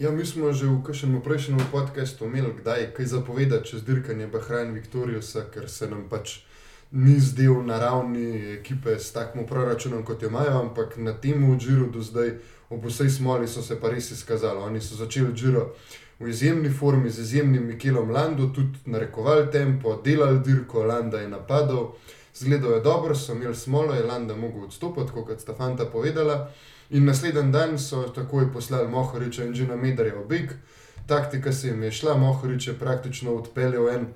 Ja, 0.00 0.10
mi 0.10 0.24
smo 0.24 0.48
že 0.52 0.64
v 0.64 0.80
kažem 0.80 1.20
prejšnjem 1.20 1.60
podkastu 1.68 2.24
imeli 2.24 2.54
kdaj 2.56 2.96
kaj 2.96 3.06
zapovedati 3.06 3.68
čez 3.68 3.82
dirkanje 3.84 4.26
Bahrajn 4.32 4.72
Viktorijusa, 4.72 5.42
ker 5.52 5.68
se 5.68 5.90
nam 5.90 6.06
pač 6.08 6.40
ni 6.90 7.20
zdel 7.20 7.60
naravni 7.60 8.56
ekipe 8.56 8.96
s 8.96 9.12
takim 9.12 9.44
proračunom, 9.46 10.00
kot 10.04 10.22
jo 10.22 10.28
imajo, 10.32 10.56
ampak 10.60 10.96
na 10.96 11.12
tem 11.12 11.44
odžiru 11.52 11.90
do 11.92 12.00
zdaj 12.00 12.32
ob 12.70 12.88
vsej 12.88 13.10
smoli 13.10 13.48
so 13.48 13.60
se 13.62 13.76
pa 13.80 13.92
res 13.92 14.10
izkazali. 14.10 14.64
Oni 14.64 14.80
so 14.80 14.96
začeli 14.96 15.36
žiro 15.36 15.74
v 16.16 16.32
izjemni 16.32 16.72
formi, 16.72 17.10
z 17.10 17.20
izjemnim 17.20 17.68
Mikelom 17.68 18.10
Lando, 18.10 18.48
tudi 18.56 18.80
narekovali 18.86 19.50
tempo, 19.52 20.00
delali 20.04 20.40
dirko, 20.40 20.80
Landa 20.82 21.20
je 21.20 21.28
napadal, 21.28 21.92
zgledal 22.34 22.72
je 22.72 22.80
dobro, 22.80 23.14
so 23.14 23.36
imeli 23.36 23.54
smolo, 23.54 23.92
je 23.94 24.08
Landa 24.08 24.36
mogel 24.36 24.64
odstopiti, 24.64 25.12
kot 25.12 25.40
sta 25.40 25.52
fanta 25.52 25.84
povedala. 25.84 26.48
In 26.90 27.04
naslednji 27.04 27.52
dan 27.52 27.78
so 27.78 28.02
takoj 28.02 28.52
poslali 28.52 28.88
Mohoriča 28.88 29.44
in 29.44 29.52
Džina 29.54 29.76
Medarja 29.76 30.14
v 30.14 30.24
Big. 30.28 30.50
Taktika 31.06 31.52
se 31.52 31.68
jim 31.68 31.82
je 31.82 31.90
šla, 31.92 32.16
Mohorič 32.16 32.66
je 32.66 32.74
praktično 32.78 33.34
odpeljal 33.34 33.88
en 33.88 34.06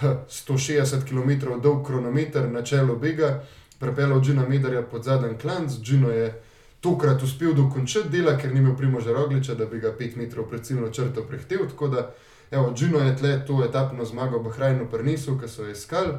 160 0.00 1.04
km 1.08 1.60
dolg 1.60 1.86
kronometer 1.86 2.48
na 2.50 2.62
čelo 2.62 2.96
Biga, 2.96 3.42
prepeljal 3.78 4.20
Džina 4.20 4.48
Medarja 4.48 4.82
pod 4.82 5.04
zadnji 5.04 5.36
klanc, 5.42 5.72
Džino 5.82 6.10
je 6.10 6.42
tokrat 6.80 7.22
uspel 7.22 7.52
dokončati 7.54 8.08
dela, 8.08 8.38
ker 8.38 8.54
ni 8.54 8.60
imel 8.60 8.76
primoža 8.76 9.12
rogliča, 9.12 9.54
da 9.54 9.66
bi 9.66 9.80
ga 9.80 9.92
5 9.98 10.16
metrov 10.16 10.48
pred 10.48 10.64
ciljno 10.64 10.88
črto 10.90 11.22
prehtel. 11.28 11.68
Tako 11.68 11.88
da, 11.88 12.14
evo, 12.50 12.72
Džino 12.74 12.98
je 12.98 13.16
tle 13.16 13.44
to 13.46 13.64
etapno 13.64 14.04
zmago 14.04 14.38
Bahrajnu 14.38 14.88
prenesel, 14.90 15.36
ki 15.40 15.48
so 15.48 15.66
jo 15.66 15.70
iskali. 15.70 16.14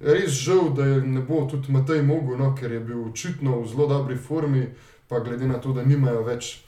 Res 0.00 0.30
žal, 0.30 0.72
da 0.74 0.84
ne 0.84 1.20
bo 1.20 1.46
tudi 1.50 1.72
Matej 1.72 2.02
mogel, 2.02 2.38
no, 2.38 2.50
ker 2.58 2.72
je 2.72 2.80
bil 2.80 3.04
očitno 3.04 3.60
v 3.60 3.68
zelo 3.68 3.86
dobri 3.86 4.16
formi, 4.18 4.66
pa 5.08 5.20
glede 5.20 5.46
na 5.46 5.58
to, 5.60 5.72
da 5.72 5.82
nimajo 5.82 6.22
več 6.22 6.64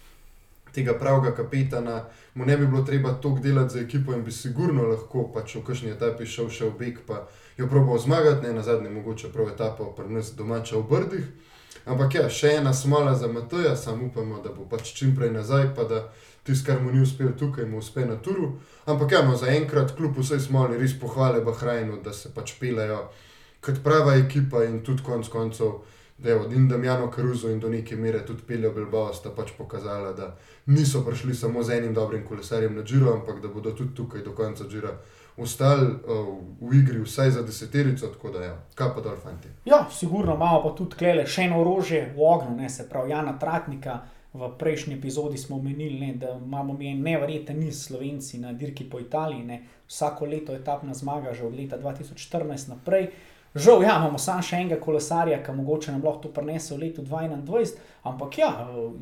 tega 0.77 0.95
pravega 0.99 1.33
kapetana, 1.37 2.05
mu 2.35 2.45
ne 2.45 2.57
bi 2.57 2.67
bilo 2.67 2.83
treba 2.85 3.15
toliko 3.23 3.43
delati 3.43 3.75
za 3.75 3.81
ekipo 3.81 4.13
in 4.13 4.25
bi 4.25 4.33
sigurno 4.33 4.85
lahko 4.91 5.25
pač 5.35 5.57
v 5.57 5.65
kakšni 5.65 5.95
etapi 5.97 6.27
šel 6.29 6.51
še 6.53 6.69
v 6.69 6.79
beg, 6.79 7.01
pa 7.07 7.25
jo 7.57 7.69
probal 7.71 7.99
zmagati, 7.99 8.47
ne 8.47 8.53
na 8.59 8.63
zadnje, 8.63 8.93
mogoče 8.93 9.33
prav 9.33 9.55
etapo 9.55 9.93
pri 9.97 10.13
nas 10.19 10.35
domača 10.37 10.77
v 10.77 10.89
Brdih. 10.91 11.27
Ampak 11.87 12.15
ja, 12.19 12.29
še 12.29 12.57
ena 12.59 12.73
smola 12.75 13.15
za 13.15 13.29
Matoja, 13.31 13.77
samo 13.77 14.11
upamo, 14.11 14.41
da 14.45 14.51
bo 14.51 14.67
pač 14.69 14.91
čim 14.97 15.15
prej 15.17 15.31
nazaj, 15.31 15.71
pa 15.77 15.85
da 15.87 16.01
tisto, 16.43 16.67
kar 16.67 16.83
mu 16.83 16.93
ni 16.93 17.01
uspelo 17.01 17.33
tukaj, 17.39 17.65
mu 17.65 17.79
uspe 17.79 18.05
na 18.07 18.17
turu. 18.19 18.57
Ampak 18.91 19.13
ja, 19.13 19.23
no, 19.23 19.37
zaenkrat, 19.39 19.95
kljub 19.97 20.19
vsej 20.19 20.43
smoli, 20.49 20.81
res 20.81 20.97
pohvale 20.99 21.45
Bahrajnu, 21.47 22.01
da 22.03 22.13
se 22.13 22.33
pač 22.35 22.57
pelejo 22.61 23.07
kot 23.63 23.81
prava 23.83 24.17
ekipa 24.19 24.65
in 24.67 24.83
tudi 24.87 25.03
konec 25.07 25.31
koncev, 25.31 25.81
da 26.19 26.29
je 26.29 26.41
od 26.41 26.53
Indamjano 26.53 27.11
Karuzo 27.11 27.51
in 27.51 27.61
do 27.61 27.69
neke 27.69 27.97
mere 27.97 28.27
tudi 28.27 28.43
Peljo 28.43 28.73
Bilbao 28.73 29.13
sta 29.15 29.31
pač 29.31 29.51
pokazala, 29.59 30.13
da 30.13 30.37
niso 30.67 31.05
prišli 31.05 31.35
samo 31.35 31.63
z 31.63 31.79
enim 31.79 31.95
dobrim 31.95 32.25
kolesarjem 32.27 32.75
na 32.75 32.83
Džiro, 32.83 33.13
ampak 33.13 33.41
da 33.43 33.49
bodo 33.49 33.73
tudi 33.73 33.95
tukaj 33.95 34.23
do 34.23 34.33
konca 34.33 34.65
Džira 34.65 34.97
ostali 35.37 35.87
uh, 35.87 36.39
v 36.61 36.75
igri 36.75 37.03
vsaj 37.03 37.31
za 37.31 37.43
deseterico, 37.43 38.07
tako 38.07 38.31
da 38.31 38.39
je, 38.39 38.47
ja, 38.47 38.57
kaj 38.75 38.95
pa 38.95 39.01
dol, 39.01 39.17
fanti. 39.23 39.49
Ja, 39.65 39.87
sigurno 39.93 40.35
imamo 40.35 40.63
pa 40.63 40.75
tudi 40.77 40.97
klele 40.97 41.27
še 41.27 41.45
eno 41.51 41.61
orožje 41.61 42.15
v 42.17 42.25
ognju, 42.25 42.57
ne 42.57 42.71
se 42.71 42.89
pravi 42.89 43.11
Jana 43.11 43.39
Tratnika. 43.39 44.01
V 44.37 44.51
prejšnji 44.59 44.99
epizodi 44.99 45.39
smo 45.39 45.57
omenili, 45.57 45.97
ne, 46.01 46.15
da 46.21 46.35
imamo 46.37 46.75
mi 46.77 46.95
nevreten 46.95 47.57
niz 47.61 47.87
slovenci 47.87 48.39
na 48.39 48.53
dirki 48.53 48.85
po 48.85 49.01
Italiji. 49.01 49.45
Ne. 49.45 49.63
Vsako 49.89 50.27
leto 50.27 50.53
etapna 50.53 50.95
zmaga, 50.95 51.33
že 51.33 51.47
od 51.47 51.57
leta 51.57 51.79
2014 51.81 52.69
naprej. 52.69 53.09
Žal, 53.57 53.83
ja, 53.83 53.97
imamo 53.97 54.19
samo 54.21 54.45
še 54.45 54.61
enega 54.61 54.77
kolesarja, 54.81 55.39
ki 55.43 55.53
mogoče 55.57 55.95
nam 55.95 56.05
lahko 56.05 56.27
to 56.27 56.33
prenese 56.37 56.75
v 56.75 56.83
letu 56.83 57.03
2021, 57.03 57.79
ampak 58.05 58.39
ja, 58.39 58.51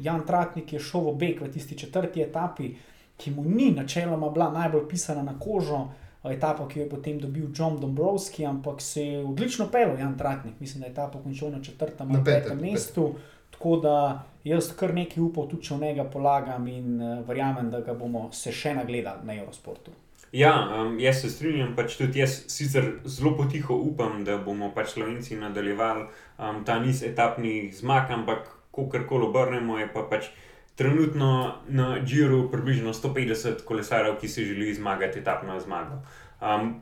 Jan 0.02 0.22
Tratnik 0.26 0.72
je 0.72 0.78
šel 0.78 1.08
v 1.10 1.14
beg 1.18 1.42
v 1.42 1.50
tisti 1.50 1.78
četrti 1.78 2.22
etapi, 2.22 2.70
ki 3.18 3.30
mu 3.34 3.42
ni 3.46 3.72
načeloma 3.74 4.30
bila 4.30 4.52
najbolj 4.54 4.86
pisana 4.90 5.22
na 5.26 5.34
kožo, 5.38 5.88
etapa, 6.32 6.68
ki 6.68 6.78
jo 6.78 6.84
je 6.84 6.90
potem 6.90 7.18
dobil 7.20 7.50
John 7.56 7.80
Dombrovski, 7.80 8.46
ampak 8.46 8.80
se 8.80 9.02
je 9.02 9.24
odlično 9.24 9.66
pel 9.72 9.98
Jan 9.98 10.18
Tratnik, 10.18 10.60
mislim, 10.60 10.80
da 10.80 10.86
je 10.86 10.92
etapa 10.92 11.18
končal 11.22 11.50
na 11.50 11.62
četrtem 11.62 12.10
ali 12.10 12.24
petem 12.24 12.58
mestu. 12.60 13.14
Tako 13.50 13.76
da 13.76 14.22
jaz 14.44 14.72
kar 14.76 14.94
nekaj 14.94 15.22
upov 15.22 15.46
tudi 15.50 15.74
v 15.74 15.80
njega 15.80 16.04
polagam 16.04 16.66
in 16.68 17.02
uh, 17.02 17.28
verjamem, 17.28 17.70
da 17.70 17.80
ga 17.80 17.94
bomo 17.94 18.28
se 18.32 18.52
še 18.52 18.74
nagledali 18.74 19.26
na 19.26 19.36
Eurosportu. 19.36 19.92
Ja, 20.34 20.82
um, 20.82 20.96
jaz 20.98 21.20
se 21.22 21.28
strinjam, 21.30 21.76
pač 21.78 21.92
tudi 21.94 22.18
jaz 22.18 22.32
sicer 22.50 22.88
zelo 23.06 23.36
potiho 23.38 23.76
upam, 23.86 24.24
da 24.26 24.34
bomo 24.42 24.72
pač 24.74 24.96
Slovenci 24.96 25.36
nadaljevali 25.38 26.08
um, 26.08 26.64
ta 26.66 26.80
niz 26.82 27.04
etapnih 27.06 27.68
zmag, 27.76 28.10
ampak 28.10 28.48
ko 28.74 28.88
kar 28.90 29.04
koli 29.06 29.28
obrnemo, 29.28 29.78
je 29.78 29.86
pa 29.94 30.02
pač 30.10 30.32
trenutno 30.74 31.54
na 31.70 32.00
Džiru 32.02 32.48
približno 32.50 32.96
150 32.98 33.62
kolesarjev, 33.62 34.18
ki 34.18 34.28
si 34.28 34.48
želijo 34.48 34.74
zmagati 34.80 35.22
etapno 35.22 35.60
zmago. 35.60 36.00
Um, 36.42 36.80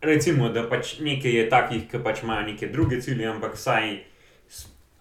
recimo, 0.00 0.48
da 0.48 0.64
pač 0.72 0.96
nekaj 1.04 1.38
je 1.42 1.46
takih, 1.52 1.84
ki 1.90 2.00
pač 2.00 2.24
imajo 2.24 2.48
neke 2.48 2.72
druge 2.72 3.02
cilje, 3.04 3.28
ampak 3.28 3.60
saj. 3.60 3.98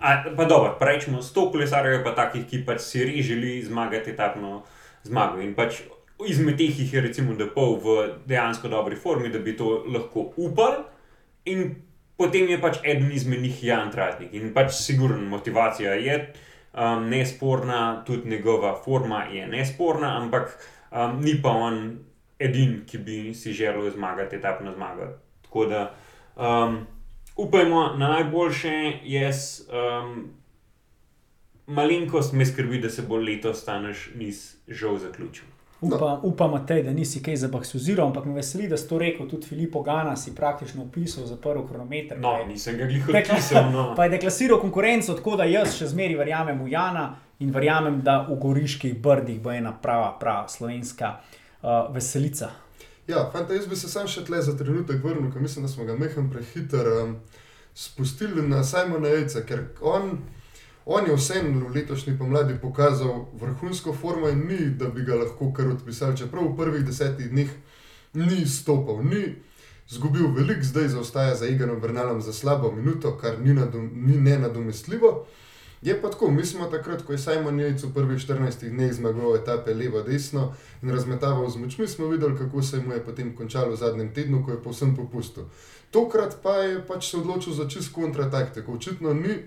A, 0.04 0.18
pa 0.36 0.44
dobro, 0.44 0.76
rečemo, 0.84 1.24
100 1.24 1.50
kolesarjev 1.56 2.02
je 2.02 2.04
pa 2.04 2.18
takih, 2.20 2.44
ki 2.52 2.66
pač 2.68 2.84
si 2.84 3.08
res 3.08 3.32
želijo 3.32 3.70
zmagati 3.72 4.12
etapno 4.12 4.66
zmago. 5.08 5.40
In 5.40 5.56
pač 5.56 5.86
izmed 6.28 6.58
teh 6.58 6.80
jih 6.80 6.94
je 6.94 7.02
recimo, 7.02 7.36
da 7.36 7.48
pol 7.48 7.78
v 7.84 7.98
dejansko 8.26 8.68
dobri 8.68 8.96
formi, 8.96 9.30
da 9.30 9.40
bi 9.40 9.56
to 9.58 9.84
lahko 9.88 10.32
upal, 10.38 10.84
in 11.46 11.76
potem 12.18 12.50
je 12.50 12.60
pač 12.62 12.80
eden 12.84 13.12
izmed 13.12 13.42
njih 13.42 13.64
Jan 13.64 13.92
Tratnik. 13.92 14.34
In 14.34 14.54
pač 14.54 14.74
sigurno 14.78 15.22
motivacija 15.30 15.94
je 15.94 16.18
um, 16.74 17.10
nesporna, 17.10 18.04
tudi 18.08 18.30
njegova 18.30 18.76
forma 18.86 19.24
je 19.32 19.48
nesporna, 19.48 20.18
ampak 20.22 20.58
um, 20.92 21.20
ni 21.22 21.36
pa 21.42 21.50
on 21.50 22.00
edin, 22.40 22.84
ki 22.88 22.98
bi 22.98 23.18
si 23.34 23.54
želel 23.54 23.92
zmagati 23.92 24.36
etapno 24.36 24.74
zmago. 24.74 25.08
Tako 25.42 25.66
da 25.66 25.84
um, 26.36 26.86
upajmo 27.36 27.94
na 27.98 28.08
najboljše, 28.08 29.00
jaz. 29.04 29.62
Um, 29.72 30.32
Malenkost 31.68 32.34
me 32.34 32.46
skrbi, 32.46 32.82
da 32.84 32.90
se 32.90 33.02
bo 33.08 33.16
letos 33.16 33.64
ta 33.66 33.78
naš 33.80 34.10
niz 34.20 34.56
žal 34.68 34.98
zaključil. 35.00 35.53
Upa, 35.84 35.98
no. 35.98 36.20
Upamo, 36.24 36.60
da 36.68 36.94
nisi 36.94 37.24
kaj 37.24 37.36
zabaksuziral, 37.36 38.08
ampak 38.08 38.26
me 38.26 38.34
veseli, 38.34 38.68
da 38.68 38.78
si 38.78 38.88
to 38.90 38.98
rekel. 38.98 39.28
Tudi 39.30 39.48
Filipo 39.48 39.82
Gana 39.84 40.16
si 40.16 40.36
praktično 40.36 40.84
opisal 40.84 41.26
za 41.26 41.36
prvi 41.38 41.68
kronometer. 41.68 42.20
No, 42.20 42.38
je, 42.40 42.48
nisem 42.48 42.78
ga 42.78 42.86
glihal 42.86 43.16
opisal. 43.22 43.72
No. 43.72 43.94
Pa 43.96 44.04
je 44.04 44.16
deklasiral 44.16 44.62
konkurenco, 44.62 45.14
tako 45.14 45.36
da 45.36 45.44
jaz 45.44 45.76
še 45.78 45.88
zmeraj 45.92 46.18
verjamem 46.24 46.64
v 46.64 46.72
Jana 46.72 47.08
in 47.40 47.52
verjamem, 47.52 48.02
da 48.02 48.22
v 48.30 48.40
Goriških 48.40 48.96
brdih 49.02 49.42
bo 49.44 49.52
ena 49.52 49.74
prava, 49.82 50.14
prava 50.20 50.48
slovenska 50.48 51.18
uh, 51.20 51.94
veselica. 51.94 52.52
Ja, 53.08 53.26
fanta, 53.34 53.54
jaz 53.54 53.68
bi 53.68 53.76
se 53.76 53.90
sam 53.92 54.08
še 54.08 54.24
tle 54.24 54.40
za 54.42 54.56
trenutek 54.58 55.04
vrnil, 55.04 55.28
ker 55.34 55.44
mislim, 55.44 55.66
da 55.68 55.72
smo 55.72 55.84
ga 55.84 55.98
mehem 56.00 56.30
prehiter 56.32 56.88
um, 57.02 57.18
spustili 57.76 58.48
na 58.48 58.64
Simona 58.64 59.12
Jejca, 59.12 59.44
ker 59.48 59.66
on. 59.82 60.18
On 60.86 61.06
je 61.08 61.16
vseeno 61.16 61.68
v 61.68 61.76
letošnji 61.76 62.18
pomladi 62.18 62.58
pokazal 62.62 63.26
vrhunsko 63.40 63.94
formo 63.94 64.30
in 64.30 64.48
ni, 64.48 64.70
da 64.70 64.90
bi 64.90 65.04
ga 65.04 65.16
lahko 65.16 65.54
kar 65.54 65.68
odpisali. 65.68 66.18
Čeprav 66.18 66.44
v 66.44 66.58
prvih 66.58 66.84
desetih 66.86 67.30
dneh 67.32 67.50
ni 68.14 68.46
stopil, 68.46 69.00
ni 69.04 69.36
izgubil 69.92 70.28
veliko, 70.36 70.64
zdaj 70.64 70.88
zaostaja 70.88 71.36
za 71.36 71.48
Iganom 71.48 71.80
Bernalom 71.80 72.22
za 72.22 72.34
slabo 72.34 72.72
minuto, 72.72 73.18
kar 73.18 73.40
ni, 73.40 73.56
ni 73.94 74.18
nenadomestljivo. 74.18 75.26
Je 75.82 76.02
pa 76.02 76.10
tako, 76.10 76.32
mi 76.32 76.46
smo 76.46 76.66
takrat, 76.66 77.02
ko 77.04 77.12
je 77.12 77.18
Simon 77.18 77.60
Jejc 77.60 77.84
v 77.84 77.94
prvih 77.94 78.20
14 78.20 78.70
dneh 78.70 78.94
zmagoval 78.94 79.36
etape 79.36 79.74
levo-desno 79.74 80.54
in 80.82 80.92
razmetaval 80.92 81.50
z 81.50 81.60
močmi, 81.60 81.88
smo 81.88 82.08
videli, 82.08 82.38
kako 82.38 82.64
se 82.64 82.80
mu 82.80 82.94
je 82.94 83.04
potem 83.04 83.36
končalo 83.36 83.72
v 83.72 83.76
zadnjem 83.76 84.14
tednu, 84.14 84.46
ko 84.46 84.52
je 84.52 84.64
povsem 84.64 84.96
popustil. 84.96 85.44
Tokrat 85.92 86.38
pa 86.44 86.56
je 86.56 86.80
pač 86.88 87.12
se 87.12 87.18
odločil 87.18 87.54
za 87.54 87.68
čist 87.70 87.92
kontrataktiko. 87.94 88.72
Očitno 88.72 89.14
ni 89.14 89.44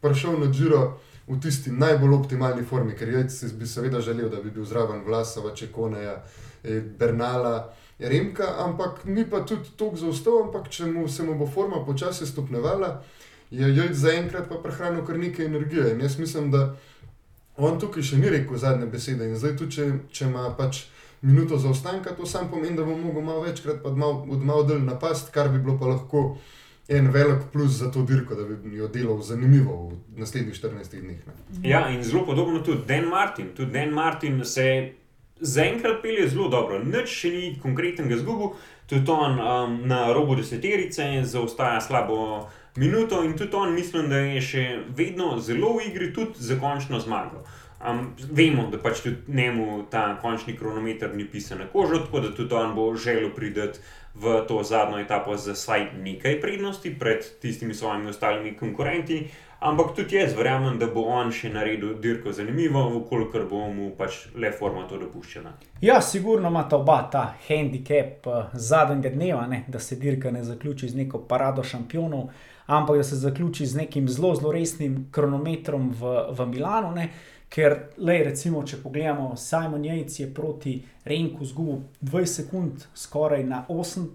prišel 0.00 0.40
na 0.40 0.50
Džiro 0.52 0.98
v 1.28 1.40
tisti 1.40 1.70
najbolj 1.70 2.14
optimalni 2.14 2.64
formi, 2.64 2.94
ker 2.96 3.08
jaz 3.08 3.52
bi 3.58 3.66
seveda 3.66 4.00
želel, 4.00 4.28
da 4.30 4.42
bi 4.42 4.50
bil 4.50 4.64
zraven 4.64 5.02
Vlasova, 5.06 5.54
Čekoneja, 5.54 6.22
eh, 6.64 6.80
Bernala, 6.98 7.72
Remka, 7.98 8.54
ampak 8.58 9.04
ni 9.04 9.24
pa 9.30 9.40
tudi 9.40 9.70
toliko 9.76 9.96
zaostal, 9.96 10.42
ampak 10.44 10.68
če 10.68 10.86
mu 10.86 11.08
se 11.08 11.22
mu 11.22 11.34
bo 11.34 11.46
forma 11.46 11.84
počasi 11.84 12.26
stopnevala, 12.26 13.02
je 13.50 13.76
Jojc 13.76 13.94
zaenkrat 13.94 14.48
pa 14.48 14.58
prehranil 14.62 15.04
kar 15.06 15.18
nekaj 15.18 15.46
energije. 15.46 15.94
In 15.94 16.00
jaz 16.00 16.18
mislim, 16.18 16.50
da 16.50 16.76
on 17.56 17.80
tukaj 17.80 18.02
še 18.02 18.18
ni 18.20 18.30
rekel 18.30 18.58
zadnje 18.58 18.86
besede 18.86 19.24
in 19.24 19.36
zdaj 19.36 19.56
tudi, 19.56 19.76
če, 19.78 19.88
če 20.12 20.28
ima 20.28 20.50
pač. 20.58 20.84
Minuto 21.22 21.56
zaostanka, 21.58 22.12
to 22.14 22.26
samo 22.28 22.50
pomeni, 22.52 22.76
da 22.76 22.84
bo 22.84 22.92
mogel 22.94 23.22
malo 23.24 23.40
večkrat 23.40 23.80
od 23.82 23.96
malo 23.96 24.62
del 24.68 24.82
napast, 24.84 25.32
kar 25.34 25.48
bi 25.48 25.58
bilo 25.58 25.78
pa 25.80 25.88
lahko 25.88 26.36
en 26.88 27.10
velik 27.10 27.42
plus 27.52 27.70
za 27.70 27.90
to 27.90 28.02
dirko, 28.02 28.34
da 28.34 28.44
bi 28.44 28.76
jo 28.76 28.88
delal 28.88 29.22
zanimivo 29.22 29.88
v 29.88 30.20
naslednjih 30.20 30.54
14 30.54 31.00
dneh. 31.00 31.18
Ne. 31.26 31.68
Ja, 31.70 31.88
in 31.90 32.04
zelo 32.04 32.26
podobno 32.26 32.60
tudi 32.60 32.86
Dan 32.86 33.08
Martin. 33.08 33.48
Tudi 33.56 33.72
Dan 33.72 33.88
Martin 33.88 34.44
se 34.44 34.92
zaenkrat 35.40 36.02
pelje 36.02 36.28
zelo 36.28 36.48
dobro, 36.48 36.78
nič 36.78 37.10
še 37.10 37.30
ni 37.30 37.48
konkretnega 37.62 38.16
zgubu, 38.16 38.54
tudi 38.88 39.10
on 39.10 39.40
um, 39.40 39.76
na 39.88 40.12
robu 40.12 40.36
deseterice 40.38 41.24
zaostaja 41.24 41.80
slabo 41.80 42.46
minuto 42.76 43.22
in 43.24 43.36
tudi 43.36 43.56
on 43.56 43.74
mislim, 43.74 44.08
da 44.08 44.16
je 44.16 44.40
še 44.40 44.64
vedno 44.96 45.36
zelo 45.40 45.76
v 45.76 45.90
igri, 45.90 46.12
tudi 46.14 46.40
za 46.40 46.56
končno 46.60 47.00
zmago. 47.00 47.44
Um, 47.86 48.14
vemo, 48.32 48.70
da 48.72 48.78
pač 48.80 49.02
tudi 49.04 49.36
njemu 49.36 49.84
ta 49.90 50.16
končni 50.22 50.56
kronometer 50.56 51.12
ni 51.14 51.26
pisan 51.28 51.58
na 51.60 51.66
kožo, 51.68 52.00
tako 52.06 52.20
da 52.24 52.32
tudi 52.34 52.54
on 52.54 52.74
bo 52.74 52.88
želel 52.96 53.34
priti 53.36 53.68
v 54.20 54.46
to 54.48 54.62
zadnjo 54.62 54.98
etapo 54.98 55.36
za 55.36 55.52
vsaj 55.52 55.90
nekaj 56.00 56.40
prednosti 56.40 56.94
pred 56.98 57.24
tistimi 57.40 57.74
svojimi 57.74 58.08
ostalimi 58.10 58.56
konkurenti. 58.56 59.26
Ampak 59.60 59.94
tudi 59.96 60.16
jaz 60.16 60.34
verjamem, 60.36 60.78
da 60.78 60.86
bo 60.86 61.06
on 61.08 61.30
še 61.32 61.48
naredil 61.48 61.94
dirko 62.00 62.32
zanimivo, 62.32 62.82
vkolikor 62.98 63.46
bo 63.48 63.62
mu 63.72 63.88
pač 63.96 64.26
le 64.36 64.50
forma 64.52 64.84
to 64.88 64.98
dopuščena. 65.00 65.52
Ja, 65.80 66.00
sigurno 66.04 66.50
ima 66.52 66.66
ta 66.68 66.76
oba 66.76 66.98
ta 67.12 67.22
handicap 67.48 68.28
uh, 68.28 68.52
zadnjega 68.52 69.14
dneva, 69.14 69.46
ne? 69.48 69.62
da 69.68 69.80
se 69.80 69.96
dirka 69.96 70.30
ne 70.30 70.44
zaključi 70.44 70.88
z 70.92 71.00
neko 71.00 71.22
parado 71.28 71.64
šampionov, 71.64 72.28
ampak 72.66 73.00
da 73.00 73.04
se 73.04 73.16
zaključi 73.16 73.66
z 73.66 73.80
nekim 73.80 74.08
zelo, 74.08 74.34
zelo 74.36 74.52
resnim 74.52 75.06
kronometrom 75.10 75.88
v, 75.90 76.18
v 76.36 76.46
Milano. 76.52 76.92
Ne? 76.92 77.08
Ker, 77.48 77.76
lej, 78.02 78.24
recimo, 78.26 78.64
če 78.66 78.80
pogledamo, 78.82 79.36
Simon 79.38 79.84
Jejc 79.86 80.20
je 80.20 80.26
proti 80.34 80.76
Renku 81.06 81.46
zgubil 81.46 81.84
20 82.02 82.40
sekund, 82.42 82.86
skoraj 82.94 83.44
na 83.46 83.64
8 83.70 84.06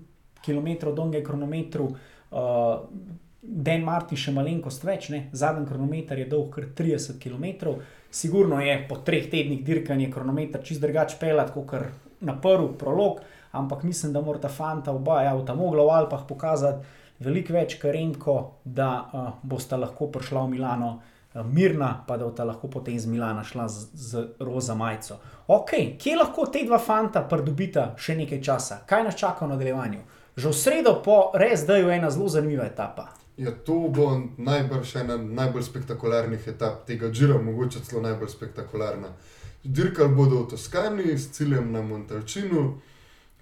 km 0.46 0.92
dolgem 0.96 1.24
kronometru, 1.24 1.88
uh, 1.88 3.20
Dan 3.42 3.82
Martin 3.82 4.20
še 4.22 4.32
malenkost 4.36 4.84
več, 4.86 5.08
ne? 5.10 5.24
zadnji 5.34 5.66
kronometer 5.66 6.20
je 6.22 6.28
dolg 6.30 6.52
kar 6.54 6.68
30 6.78 7.18
km. 7.18 7.74
Sigurno 8.14 8.60
je 8.62 8.76
po 8.90 9.00
treh 9.02 9.26
tednih 9.32 9.64
dirkanja 9.66 10.12
kronometer 10.14 10.62
čist 10.62 10.84
drugače 10.84 11.18
pelati 11.18 11.56
kot 11.56 11.74
na 12.22 12.36
prvi 12.38 12.68
prolog, 12.78 13.24
ampak 13.58 13.82
mislim, 13.84 14.14
da 14.14 14.22
mora 14.22 14.44
ta 14.44 14.50
fanta 14.50 14.94
oba, 14.94 15.24
ja, 15.26 15.34
ta 15.46 15.56
mogla 15.58 15.88
v 15.88 15.96
Alpah 16.04 16.28
pokazati 16.30 17.00
veliko 17.26 17.56
več, 17.58 17.80
kar 17.82 17.98
Renko, 17.98 18.36
da 18.64 18.92
uh, 19.02 19.32
bosta 19.42 19.80
lahko 19.82 20.12
prišla 20.14 20.46
v 20.46 20.54
Milano. 20.54 20.92
Mirna, 21.34 22.04
pa 22.08 22.18
da 22.18 22.26
bo 22.26 22.32
ta 22.32 22.44
lahko 22.44 22.68
potem 22.68 22.96
iz 22.96 23.06
Milana 23.06 23.44
šla 23.44 23.68
z, 23.68 23.88
z 23.94 24.28
roza 24.40 24.76
majico. 24.76 25.20
Ok, 25.48 25.72
kje 26.00 26.16
lahko 26.16 26.46
te 26.46 26.66
dva 26.66 26.80
fanta 26.80 27.24
pridobita 27.24 27.94
še 27.98 28.16
nekaj 28.20 28.42
časa, 28.44 28.82
kaj 28.86 29.04
nas 29.04 29.16
čaka 29.16 29.46
v 29.46 29.54
nadaljevanju? 29.54 30.04
Že 30.36 30.50
v 30.50 30.56
sredo, 30.56 30.94
po 31.04 31.32
res, 31.36 31.66
da 31.68 31.78
je 31.78 31.88
ena 31.92 32.12
zelo 32.12 32.30
zanimiva 32.30 32.66
etapa. 32.68 33.10
Ja, 33.38 33.52
to 33.52 33.88
bo 33.90 34.12
najbrž 34.38 34.96
ena 35.02 35.18
najbolj 35.18 35.64
spektakularnih 35.64 36.48
etap 36.48 36.86
tega 36.88 37.12
Džira, 37.12 37.40
mogoče 37.42 37.80
celo 37.84 38.02
najbolj 38.02 38.30
spektakularna. 38.30 39.16
dirkali 39.64 40.16
bodo 40.16 40.44
v 40.44 40.48
Toskani 40.50 41.18
s 41.18 41.32
ciljem 41.32 41.72
na 41.72 41.82
Montalčinu. 41.82 42.82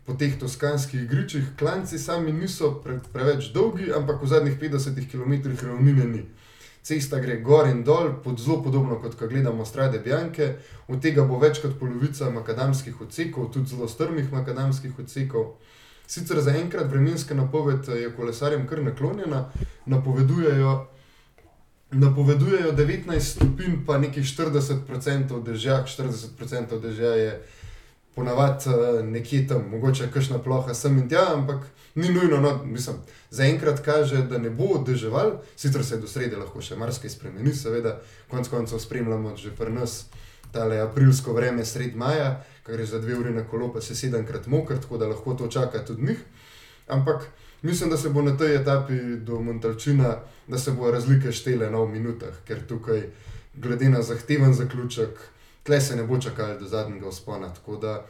Po 0.06 0.14
teh 0.18 0.34
toskanskih 0.40 1.04
igriščih 1.04 1.52
klanci 1.60 2.00
sami 2.00 2.32
niso 2.34 2.72
pre, 2.84 2.98
preveč 3.14 3.52
dolgi, 3.54 3.92
ampak 3.94 4.24
v 4.24 4.28
zadnjih 4.28 4.58
50 4.60 5.06
km 5.12 5.34
ravnine 5.68 6.06
ni. 6.06 6.24
Cesta 6.84 7.19
gre 7.19 7.41
gor 7.43 7.67
in 7.67 7.84
dol, 7.84 8.13
pod 8.23 8.39
zelo 8.39 8.61
podobno 8.63 8.99
kot 9.01 9.15
ko 9.19 9.27
gledamo 9.27 9.65
strade 9.65 9.99
Bjanke, 9.99 10.53
od 10.88 11.01
tega 11.03 11.25
bo 11.27 11.39
več 11.39 11.59
kot 11.61 11.75
polovica 11.80 12.30
makadamskih 12.32 13.01
odsekov, 13.01 13.51
tudi 13.53 13.75
zelo 13.75 13.88
strmih 13.88 14.32
makadamskih 14.32 14.99
odsekov. 14.99 15.57
Sicer 16.09 16.39
zaenkrat 16.41 16.88
vremenska 16.89 17.36
napoved 17.36 17.88
je 17.88 18.09
kolesarjem 18.15 18.65
kar 18.67 18.82
naklonjena, 18.82 19.43
napovedujejo, 19.86 20.71
napovedujejo 21.91 22.71
19 22.71 23.19
stopinj, 23.19 23.84
pa 23.86 23.99
nekaj 24.01 24.23
40% 24.23 25.43
dežja, 25.45 25.84
40% 25.86 26.80
dežja 26.82 27.13
je 27.19 27.32
ponavadi 28.20 28.76
nekje 29.07 29.45
tam, 29.47 29.70
mogoče 29.72 30.09
kakšna 30.11 30.41
ploha 30.43 30.74
sem 30.76 30.97
in 30.99 31.07
tja, 31.09 31.24
ampak 31.34 31.63
ni 31.95 32.09
nujno, 32.11 32.41
no, 32.43 32.51
mislim, 32.65 32.97
zaenkrat 33.32 33.80
kaže, 33.86 34.26
da 34.28 34.38
ne 34.38 34.49
bo 34.49 34.84
deževal, 34.88 35.38
sicer 35.55 35.86
se 35.86 35.97
do 35.97 36.07
sredi 36.07 36.36
lahko 36.36 36.59
še 36.61 36.76
marsikaj 36.76 37.13
spremeni, 37.15 37.53
seveda, 37.55 37.95
konec 38.32 38.51
koncev 38.51 38.84
spremljamo 38.84 39.38
že 39.39 39.55
pri 39.55 39.72
nas 39.72 40.03
tale 40.51 40.82
aprilsko 40.84 41.34
vreme 41.34 41.65
sred 41.65 41.95
maja, 41.95 42.41
kar 42.63 42.76
gre 42.76 42.86
za 42.86 42.99
dve 42.99 43.15
uri 43.15 43.32
na 43.34 43.45
kolo, 43.47 43.72
pa 43.74 43.82
se 43.82 43.95
sedemkrat 43.95 44.47
mokr, 44.51 44.82
tako 44.84 44.99
da 44.99 45.07
lahko 45.07 45.34
to 45.39 45.47
čaka 45.47 45.86
tudi 45.86 46.11
njih. 46.11 46.20
Ampak 46.88 47.30
mislim, 47.61 47.89
da 47.89 47.97
se 47.97 48.09
bo 48.09 48.22
na 48.22 48.36
tej 48.38 48.55
etapi 48.55 48.99
do 49.24 49.39
Montalčina, 49.41 50.15
da 50.47 50.57
se 50.57 50.72
bo 50.72 50.91
razlike 50.91 51.32
štele 51.32 51.72
na 51.72 51.80
v 51.80 51.91
minutah, 51.93 52.36
ker 52.47 52.65
tukaj, 52.67 53.03
glede 53.55 53.89
na 53.89 54.01
zahteven 54.01 54.53
zaključek, 54.53 55.20
tle 55.64 55.82
se 55.82 55.95
ne 55.95 56.03
bo 56.03 56.18
čakali 56.18 56.60
do 56.60 56.66
zadnjega 56.66 57.10
vzpona. 57.10 57.53
Tako 57.53 57.76
da 57.76 58.05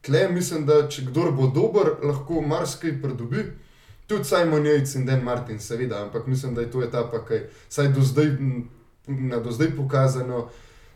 tle 0.00 0.28
mislim, 0.28 0.66
da 0.66 0.88
če 0.88 1.06
kdo 1.06 1.30
bo 1.32 1.46
dober, 1.46 1.94
lahko 2.02 2.40
marsikaj 2.40 2.98
pridobi. 3.02 3.46
Tudi 4.06 4.24
Simon 4.24 4.66
Jejc 4.66 4.94
in 4.94 5.06
Dan 5.06 5.22
Martin, 5.24 5.58
seveda, 5.60 6.02
ampak 6.02 6.26
mislim, 6.26 6.54
da 6.54 6.60
je 6.60 6.70
to 6.70 6.82
etapa, 6.82 7.24
ki 7.26 7.34
je 7.76 7.88
do 7.88 8.02
zdaj, 8.02 8.36
na 9.06 9.38
do 9.40 9.50
zdaj 9.50 9.76
pokazano, 9.76 10.48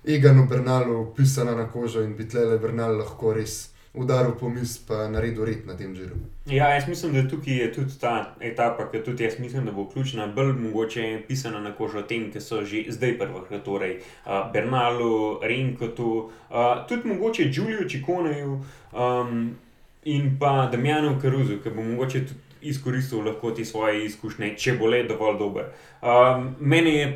Eganu 0.07 0.46
Bernalu 0.46 1.14
pisana 1.16 1.54
na 1.54 1.66
kožo 1.66 2.02
in 2.02 2.14
bi 2.16 2.28
tle 2.28 2.59
Bernal 2.59 2.98
lahko 2.98 3.32
res 3.34 3.70
udaril 3.97 4.32
po 4.40 4.49
mis 4.49 4.76
in 4.88 5.12
naredil 5.12 5.44
red 5.44 5.66
na 5.66 5.76
tem 5.76 5.94
žiru. 5.94 6.16
Ja, 6.47 6.68
jaz 6.74 6.88
mislim, 6.88 7.12
da 7.14 7.28
tukaj 7.28 7.57
je 7.57 7.72
tudi 7.72 7.99
ta 8.01 8.34
etapa, 8.40 8.90
ki 8.92 9.03
tudi 9.05 9.24
jaz 9.24 9.38
mislim, 9.38 9.64
da 9.64 9.72
bo 9.72 9.88
ključna, 9.88 10.26
bolj 10.26 10.53
mogoče 10.53 11.22
pisana 11.28 11.61
na 11.61 11.72
kožo 11.72 12.03
tem, 12.03 12.30
ki 12.32 12.40
so 12.40 12.62
že 12.64 12.84
zdaj 12.88 13.18
prvih, 13.18 13.62
torej 13.64 13.99
uh, 13.99 14.53
Bernalu, 14.53 15.40
Renkotu, 15.42 16.30
uh, 16.51 16.86
tudi 16.88 17.09
mogoče 17.09 17.51
Giulio 17.51 17.88
Čikoneju 17.88 18.61
um, 18.92 19.57
in 20.05 20.36
pa 20.40 20.68
Damjanu 20.72 21.18
Karuzu, 21.22 21.62
ki 21.62 21.70
bo 21.70 21.82
mogoče 21.82 22.26
tudi 22.26 22.40
izkoristil 22.61 23.24
lahko 23.24 23.51
te 23.51 23.64
svoje 23.64 24.05
izkušnje, 24.07 24.55
če 24.59 24.76
bo 24.78 24.86
le 24.90 25.05
dovolj 25.09 25.38
dober. 25.38 25.70
Um, 26.03 26.55
meni 26.61 26.94
je 26.94 27.07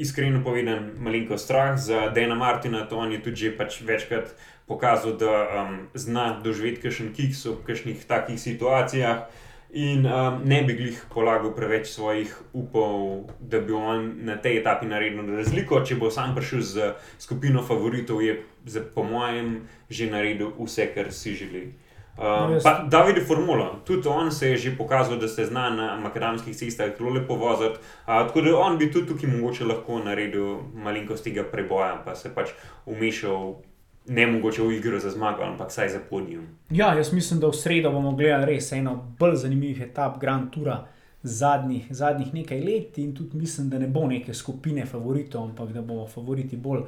iskreno 0.00 0.44
povedan, 0.44 0.90
malenko 0.98 1.38
strah 1.38 1.78
za 1.78 2.08
Dana 2.14 2.34
Martina, 2.34 2.86
to 2.88 2.96
on 2.96 3.12
je 3.12 3.22
tudi 3.22 3.36
že 3.36 3.56
pač 3.56 3.80
večkrat 3.84 4.32
pokazal, 4.70 5.18
da 5.18 5.34
um, 5.50 5.78
zna 5.94 6.38
doživeti 6.44 6.84
kakšen 6.86 7.10
kiks 7.10 7.42
v 7.50 7.58
kakšnih 7.66 8.06
takih 8.06 8.38
situacijah. 8.38 9.26
In 9.70 10.06
um, 10.06 10.40
ne 10.44 10.62
bi 10.66 10.74
jih 10.78 11.02
polagal 11.14 11.52
preveč 11.54 11.90
svojih 11.90 12.30
upov, 12.52 13.30
da 13.38 13.60
bi 13.62 13.74
on 13.74 14.08
na 14.26 14.34
tej 14.38 14.58
etapi 14.62 14.86
naredil 14.90 15.26
razliko. 15.36 15.82
Če 15.86 15.98
bo 15.98 16.10
sam 16.10 16.34
prišel 16.34 16.62
z 16.62 16.88
skupino 17.22 17.62
favoritov, 17.62 18.22
je, 18.22 18.38
po 18.94 19.06
mojem, 19.06 19.60
že 19.90 20.10
naredil 20.10 20.50
vse, 20.58 20.90
kar 20.94 21.14
si 21.14 21.34
želi. 21.38 21.70
Um, 22.20 22.58
pa 22.62 22.82
David 22.90 23.16
je 23.16 23.24
formula, 23.24 23.78
tudi 23.86 24.08
on 24.08 24.32
se 24.32 24.50
je 24.50 24.56
že 24.56 24.76
pokazal, 24.76 25.16
da 25.16 25.28
se 25.28 25.46
zna 25.46 25.70
na 25.70 25.96
makadamskih 25.96 26.56
cestah 26.56 26.90
zelo 26.98 27.10
lepo 27.10 27.34
voziti. 27.34 27.78
Uh, 28.06 28.26
tako 28.26 28.40
da 28.40 28.58
on 28.58 28.78
bi 28.78 28.90
tudi 28.92 29.06
tukaj 29.06 29.30
mogoče 29.30 29.64
lahko 29.64 29.98
naredil 29.98 30.58
malenkost 30.74 31.24
tega 31.24 31.46
preboja, 31.46 32.02
pa 32.04 32.14
se 32.14 32.34
pač 32.34 32.50
umešal. 32.86 33.62
Ne 34.10 34.26
mogoče 34.26 34.62
v 34.62 34.72
igro 34.74 34.98
za 34.98 35.10
zmago, 35.10 35.42
ampak 35.42 35.68
vsaj 35.70 35.88
za 35.88 35.98
podium. 36.10 36.46
Ja, 36.70 36.94
jaz 36.94 37.12
mislim, 37.12 37.40
da 37.40 37.46
v 37.46 37.54
sredo 37.54 37.92
bomo 37.94 38.10
gledali 38.18 38.56
res 38.56 38.72
eno 38.72 38.96
bolj 39.18 39.36
zanimivih 39.44 39.84
etap 39.86 40.16
Grand 40.20 40.50
Toura 40.50 40.80
zadnjih, 41.22 41.86
zadnjih 41.90 42.34
nekaj 42.34 42.60
let, 42.60 42.98
in 42.98 43.14
tudi 43.14 43.38
mislim, 43.38 43.68
da 43.70 43.78
ne 43.78 43.86
bo 43.86 44.06
neke 44.10 44.34
skupine 44.34 44.86
favoritov, 44.86 45.44
ampak 45.44 45.70
da 45.72 45.82
bomo 45.82 46.06
favoriti 46.06 46.56
bolj 46.56 46.82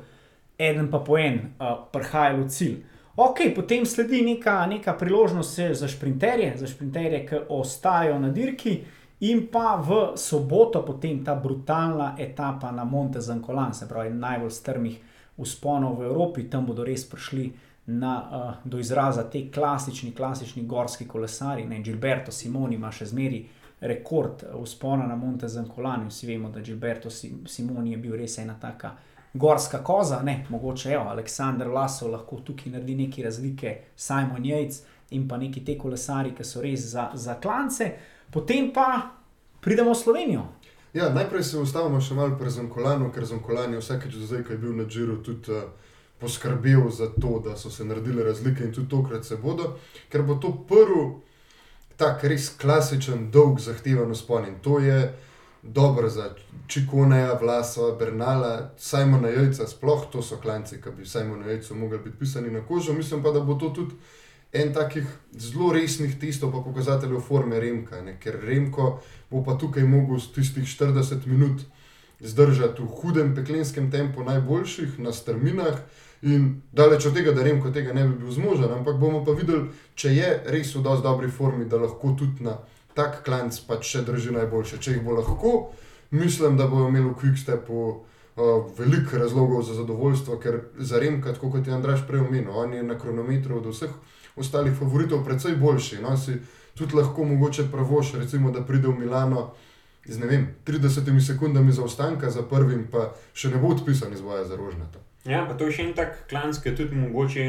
en 0.59 0.91
pa 0.91 0.99
po 0.99 1.19
en, 1.19 1.39
uh, 1.61 1.77
prihajali 1.93 2.43
v 2.43 2.49
cilj. 2.49 2.75
Ok, 3.17 3.45
potem 3.55 3.87
sledi 3.87 4.23
neka, 4.23 4.67
neka 4.67 4.97
priložnost 4.99 5.61
za 5.73 5.89
sprinterje, 5.89 6.57
za 6.57 6.67
sprinterje, 6.67 7.27
ki 7.27 7.41
ostajajo 7.49 8.19
na 8.19 8.33
dirki, 8.35 8.81
in 9.21 9.47
pa 9.53 9.77
v 9.77 10.17
soboto 10.17 10.83
potem 10.83 11.23
ta 11.25 11.35
brutalna 11.35 12.17
etapa 12.19 12.73
na 12.73 12.85
Monte 12.85 13.21
Zancolan, 13.21 13.75
se 13.75 13.89
pravi 13.89 14.11
najbolj 14.11 14.51
strmih 14.51 15.12
usponov 15.43 15.99
v 16.01 16.07
Evropi, 16.09 16.49
tam 16.51 16.67
bodo 16.67 16.85
res 16.87 17.05
prišli 17.11 17.51
na, 17.87 18.15
uh, 18.23 18.55
do 18.65 18.79
izraza 18.79 19.25
te 19.31 19.49
klasični, 19.51 20.15
klasični 20.15 20.63
gorski 20.67 21.09
kolesari. 21.09 21.67
Ne? 21.67 21.83
Gilberto 21.83 22.33
Simoni 22.33 22.79
ima 22.79 22.93
še 22.93 23.11
zmeri 23.11 23.43
rekord 23.83 24.45
uspona 24.55 25.07
na 25.07 25.17
Monte 25.17 25.49
Zancolan, 25.49 26.07
in 26.07 26.13
vsi 26.13 26.27
vemo, 26.27 26.51
da 26.51 26.61
Gilberto 26.63 27.11
Simoni 27.11 27.97
je 27.97 27.99
bil 27.99 28.15
res 28.17 28.39
ena 28.39 28.55
taka 28.61 28.95
gorska 29.35 29.79
koza, 29.85 30.23
ne, 30.23 30.45
mogoče 30.49 30.93
evo, 30.93 31.05
Aleksandr 31.11 31.69
Vlasov 31.69 32.11
lahko 32.13 32.41
tukaj 32.45 32.73
naredi 32.73 32.95
neke 32.95 33.25
razlike, 33.25 33.77
Simon 33.97 34.45
Jejc 34.45 34.81
in 35.11 35.29
pa 35.29 35.37
neki 35.37 35.65
te 35.65 35.77
kolesari, 35.79 36.35
ki 36.37 36.45
so 36.45 36.61
res 36.61 36.85
za, 36.93 37.11
za 37.15 37.39
klance, 37.41 37.91
potem 38.31 38.71
pa 38.73 38.87
pridemo 39.61 39.93
v 39.93 39.99
Slovenijo. 39.99 40.45
Ja, 40.95 41.09
najprej 41.09 41.43
se 41.43 41.59
ustavimo 41.59 42.01
še 42.01 42.15
malo 42.15 42.37
pri 42.37 42.51
Zonkolanu, 42.53 43.09
ker 43.15 43.25
Zonkolan 43.25 43.73
je 43.73 43.81
vsakeč 43.81 44.13
do 44.13 44.27
zdaj, 44.27 44.43
ko 44.45 44.53
je 44.53 44.59
bil 44.61 44.75
na 44.77 44.85
Džiru, 44.85 45.23
tudi 45.25 45.49
uh, 45.53 45.71
poskrbel 46.21 46.91
za 46.93 47.09
to, 47.17 47.39
da 47.45 47.57
so 47.57 47.71
se 47.71 47.85
naredile 47.85 48.25
razlike 48.25 48.65
in 48.65 48.73
tudi 48.73 48.91
tokrat 48.93 49.25
se 49.25 49.37
bodo, 49.37 49.79
ker 50.13 50.23
bo 50.23 50.37
to 50.37 50.53
prvi 50.69 51.07
tak 51.97 52.25
res 52.25 52.51
klasičen, 52.61 53.31
dolg, 53.31 53.61
zahteven 53.61 54.11
uspon 54.11 54.47
in 54.49 54.59
to 54.61 54.79
je 54.85 55.15
dobro 55.63 56.09
za 56.09 56.35
Čikoneja, 56.67 57.39
Vlasa, 57.41 57.93
Bernala, 57.99 58.71
Simona 58.79 59.29
Jojca, 59.29 59.67
sploh 59.67 60.07
to 60.13 60.23
so 60.23 60.37
klanci, 60.43 60.81
ki 60.83 60.91
bi 60.97 61.07
Simonu 61.07 61.49
Jojcu 61.49 61.75
mogli 61.75 61.99
biti 61.99 62.19
pisani 62.19 62.51
na 62.51 62.61
kožo. 62.67 62.93
Mislim 62.93 63.23
pa, 63.23 63.31
da 63.31 63.41
bo 63.41 63.55
to 63.55 63.69
tudi 63.69 63.95
en 64.53 64.73
takih 64.73 65.07
zelo 65.33 65.73
resnih 65.73 66.19
testov, 66.21 66.53
pa 66.53 66.61
pokazateljev 66.61 67.21
forme 67.25 67.61
Remka, 67.61 68.03
ne? 68.05 68.19
ker 68.21 68.37
Remko 68.45 68.99
bo 69.31 69.41
pa 69.45 69.57
tukaj 69.59 69.85
mogel 69.89 70.21
tistih 70.35 70.69
40 70.69 71.27
minut 71.27 71.65
zdržati 72.21 72.83
v 72.83 72.87
hudem 73.01 73.35
peklenskem 73.35 73.91
tempu 73.91 74.25
najboljših 74.25 74.99
na 74.99 75.13
strminah. 75.13 75.81
In 76.23 76.63
daleč 76.73 77.07
od 77.07 77.17
tega, 77.17 77.33
da 77.33 77.43
Remko 77.43 77.73
tega 77.75 77.93
ne 77.93 78.05
bi 78.07 78.15
bil 78.15 78.31
zmožen, 78.31 78.71
ampak 78.71 79.01
bomo 79.01 79.25
pa 79.25 79.33
videli, 79.35 79.73
če 79.99 80.13
je 80.15 80.29
res 80.55 80.71
v 80.77 80.85
dosti 80.85 81.03
dobri 81.03 81.31
formi, 81.31 81.65
da 81.67 81.81
lahko 81.83 82.13
tudi 82.19 82.45
na 82.47 82.61
tak 82.95 83.25
klanc 83.25 83.57
pač 83.67 83.89
še 83.89 84.05
drži 84.07 84.37
najboljše. 84.37 84.79
Če 84.79 84.95
jih 84.95 85.03
bo 85.03 85.17
lahko, 85.17 85.73
mislim, 86.15 86.61
da 86.61 86.69
bodo 86.71 86.93
imeli 86.93 87.09
v 87.09 87.17
Quickstepu 87.19 87.81
uh, 87.89 88.71
veliko 88.79 89.19
razlogov 89.19 89.65
za 89.67 89.75
zadovoljstvo, 89.81 90.39
ker 90.39 90.61
za 90.79 91.01
Remka, 91.03 91.33
tako 91.35 91.57
kot 91.57 91.67
je 91.67 91.75
Andraš 91.75 92.07
prej 92.07 92.23
omenil, 92.23 92.53
on 92.55 92.77
je 92.77 92.87
na 92.87 93.01
kronometru 93.01 93.59
od 93.59 93.73
vseh 93.73 93.91
ostalih 94.37 94.75
favoritov 94.79 95.25
precej 95.25 95.57
boljši. 95.57 96.01
No, 96.03 96.17
si 96.17 96.39
tudi 96.79 96.97
lahko 96.97 97.25
mogoče 97.25 97.69
pravoš, 97.73 98.15
recimo, 98.15 98.51
da 98.51 98.65
pride 98.65 98.89
v 98.89 98.99
Milano. 98.99 99.53
Z 100.05 100.19
vem, 100.19 100.49
30 100.67 101.27
sekundami 101.27 101.73
zaostanka 101.73 102.31
za 102.31 102.43
prvim, 102.43 102.89
pa 102.91 103.13
še 103.35 103.53
ne 103.55 103.63
bo 103.63 103.71
odpisan 103.71 104.13
iz 104.13 104.21
boja 104.21 104.43
za 104.45 104.57
rožnata. 104.59 104.99
Ja, 105.23 105.45
pa 105.47 105.55
to 105.55 105.69
je 105.69 105.77
še 105.77 105.85
en 105.87 105.93
tak 105.95 106.17
klanc, 106.27 106.59
ki 106.59 106.73
tudi 106.75 106.99
mogoče 106.99 107.45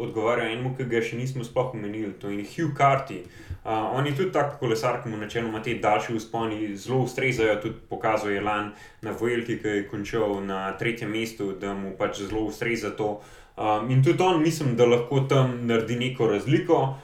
odgovarja 0.00 0.46
enemu, 0.48 0.70
ki 0.78 0.86
ga 0.88 1.02
še 1.04 1.18
nismo 1.18 1.44
sploh 1.44 1.74
omenili, 1.76 2.14
to 2.16 2.30
je 2.32 2.46
Hugh 2.54 2.72
Carty. 2.72 3.18
Uh, 3.60 3.92
on 3.98 4.08
je 4.08 4.14
tudi 4.16 4.32
tak 4.32 4.54
kolesar, 4.56 5.02
ki 5.02 5.12
mu 5.12 5.20
načeloma 5.20 5.60
te 5.60 5.74
daljše 5.76 6.16
usponi 6.16 6.70
zelo 6.72 7.02
ustrezajo, 7.04 7.58
tudi 7.60 7.82
pokazuje 7.90 8.40
lan 8.40 8.70
na 9.04 9.12
Vojlki, 9.12 9.58
ki 9.60 9.74
je 9.74 9.84
končal 9.90 10.38
na 10.46 10.62
tretjem 10.80 11.12
mestu, 11.12 11.50
da 11.60 11.74
mu 11.76 11.92
pač 12.00 12.22
zelo 12.22 12.46
ustreza 12.48 12.94
to. 12.96 13.18
Um, 13.58 13.90
in 13.90 14.02
tudi 14.04 14.22
on, 14.22 14.42
mislim, 14.42 14.76
da 14.76 14.86
lahko 14.86 15.20
tam 15.20 15.66
naredi 15.66 15.96
neko 15.96 16.26
razliko 16.26 16.94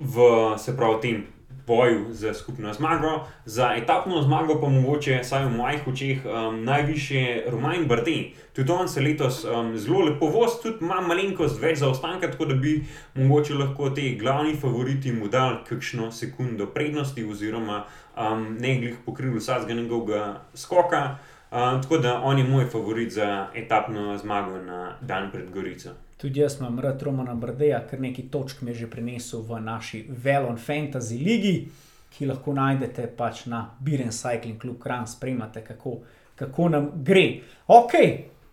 v, 0.00 0.18
se 0.58 0.76
pravi, 0.76 1.00
tem 1.00 1.24
boju 1.66 2.06
za 2.10 2.34
skupno 2.34 2.72
zmago, 2.72 3.26
za 3.44 3.74
etapno 3.76 4.22
zmago 4.22 4.60
pa 4.60 4.68
mogoče, 4.68 5.20
vsaj 5.22 5.44
v 5.44 5.50
mojih 5.50 5.88
očeh, 5.88 6.18
um, 6.24 6.64
najviše 6.64 7.42
Romain 7.50 7.86
Bardi. 7.88 8.34
Tudi 8.52 8.72
on 8.72 8.88
se 8.88 9.00
letos 9.00 9.44
um, 9.44 9.76
zelo 9.78 10.04
lepo 10.04 10.26
vozi, 10.26 10.62
tudi 10.62 10.84
ima 10.84 11.00
malenkost 11.00 11.60
več 11.60 11.78
zaostanka, 11.78 12.30
tako 12.30 12.44
da 12.44 12.54
bi 12.54 12.84
mogoče 13.14 13.54
lahko 13.54 13.90
te 13.90 14.14
glavni 14.20 14.56
favoriti 14.56 15.12
mu 15.12 15.28
dal 15.28 15.64
kakšno 15.68 16.12
sekundo 16.12 16.66
prednosti, 16.66 17.24
oziroma 17.24 17.84
um, 18.16 18.56
ne 18.60 18.76
glih 18.80 18.96
pokril 19.06 19.36
vsakega 19.38 19.80
njegovega 19.80 20.40
skoka. 20.54 21.16
Uh, 21.54 21.82
tako 21.82 21.98
da 21.98 22.20
on 22.24 22.38
je 22.38 22.44
moj 22.44 22.66
favorit 22.66 23.12
za 23.12 23.46
etapno 23.54 24.18
zmago 24.18 24.58
na 24.58 24.96
dan 25.00 25.30
pred 25.32 25.50
Gorico. 25.50 25.90
Tudi 26.16 26.40
jaz 26.40 26.56
imam 26.60 26.80
rad 26.80 27.02
Romana 27.02 27.34
Brdeja, 27.34 27.78
ker 27.86 28.00
nekaj 28.00 28.24
točk 28.30 28.62
mi 28.62 28.70
je 28.70 28.74
že 28.74 28.88
prinesel 28.90 29.42
v 29.46 29.60
naši 29.60 30.04
Velon 30.08 30.58
Fantasy 30.58 31.20
ligi, 31.24 31.68
ki 32.10 32.26
lahko 32.26 32.52
najdete 32.52 33.06
pač 33.16 33.44
na 33.46 33.70
Biren 33.80 34.10
Cycling 34.10 34.58
Club 34.60 34.82
Kran, 34.82 35.06
spremljate, 35.06 35.62
kako, 35.64 35.98
kako 36.34 36.68
nam 36.68 36.90
gre. 36.94 37.40
Ok, 37.68 37.94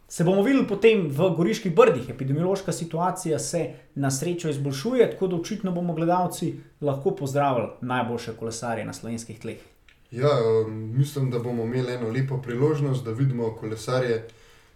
se 0.07 0.23
bomo 0.23 0.45
videli 0.45 0.67
potem 0.67 1.07
v 1.09 1.33
Goriških 1.37 1.75
brdih. 1.75 2.09
Epidemiološka 2.09 2.71
situacija 2.71 3.39
se 3.39 3.65
na 3.95 4.11
srečo 4.11 4.49
izboljšuje, 4.49 5.11
tako 5.11 5.27
da 5.27 5.41
očitno 5.41 5.71
bomo 5.71 5.93
gledalci 5.93 6.53
lahko 6.81 7.15
pozdravili 7.15 7.67
najboljše 7.81 8.37
kolesarje 8.37 8.85
na 8.85 8.93
slovenskih 8.93 9.39
tleh. 9.39 9.70
Ja, 10.11 10.29
mislim, 10.67 11.31
da 11.31 11.39
bomo 11.39 11.63
imeli 11.63 11.93
eno 11.93 12.09
lepo 12.09 12.37
priložnost, 12.41 13.03
da 13.03 13.11
vidimo 13.11 13.55
kolesarje 13.55 14.27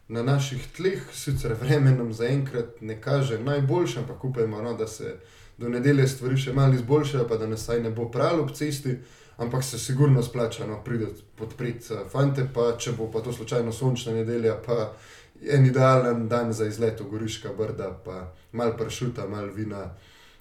na 0.08 0.24
naših 0.24 0.68
tleh. 0.76 1.02
Sicer 1.14 1.54
vreme 1.62 1.92
nam 1.92 2.14
zaenkrat 2.14 2.82
ne 2.82 3.02
kaže 3.02 3.40
najboljše, 3.40 4.00
ampak 4.00 4.24
upajmo, 4.24 4.62
no, 4.62 4.74
da 4.74 4.88
se 4.88 5.18
do 5.58 5.70
nedelje 5.70 6.08
stvari 6.08 6.38
še 6.38 6.54
malo 6.54 6.74
izboljšajo, 6.74 7.28
pa 7.28 7.38
da 7.38 7.48
nas 7.48 7.66
saj 7.66 7.84
ne 7.84 7.92
bo 7.92 8.10
prav 8.12 8.40
ob 8.40 8.52
cesti. 8.56 8.98
Ampak 9.38 9.64
se 9.64 9.80
sigurno 9.80 10.24
splača 10.24 10.68
no, 10.68 10.80
priti 10.84 11.24
podpreti 11.36 11.94
uh, 11.94 12.08
fante, 12.12 12.48
pa 12.54 12.72
če 12.80 12.96
bo 12.96 13.12
pa 13.12 13.20
to 13.22 13.34
slučajno 13.34 13.72
sončna 13.72 14.14
nedelja, 14.16 14.56
pa 14.66 14.94
en 15.44 15.66
idealen 15.66 16.28
dan 16.32 16.54
za 16.54 16.68
izlet 16.68 17.02
v 17.02 17.10
Goriška 17.12 17.52
brda, 17.58 17.92
pa 18.06 18.32
malo 18.52 18.78
pršuta, 18.78 19.28
malo 19.28 19.52
vina 19.52 19.90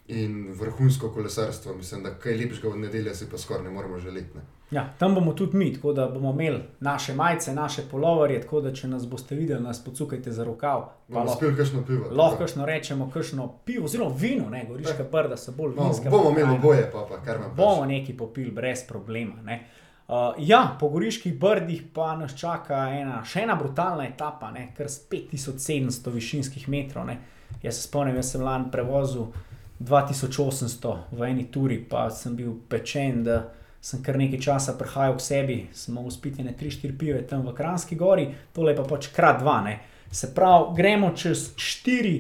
in 0.07 0.53
vrhunsko 0.55 1.11
kolesarstvo. 1.11 1.74
Mislim, 1.74 2.03
da 2.03 2.14
kaj 2.14 2.36
lepšega 2.38 2.68
od 2.68 2.78
nedelja 2.78 3.14
si 3.14 3.26
pa 3.30 3.38
skoraj 3.38 3.64
ne 3.64 3.70
moremo 3.70 3.99
želeti. 3.99 4.38
Ja, 4.75 4.89
tam 4.99 5.14
bomo 5.14 5.33
tudi 5.33 5.57
mi, 5.57 5.75
tako 5.75 5.93
da 5.93 6.09
bomo 6.09 6.31
imeli 6.31 6.62
naše 6.81 7.14
majice, 7.14 7.55
naše 7.55 7.83
polovarje, 7.91 8.41
tako 8.41 8.61
da 8.61 8.72
če 8.75 8.89
nas 8.89 9.07
boste 9.07 9.35
videli, 9.35 9.62
nas 9.62 9.85
pocukajte 9.85 10.33
za 10.33 10.45
rokav. 10.45 10.89
Bomo 11.09 11.31
spili 11.31 11.57
kakšno 11.57 11.85
pivo. 11.87 12.11
Lahko 12.11 12.39
kakšno 12.43 12.66
rečemo, 12.66 13.11
kakšno 13.14 13.49
pivo, 13.64 13.89
zelo 13.89 14.09
vino, 14.18 14.51
ne, 14.51 14.64
goriška 14.68 15.07
brda 15.12 15.37
so 15.37 15.55
bolj 15.55 15.77
no, 15.77 15.85
vinska. 15.85 16.11
bomo 16.11 16.31
imeli 16.31 16.59
oboje, 16.59 16.91
pa, 16.93 17.07
pa 17.11 17.22
kar 17.22 17.41
nam 17.41 17.55
Bomo 17.57 17.87
neki 17.87 18.16
popili 18.16 18.51
brez 18.51 18.83
problema. 18.89 19.43
Ne. 19.43 19.62
Uh, 20.09 20.14
ja, 20.39 20.77
po 20.81 20.89
goriških 20.89 21.39
brdih 21.41 21.83
pa 21.95 22.16
nas 22.16 22.35
čaka 22.35 22.89
ena, 22.99 23.22
še 23.25 23.47
ena 23.47 23.55
brutalna 23.55 24.09
etapa, 24.09 24.51
ne, 24.51 24.72
kar 24.77 24.91
s 24.91 25.07
5700 25.11 26.11
višinskih 26.11 26.68
metrov. 26.68 27.07
Ne. 27.07 27.20
Jaz 27.62 27.79
se 27.79 27.87
spomnim, 27.87 28.16
jaz 28.18 28.35
sem 28.35 28.43
lani 28.43 28.72
prevozil 28.72 29.31
2800 29.79 30.97
v 31.12 31.31
eni 31.31 31.47
turi, 31.47 31.79
pa 31.79 32.09
sem 32.11 32.35
bil 32.37 32.59
pečen, 32.68 33.22
da 33.22 33.45
sem 33.85 34.01
kar 34.03 34.16
nekaj 34.16 34.41
časa 34.41 34.72
prihajal 34.80 35.18
k 35.18 35.20
sebi, 35.20 35.57
sem 35.76 35.95
mogel 35.95 36.14
spiti 36.14 36.45
ne 36.45 36.55
3-4 36.61 36.97
pive 36.99 37.18
tam 37.28 37.43
v 37.45 37.53
Kranski 37.53 37.99
gori, 38.01 38.30
tole 38.57 38.72
pa 38.76 38.87
pač 38.89 39.11
krat 39.12 39.43
dva. 39.43 39.59
Ne. 39.66 39.74
Se 40.09 40.30
pravi, 40.35 40.72
gremo 40.78 41.12
čez 41.12 41.51
4. 41.61 42.14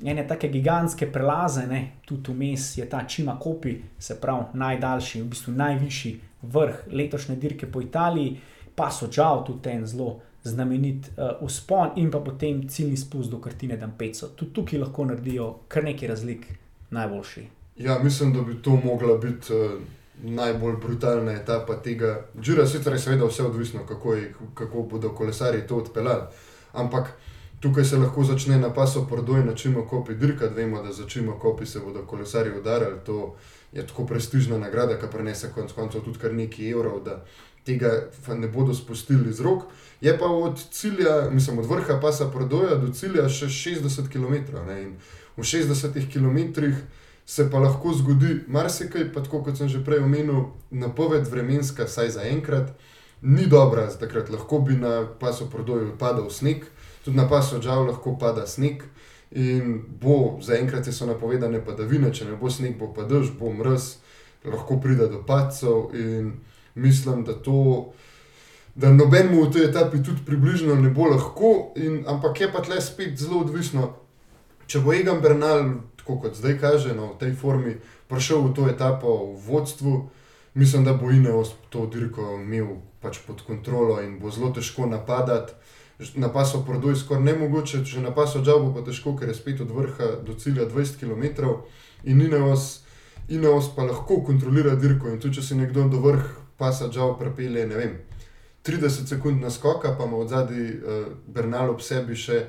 Ene 0.00 0.24
take 0.24 0.48
gigantske 0.48 1.10
prelaze, 1.12 1.66
ne, 1.68 1.80
tudi 2.08 2.32
vmes 2.32 2.70
je 2.78 2.86
ta 2.88 3.02
Čima 3.04 3.34
Kopi, 3.36 3.74
se 4.00 4.16
pravi 4.16 4.56
najdaljši, 4.56 5.20
v 5.20 5.28
bistvu 5.28 5.52
najvišji 5.58 6.14
vrh 6.56 6.88
letošnje 6.88 7.36
dirke 7.36 7.68
po 7.68 7.84
Italiji, 7.84 8.38
pa 8.74 8.88
so 8.88 9.10
žal 9.12 9.44
tudi 9.44 9.74
en 9.74 9.84
zelo 9.86 10.22
znamenit 10.42 11.12
uh, 11.12 11.36
uspon 11.44 12.00
in 12.00 12.08
pa 12.10 12.24
potem 12.24 12.64
ciljni 12.68 12.96
spust 12.96 13.28
do 13.30 13.44
Kartine 13.44 13.76
Dampeco. 13.76 14.32
Tudi 14.32 14.56
tukaj 14.56 14.80
lahko 14.80 15.04
naredijo 15.04 15.52
kar 15.68 15.84
nekaj 15.84 16.08
razlik, 16.08 16.48
najboljši. 16.90 17.48
Ja, 17.76 17.98
mislim, 17.98 18.32
da 18.32 18.40
bi 18.40 18.62
to 18.62 18.80
mogla 18.84 19.18
biti 19.18 19.52
uh, 19.52 19.82
najbolj 20.22 20.76
brutalna 20.76 21.32
etapa 21.32 21.76
tega. 21.82 22.26
Džira, 22.40 22.66
sicer 22.66 22.92
je 22.92 22.98
seveda 22.98 23.24
vse 23.24 23.42
odvisno, 23.42 23.86
kako, 23.86 24.14
je, 24.14 24.34
kako 24.54 24.82
bodo 24.82 25.14
kolesari 25.14 25.66
to 25.66 25.76
odpeljali. 25.76 26.22
Ampak 26.72 27.12
tukaj 27.60 27.84
se 27.84 27.96
lahko 27.96 28.24
začne 28.24 28.58
na 28.58 28.74
paso 28.74 29.06
prodoj, 29.06 29.44
na 29.44 29.54
čim 29.54 29.76
kopi 29.88 30.14
dirkati. 30.14 30.54
Vemo, 30.54 30.82
da 30.82 30.92
za 30.92 31.06
čim 31.06 31.32
kopi 31.40 31.66
se 31.66 31.80
bodo 31.80 32.06
kolesari 32.06 32.58
udarili. 32.58 33.00
To 33.06 33.34
je 33.72 33.86
tako 33.86 34.06
prestižna 34.06 34.58
nagrada, 34.58 34.98
ki 34.98 35.06
prenese 35.12 35.52
konec 35.54 35.72
koncev 35.72 36.00
tudi 36.04 36.18
kar 36.18 36.34
nekaj 36.34 36.70
evrov, 36.70 37.00
tega 37.64 37.90
ne 38.28 38.48
bodo 38.48 38.74
spustili 38.74 39.32
z 39.32 39.40
rok. 39.40 39.62
Je 40.00 40.18
pa 40.18 40.26
od 40.26 40.64
cilja, 40.70 41.30
mislim, 41.30 41.58
od 41.58 41.66
vrha 41.66 42.00
pasa 42.00 42.30
prodoja 42.30 42.74
do 42.74 42.92
cilja 42.92 43.28
še 43.28 43.46
60 43.46 44.08
km. 44.12 44.56
Ne? 44.66 44.82
In 44.82 44.96
v 45.36 45.42
60 45.42 46.12
km 46.12 46.72
se 47.30 47.50
pa 47.50 47.58
lahko 47.58 47.92
zgodi 47.94 48.40
marsikaj, 48.48 49.12
pa 49.14 49.22
tako 49.22 49.44
kot 49.46 49.58
sem 49.58 49.68
že 49.70 49.84
prej 49.86 50.02
omenil, 50.02 50.48
napoved 50.70 51.28
vremenska, 51.30 51.86
saj 51.86 52.08
za 52.16 52.24
enkrat, 52.26 52.72
ni 53.22 53.46
dobra, 53.46 53.86
takrat 53.86 54.32
lahko 54.34 54.58
bi 54.66 54.74
na 54.74 55.04
pasu 55.20 55.46
prodoju 55.50 55.92
padal 55.98 56.26
sneg, 56.30 56.64
tudi 57.04 57.16
na 57.16 57.28
pasu 57.30 57.60
žal 57.62 57.86
lahko 57.86 58.16
pada 58.18 58.46
sneg. 58.50 58.82
In 59.30 59.78
bo 60.02 60.40
zaenkrat 60.42 60.90
so 60.90 61.06
napovedane 61.06 61.60
padavine, 61.62 62.10
če 62.10 62.24
ne 62.26 62.34
bo 62.34 62.50
sneg, 62.50 62.74
bo 62.78 62.90
pa 62.90 63.06
dež, 63.06 63.30
bo 63.38 63.52
mrz, 63.54 63.86
lahko 64.50 64.80
pride 64.82 65.06
do 65.06 65.22
pacov. 65.22 65.94
In 65.94 66.32
mislim, 66.74 67.22
da 67.24 67.36
to, 67.38 67.92
da 68.74 68.90
nobenemu 68.90 69.44
v 69.44 69.52
tej 69.54 69.68
etapi 69.70 70.02
tudi 70.02 70.26
približno 70.26 70.74
ne 70.74 70.90
bo 70.90 71.06
lahko. 71.06 71.70
In, 71.78 72.02
ampak 72.10 72.40
je 72.40 72.50
pa 72.50 72.66
tle 72.66 72.80
spet 72.82 73.14
zelo 73.22 73.44
odvisno, 73.46 73.92
če 74.66 74.82
bo 74.82 74.98
Egan 74.98 75.22
Bernal, 75.22 75.76
tako 76.00 76.18
kot 76.20 76.36
zdaj 76.36 76.58
kaže, 76.58 76.94
no, 76.96 77.12
v 77.14 77.20
tej 77.20 77.34
formi 77.36 77.76
prišel 78.08 78.48
v 78.48 78.54
to 78.56 78.68
etapo 78.68 79.36
v 79.36 79.40
vodstvu, 79.46 80.10
mislim, 80.54 80.84
da 80.84 80.96
bo 80.96 81.10
Ineos 81.10 81.52
to 81.70 81.86
dirko 81.86 82.40
imel 82.40 82.80
pač 83.00 83.20
pod 83.26 83.44
kontrolo 83.46 84.00
in 84.02 84.18
bo 84.18 84.30
zelo 84.30 84.50
težko 84.50 84.86
napadati. 84.86 85.52
Na 86.16 86.32
pasu 86.32 86.64
prodoj 86.64 86.96
skoraj 86.96 87.24
ne 87.24 87.34
mogoče, 87.36 87.84
če 87.84 88.00
na 88.00 88.10
pasu 88.16 88.40
džavo 88.40 88.72
pa 88.72 88.80
težko, 88.80 89.12
ker 89.20 89.28
je 89.28 89.36
spet 89.36 89.60
od 89.60 89.68
vrha 89.68 90.14
do 90.24 90.32
cilja 90.32 90.64
20 90.64 90.96
km 90.96 91.52
in 92.04 92.20
Ineos, 92.24 92.80
Ineos 93.28 93.68
pa 93.76 93.84
lahko 93.84 94.22
kontrolira 94.24 94.74
dirko 94.74 95.12
in 95.12 95.20
tudi 95.20 95.36
če 95.38 95.42
se 95.42 95.54
nekdo 95.54 95.84
do 95.92 96.00
vrh 96.00 96.24
pasa 96.56 96.88
džavo 96.88 97.18
prepelje, 97.20 97.66
ne 97.68 97.76
vem, 97.76 97.98
30 98.64 99.12
sekund 99.12 99.40
naskoka, 99.40 99.92
pa 99.98 100.04
ima 100.04 100.16
od 100.16 100.28
zadaj 100.28 100.64
uh, 100.64 101.06
Bernal 101.26 101.70
ob 101.70 101.84
sebi 101.84 102.16
še 102.16 102.46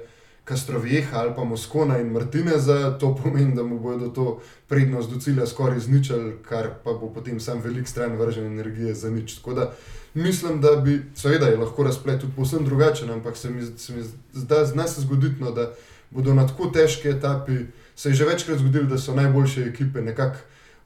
Kastrovjeha 0.52 1.20
ali 1.20 1.32
pa 1.36 1.44
Moskona 1.44 2.00
in 2.00 2.12
Martineza, 2.12 2.98
to 3.00 3.16
pomeni, 3.16 3.56
da 3.56 3.64
mu 3.64 3.80
bodo 3.80 4.10
to 4.10 4.40
prednost 4.68 5.10
do 5.10 5.20
cilja 5.20 5.46
skoraj 5.48 5.78
izničili, 5.78 6.34
kar 6.44 6.70
pa 6.84 6.92
bo 6.94 7.08
potem 7.14 7.40
sam 7.40 7.62
velik 7.64 7.88
stran 7.88 8.18
vržen 8.20 8.46
energije 8.46 8.94
za 8.94 9.10
nič. 9.10 9.36
Tako 9.36 9.54
da 9.54 9.72
mislim, 10.14 10.62
da 10.62 10.76
bi, 10.76 11.02
seveda 11.16 11.46
je 11.46 11.58
lahko 11.58 11.84
razplet 11.84 12.22
tudi 12.22 12.34
povsem 12.36 12.66
drugačen, 12.66 13.10
ampak 13.10 13.38
se 13.38 13.50
mi, 13.50 13.66
se 13.78 13.94
mi 13.94 14.04
zda, 14.34 14.66
zna 14.66 14.88
se 14.88 15.02
zgoditi, 15.02 15.44
no, 15.44 15.52
da 15.52 15.72
bodo 16.10 16.34
na 16.34 16.48
tako 16.48 16.68
težki 16.68 17.10
etapi, 17.10 17.58
se 17.96 18.10
je 18.10 18.16
že 18.16 18.26
večkrat 18.26 18.60
zgodilo, 18.60 18.90
da 18.90 18.98
so 18.98 19.16
najboljše 19.16 19.62
ekipe 19.62 20.02
nekako 20.02 20.38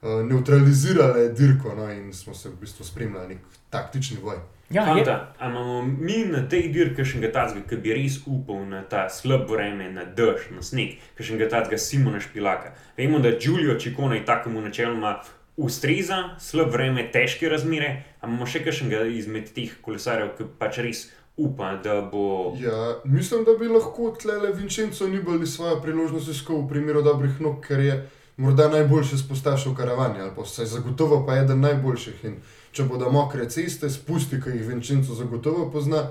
uh, 0.02 0.08
neutralizirale 0.28 1.28
dirko 1.28 1.74
no, 1.74 1.92
in 1.92 2.12
smo 2.14 2.34
se 2.34 2.48
v 2.48 2.60
bistvu 2.60 2.84
spremljali 2.84 3.28
nek 3.34 3.38
taktični 3.70 4.18
boj. 4.22 4.38
Ja, 4.70 4.84
Fanta, 4.84 5.34
imamo 5.40 5.82
mi 5.82 6.24
na 6.24 6.40
tej 6.48 6.72
dirki 6.74 7.04
še 7.06 7.20
nekaj 7.20 7.32
takega, 7.32 7.66
ki 7.70 7.76
bi 7.84 7.92
res 7.94 8.16
upal 8.26 8.64
na 8.66 8.82
ta 8.82 9.04
slab 9.12 9.46
vreme, 9.50 9.86
na 9.94 10.02
dež, 10.02 10.48
na 10.50 10.64
sneg, 10.64 10.96
ki 11.14 11.26
še 11.26 11.36
nekaj 11.36 11.52
takega 11.52 11.78
Simona 11.78 12.18
Špilaka. 12.22 12.72
Vemo, 12.98 13.20
da 13.22 13.36
Giulio 13.38 13.78
Čikona 13.78 14.18
je 14.18 14.24
takemu 14.26 14.64
načeloma 14.64 15.20
ustreza, 15.56 16.18
slab 16.42 16.74
vreme, 16.74 17.06
težke 17.14 17.48
razmere, 17.48 17.92
ampak 18.18 18.32
imamo 18.32 18.50
še 18.50 18.64
kakšnega 18.66 19.06
izmed 19.14 19.54
teh 19.54 19.78
kolesarjev, 19.86 20.34
ki 20.34 20.50
pač 20.58 20.82
res 20.82 21.06
upa, 21.36 21.76
da 21.84 22.00
bo. 22.02 22.56
Ja, 22.58 22.98
mislim, 23.04 23.46
da 23.46 23.54
bi 23.60 23.70
lahko 23.70 24.10
tlele 24.18 24.50
Vincenzo 24.56 25.06
Nibali 25.06 25.46
svojo 25.46 25.78
priložnost 25.84 26.34
iskal 26.34 26.64
v 26.64 26.70
primeru 26.74 27.06
dobrih 27.06 27.38
nog, 27.40 27.62
ker 27.62 27.86
je 27.86 27.96
morda 28.36 28.66
najboljši 28.68 29.22
spostašal 29.22 29.78
karavanje, 29.78 30.26
ali 30.26 30.34
pa 30.36 30.42
vse 30.42 30.66
zagotovo 30.66 31.22
pa 31.26 31.38
eden 31.38 31.62
najboljših. 31.62 32.24
In 32.24 32.40
če 32.76 32.84
bodo 32.84 33.10
mokre 33.10 33.48
ceste, 33.50 33.90
spusti, 33.90 34.40
ki 34.42 34.52
jih 34.58 34.66
Vincenzo 34.68 35.16
zagotovo 35.16 35.70
pozna. 35.72 36.10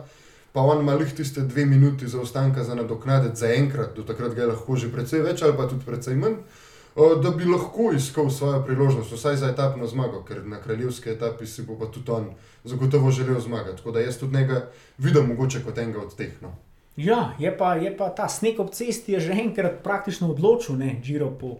Pa 0.55 0.63
on 0.63 0.81
ima 0.81 0.93
lih 0.95 1.11
tiste 1.13 1.43
dve 1.43 1.65
minuti 1.65 2.07
zaostanka 2.07 2.63
za 2.63 2.75
nadoknaditi 2.75 3.39
za 3.39 3.49
enkrat, 3.53 3.91
do 3.95 4.03
takrat 4.07 4.33
ga 4.33 4.45
je 4.45 4.53
lahko 4.53 4.77
že 4.79 4.91
precej 4.91 5.21
več 5.25 5.43
ali 5.43 5.57
pa 5.57 5.67
tudi 5.67 5.83
precej 5.85 6.15
manj 6.15 6.39
da 6.95 7.29
bi 7.29 7.45
lahko 7.45 7.91
iskal 7.95 8.29
svojo 8.29 8.63
priložnost, 8.63 9.11
vsaj 9.11 9.35
za 9.35 9.47
etapno 9.49 9.87
zmago, 9.87 10.23
ker 10.23 10.45
na 10.47 10.61
kraljevski 10.61 11.09
etapi 11.09 11.47
si 11.47 11.63
bo 11.63 11.75
pa 11.79 11.85
tudi 11.91 12.11
on 12.11 12.29
zagotovo 12.63 13.11
želel 13.11 13.39
zmagati. 13.39 13.77
Tako 13.77 13.91
da 13.91 13.99
jaz 13.99 14.17
tudi 14.17 14.37
njega 14.37 14.69
vidim 14.97 15.27
mogoče 15.27 15.63
kot 15.63 15.77
enega 15.77 15.99
od 15.99 16.15
teh. 16.15 16.41
No. 16.41 16.55
Ja, 16.97 17.35
je 17.39 17.57
pa, 17.57 17.75
je 17.75 17.97
pa 17.97 18.09
ta 18.09 18.29
sneg 18.29 18.59
ob 18.59 18.71
cesti 18.71 19.19
že 19.19 19.31
enkrat 19.31 19.83
praktično 19.83 20.31
odločil, 20.31 20.75
ne, 20.75 21.01
Giro 21.03 21.29
po. 21.29 21.57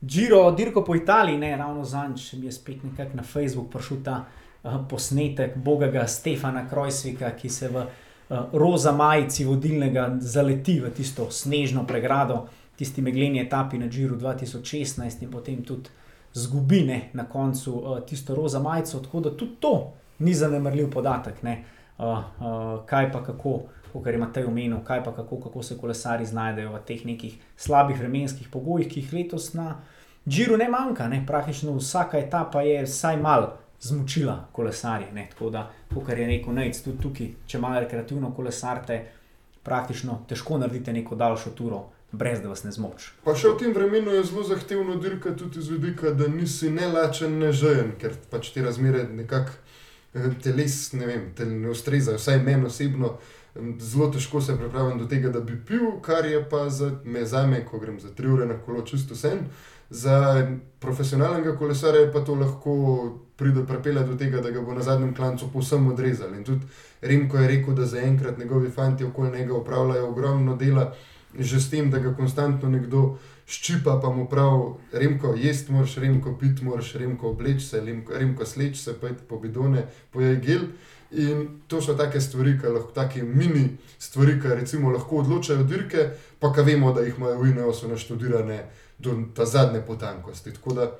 Giro, 0.00 0.50
dirko 0.50 0.84
po 0.84 0.96
Italiji, 0.96 1.38
ne 1.38 1.56
ravno 1.56 1.84
zadnjič, 1.84 2.32
mi 2.32 2.46
je 2.46 2.52
spet 2.52 2.82
nekako 2.82 3.16
na 3.16 3.22
Facebooku 3.22 3.70
prišel 3.70 3.96
ta 4.04 4.24
posnetek 4.62 5.56
bogega 5.56 6.06
Stefana 6.06 6.68
Krojsvika, 6.68 7.30
ki 7.30 7.48
se 7.48 7.68
v 7.68 7.82
uh, 7.82 8.38
roza 8.52 8.92
majici 8.92 9.44
vodilnega 9.44 10.16
zaleti 10.20 10.80
v 10.80 10.90
tisto 10.94 11.30
snežno 11.30 11.86
pregrado 11.86 12.46
tisti 12.76 13.02
megleni 13.02 13.40
etapi 13.40 13.78
na 13.78 13.88
Džiru 13.88 14.16
2016 14.16 15.22
in 15.22 15.30
potem 15.30 15.62
tudi 15.64 15.90
zgubine 16.34 17.10
na 17.12 17.24
koncu 17.24 17.74
uh, 17.74 18.00
tisto 18.06 18.34
roza 18.34 18.60
majico. 18.60 19.00
Tako 19.00 19.20
da 19.20 19.36
tudi 19.36 19.56
to 19.60 19.92
ni 20.18 20.34
zanemrljiv 20.34 20.90
podatek. 20.90 21.42
Ne. 21.42 21.64
kaj 22.86 23.12
pa 23.12 23.22
kako. 23.22 23.60
Kot 23.92 24.06
je 24.06 24.18
Matej 24.18 24.44
omenil, 24.48 24.78
kaj 24.84 25.04
pa 25.04 25.12
kako, 25.12 25.36
kako 25.36 25.62
se 25.62 25.76
kolesari 25.78 26.26
znajdejo 26.26 26.72
v 26.72 26.78
teh 26.86 27.04
nekih 27.06 27.34
slabih 27.56 27.98
vremenskih 27.98 28.48
pogojih, 28.48 28.88
ki 28.88 29.00
jih 29.00 29.12
letos 29.12 29.52
na 29.54 29.76
Džiru 30.28 30.56
ne 30.56 30.68
manjka. 30.68 31.08
Ne? 31.08 31.20
Praktično 31.26 31.76
vsaka 31.76 32.18
etapa 32.18 32.62
je 32.62 32.86
vsaj 32.86 33.16
malo 33.20 33.61
zmučila 33.82 34.48
kolesarje. 34.52 35.12
Ne? 35.12 35.26
Tako 35.30 35.50
da, 35.50 35.70
kot 35.94 36.08
je 36.08 36.26
rekel 36.26 36.54
Nec, 36.54 36.78
tudi 36.84 37.02
tukaj, 37.02 37.32
če 37.46 37.58
malo 37.58 37.80
rekreativno 37.80 38.32
kolesarite, 38.34 39.00
praktično 39.62 40.22
težko 40.28 40.58
naredite 40.58 40.92
neko 40.92 41.18
daljšo 41.18 41.56
turo. 41.58 41.88
Brez 42.12 42.42
da 42.42 42.50
vas 42.50 42.60
ne 42.64 42.70
zmoč. 42.72 43.06
Pa 43.24 43.32
še 43.32 43.54
v 43.54 43.58
tem 43.62 43.70
vremenu 43.72 44.12
je 44.12 44.24
zelo 44.28 44.42
zahtevno 44.44 44.98
dirka 45.00 45.30
tudi 45.32 45.62
z 45.64 45.72
vidika, 45.72 46.10
da 46.12 46.26
nisi 46.28 46.68
ne 46.68 46.90
lačen, 46.92 47.38
ne 47.40 47.48
žejen, 47.56 47.94
ker 47.96 48.12
pač 48.28 48.50
te 48.52 48.60
razmere 48.60 49.06
nekako 49.08 49.54
eh, 50.12 50.26
teles, 50.44 50.76
ne 50.92 51.08
vem, 51.08 51.30
te 51.32 51.46
ne 51.48 51.70
ustrezajo, 51.72 52.20
vsaj 52.20 52.42
meni 52.44 52.68
osebno 52.68 53.14
zelo 53.78 54.10
težko 54.10 54.40
se 54.40 54.56
pripravim 54.56 54.98
do 54.98 55.06
tega, 55.06 55.28
da 55.28 55.40
bi 55.40 55.56
pil, 55.66 56.00
kar 56.02 56.26
je 56.26 56.48
pa 56.50 56.68
za 56.70 56.90
me, 57.04 57.26
za 57.26 57.46
me 57.46 57.64
ko 57.66 57.78
grem 57.78 58.00
za 58.00 58.08
tri 58.14 58.28
ure 58.28 58.46
na 58.46 58.58
kolo, 58.58 58.82
čisto 58.82 59.14
sen. 59.14 59.38
Za 59.92 60.48
profesionalnega 60.80 61.52
kolesarja 61.56 62.08
pa 62.12 62.22
to 62.24 62.34
lahko 62.34 62.74
pride 63.36 63.66
prepele 63.66 64.04
do 64.08 64.16
tega, 64.16 64.40
da 64.40 64.50
ga 64.50 64.60
bo 64.60 64.72
na 64.74 64.82
zadnjem 64.82 65.14
klancu 65.14 65.50
povsem 65.52 65.86
odrezali. 65.86 66.38
In 66.38 66.44
tudi 66.44 66.66
Remko 67.02 67.36
je 67.38 67.48
rekel, 67.48 67.74
da 67.74 67.86
zaenkrat 67.86 68.38
njegovi 68.38 68.70
fanti 68.70 69.04
okoli 69.04 69.38
njega 69.38 69.54
upravljajo 69.54 70.08
ogromno 70.08 70.56
dela, 70.56 70.94
že 71.38 71.60
s 71.60 71.70
tem, 71.70 71.90
da 71.90 71.98
ga 71.98 72.14
konstantno 72.14 72.68
nekdo 72.68 73.18
ščipa, 73.46 73.98
pa 74.00 74.10
mu 74.10 74.28
pravi, 74.28 74.72
Remko, 74.92 75.34
jesti 75.36 75.72
moraš, 75.72 75.96
Remko, 76.00 76.36
piti 76.40 76.64
moraš, 76.64 76.94
Remko, 76.94 77.30
obleči 77.30 77.66
se, 77.66 77.80
Remko, 77.80 78.16
Remko 78.16 78.46
sleči 78.46 78.80
se, 78.80 78.94
pojdi 79.00 79.28
po 79.28 79.40
bidone, 79.40 79.86
pojej 80.12 80.40
gel. 80.40 80.66
In 81.12 81.48
to 81.68 81.82
so 81.84 81.92
take 81.96 82.20
stvari, 82.20 82.54
ki 82.60 82.72
lahko, 82.72 82.92
take 82.96 83.22
mini 83.22 83.76
stvari, 83.98 84.38
ki 84.40 84.54
recimo 84.62 84.92
lahko 84.92 85.20
odločajo 85.20 85.66
dirke, 85.68 86.06
pa 86.40 86.52
ki 86.52 86.64
vemo, 86.64 86.92
da 86.96 87.04
jih 87.04 87.18
imajo 87.18 87.42
v 87.42 87.50
INEOS-u 87.50 87.90
naštudirane 87.92 88.62
do 89.02 89.16
ta 89.36 89.44
zadnje 89.44 89.82
potankosti. 89.86 90.54
Tako 90.54 90.74
da, 90.74 90.90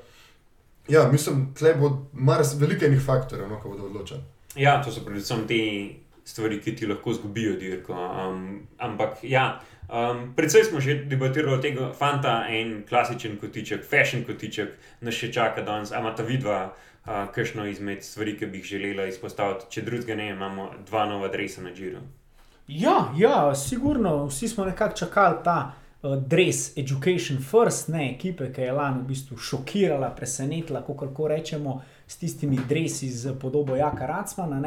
ja, 0.88 1.09
mislim, 1.12 1.48
tle 1.59 1.74
bo 1.74 2.07
mars 2.12 2.55
veliko 2.61 2.84
enih 2.84 3.03
faktorjev, 3.07 3.48
no, 3.48 3.61
ko 3.61 3.68
bodo 3.68 3.86
odločali. 3.86 4.22
Ja, 4.57 4.82
to 4.82 4.92
so 4.92 5.05
predvsem 5.05 5.46
te 5.48 5.59
stvari, 6.24 6.61
ki 6.61 6.76
ti 6.76 6.86
lahko 6.86 7.12
zgubijo 7.12 7.57
dirko. 7.57 7.94
Um, 7.94 8.66
ampak 8.78 9.22
ja. 9.22 9.61
Um, 9.88 10.32
predvsej 10.36 10.64
smo 10.64 10.80
že 10.80 11.05
debatirali 11.05 11.55
o 11.55 11.61
tem, 11.61 11.78
fanta 11.98 12.46
en 12.48 12.82
klasičen 12.88 13.36
kotiček, 13.40 13.84
fashion 13.84 14.24
kotiček, 14.24 14.72
nas 15.00 15.14
še 15.14 15.32
čaka 15.32 15.64
danes, 15.66 15.92
ama 15.92 16.14
ta 16.16 16.22
vidva 16.22 16.72
uh, 16.72 17.26
kakšno 17.34 17.66
izmed 17.68 18.05
stvari, 18.05 18.36
ki 18.38 18.46
bi 18.46 18.62
jih 18.62 18.70
želela 18.76 19.07
izpostaviti. 19.11 19.68
Če 19.70 19.86
drugega 19.88 20.16
ne, 20.16 20.30
imamo 20.32 20.70
dva 20.88 21.07
nova 21.11 21.28
dresa 21.28 21.62
na 21.62 21.74
Džiru. 21.74 22.00
Ja, 22.68 23.12
ja, 23.18 23.55
sigurno, 23.55 24.26
vsi 24.26 24.48
smo 24.48 24.64
nekako 24.64 24.96
čakali 24.96 25.42
ta 25.44 25.72
uh, 26.03 26.16
dress, 26.16 26.76
Education 26.76 27.38
First, 27.38 27.88
ne 27.88 28.11
ekipe, 28.11 28.53
ki 28.53 28.61
je 28.61 28.72
lani 28.72 29.03
v 29.03 29.09
bistvu 29.12 29.36
šokirala, 29.36 30.11
presenetila, 30.16 30.82
kako 30.86 31.05
lahko 31.05 31.28
rečemo, 31.28 31.80
s 32.07 32.18
tistimi 32.18 32.59
dresi 32.68 33.09
z 33.11 33.34
podobo 33.40 33.76
Jaka 33.76 34.07
Racmana. 34.07 34.61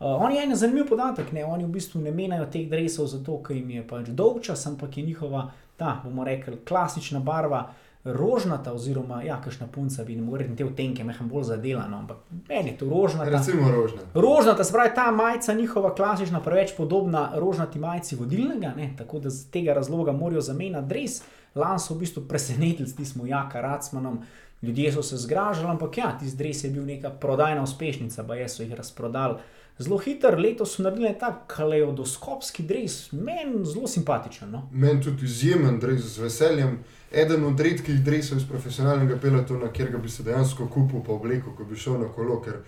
Uh, 0.00 0.22
oni 0.22 0.36
je 0.36 0.44
en 0.44 0.56
zanimiv 0.56 0.88
podatek, 0.88 1.32
ne? 1.32 1.44
oni 1.44 1.64
v 1.64 1.74
bistvu 1.78 2.00
ne 2.00 2.10
menjajo 2.10 2.46
teh 2.52 2.68
dresov 2.70 3.06
zato, 3.06 3.42
ker 3.42 3.56
jim 3.56 3.70
je 3.70 3.86
pač 3.86 4.08
dolg 4.08 4.42
čas, 4.42 4.66
ampak 4.66 4.96
je 4.96 5.04
njihova, 5.04 5.50
ta 5.76 6.00
bomo 6.04 6.24
rekli, 6.24 6.58
klasična 6.68 7.20
barva 7.20 7.68
rožnata, 8.12 8.72
oziroma, 8.72 9.22
ja, 9.22 9.40
kakšna 9.44 9.66
punca 9.72 10.04
bi 10.04 10.16
lahko 10.16 10.36
rekli, 10.36 10.56
te 10.56 10.64
vtenke, 10.64 11.04
mehem 11.04 11.28
bolj 11.28 11.44
zadelano, 11.50 11.98
ampak 11.98 12.16
meni 12.48 12.72
je 12.72 12.78
to 12.78 12.88
rožnata. 12.90 13.30
Recimo 13.30 13.70
rožnata. 13.70 14.08
Rožnata, 14.14 14.64
se 14.64 14.72
pravi, 14.72 14.94
ta 14.94 15.10
majica, 15.10 15.54
njihova 15.54 15.94
klasična, 15.94 16.40
preveč 16.40 16.74
podobna 16.76 17.30
rožnati 17.34 17.78
majici 17.78 18.16
vodilnega, 18.16 18.72
ne? 18.76 18.90
tako 18.98 19.18
da 19.18 19.30
z 19.30 19.50
tega 19.50 19.74
razloga 19.74 20.12
morajo 20.12 20.40
zamenjati 20.40 20.88
dres. 20.88 21.22
Lani 21.54 21.80
so 21.80 21.94
v 21.94 21.98
bistvu 22.04 22.22
presenetili, 22.28 22.94
ti 22.96 23.04
smo 23.04 23.26
jaka 23.26 23.60
racmanom. 23.60 24.22
Ljudje 24.62 24.92
so 24.92 25.02
se 25.02 25.16
zgražali, 25.16 25.70
ampak 25.70 25.98
ja, 25.98 26.18
ti 26.18 26.28
zdaj 26.28 26.52
je 26.62 26.70
bil 26.70 26.84
neka 26.84 27.10
prodajna 27.10 27.62
uspešnica, 27.62 28.24
pa 28.24 28.48
so 28.48 28.62
jih 28.62 28.74
razprodali. 28.74 29.38
Zelo 29.78 29.98
hiter, 30.02 30.34
letos 30.38 30.78
naredili 30.78 31.12
ta 31.20 31.30
kaleodoskopski 31.46 32.64
dres, 32.66 33.12
meni 33.12 33.62
zelo 33.64 33.86
simpatičen. 33.86 34.50
No? 34.50 34.64
Meni 34.72 35.02
tudi 35.02 35.24
izjemen 35.24 35.78
dres 35.78 36.00
z 36.00 36.24
veseljem 36.24 36.78
eden 37.12 37.44
od 37.44 37.60
redkih 37.60 38.00
drevesov 38.04 38.38
iz 38.38 38.48
profesionalnega 38.48 39.20
pelotona, 39.22 39.70
kjer 39.72 39.94
bi 40.02 40.10
se 40.10 40.22
dejansko 40.22 40.66
kupil 40.66 41.04
po 41.06 41.14
obleku, 41.14 41.54
ko 41.56 41.64
bi 41.64 41.76
šel 41.76 42.00
na 42.00 42.08
kolo. 42.12 42.40
Ker 42.42 42.58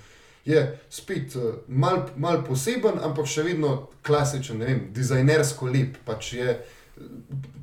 je 0.44 0.62
spet 0.90 1.34
uh, 1.36 1.54
mal, 1.66 2.06
mal 2.16 2.44
poseben, 2.46 3.02
ampak 3.02 3.26
še 3.26 3.42
vedno 3.42 3.74
klasičen, 4.06 4.62
ne 4.62 4.70
vem, 4.70 4.86
dizajnersko 4.94 5.66
lep. 5.66 5.98
Pač 6.06 6.32
je, 6.38 6.56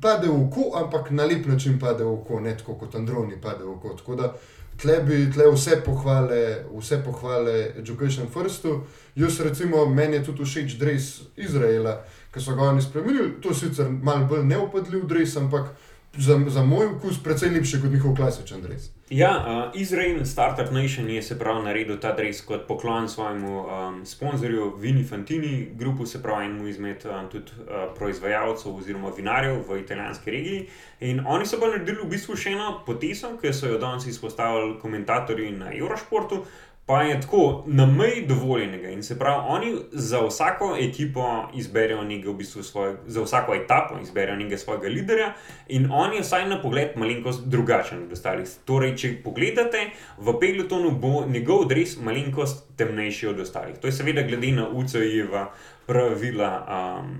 pade 0.00 0.28
v 0.28 0.36
oko, 0.36 0.70
ampak 0.78 1.10
na 1.10 1.24
lep 1.24 1.48
način 1.48 1.80
pade 1.80 2.04
v 2.04 2.12
oko, 2.12 2.40
ne 2.44 2.52
tako 2.56 2.76
kot 2.84 3.00
Androni 3.00 3.40
pade 3.40 3.64
v 3.64 3.72
oko. 3.78 3.96
Tako 3.96 4.20
da 4.20 4.32
tle 4.78 5.00
bi 5.06 5.26
tle 5.32 5.50
vse 5.50 5.80
pohvale, 5.84 6.64
vse 6.78 7.02
pohvale 7.04 7.72
Education 7.78 8.28
Firstu. 8.32 8.80
Jaz 9.14 9.40
recimo, 9.40 9.86
meni 9.86 10.16
je 10.16 10.24
tudi 10.24 10.44
všeč 10.44 10.78
dres 10.78 11.08
Izraela, 11.36 11.98
ki 12.34 12.40
so 12.40 12.54
ga 12.54 12.70
oni 12.70 12.82
spremenili. 12.82 13.40
To 13.42 13.50
je 13.50 13.60
sicer 13.64 13.90
mal 13.90 14.26
bolj 14.30 14.44
neopadljiv 14.46 15.06
dres, 15.10 15.36
ampak 15.36 15.74
za, 16.18 16.40
za 16.48 16.62
moj 16.64 16.86
okus 16.86 17.22
precej 17.22 17.50
lepši 17.50 17.80
kot 17.80 17.90
njihov 17.90 18.14
klasičen 18.16 18.62
dres. 18.62 18.90
Ja, 19.10 19.30
uh, 19.72 19.80
Izrael 19.80 20.24
Startup 20.24 20.72
Nation 20.72 21.10
je 21.10 21.22
se 21.22 21.38
pravi 21.38 21.64
naredil 21.64 21.96
ta 22.00 22.12
dres 22.12 22.40
kot 22.44 22.66
poklon 22.68 23.08
svojemu 23.08 23.60
um, 23.60 24.06
sponzorju 24.06 24.74
Vini 24.76 25.04
Fantini, 25.04 25.68
grupu 25.74 26.06
se 26.06 26.22
pravi 26.22 26.44
enemu 26.44 26.68
izmed 26.68 27.06
um, 27.06 27.28
tudi 27.30 27.52
uh, 27.60 27.94
proizvajalcev 27.98 28.76
oziroma 28.76 29.12
vinarjev 29.16 29.62
v 29.68 29.80
italijanski 29.80 30.30
regiji. 30.30 30.68
In 31.00 31.22
oni 31.26 31.46
so 31.46 31.60
pa 31.60 31.66
naredili 31.66 32.02
v 32.02 32.10
bistvu 32.10 32.36
še 32.36 32.50
eno 32.50 32.82
potezo, 32.86 33.36
ki 33.40 33.52
so 33.52 33.70
jo 33.70 33.78
danes 33.78 34.06
izpostavili 34.06 34.78
komentatorji 34.82 35.50
na 35.50 35.72
Eurošportu 35.74 36.44
pa 36.88 37.02
je 37.02 37.20
tako 37.20 37.64
na 37.66 37.86
meji 37.86 38.26
dovoljenega. 38.26 38.88
In 38.88 39.02
se 39.02 39.18
pravi, 39.18 39.42
oni 39.48 39.74
za 39.92 40.20
vsako 40.26 40.76
ekipo 40.80 41.48
izberejo 41.54 42.04
nekaj, 42.04 42.30
v 42.30 42.34
bistvu 42.36 42.62
svoj, 42.62 42.94
za 43.06 43.22
vsako 43.22 43.54
etapo 43.54 43.98
izberejo 44.02 44.36
nekaj 44.36 44.58
svojega 44.58 44.88
liderja, 44.88 45.34
in 45.68 45.90
on 45.92 46.14
je 46.16 46.22
vsaj 46.24 46.48
na 46.48 46.62
pogled 46.62 46.96
malenkost 46.96 47.44
drugačen 47.44 48.02
od 48.06 48.12
ostalih. 48.12 48.48
Torej, 48.64 48.96
če 48.96 49.12
pogledate, 49.24 49.90
v 50.16 50.36
pelotonu 50.40 50.90
bo 50.90 51.26
njegov 51.28 51.66
dres 51.68 51.98
malenkost 52.00 52.64
temnejši 52.80 53.26
od 53.34 53.40
ostalih. 53.44 53.76
To 53.78 53.92
je 53.92 53.92
seveda 53.92 54.24
glede 54.24 54.56
na 54.56 54.70
UCI-jeva 54.72 55.50
pravila. 55.86 56.52
Um, 56.64 57.18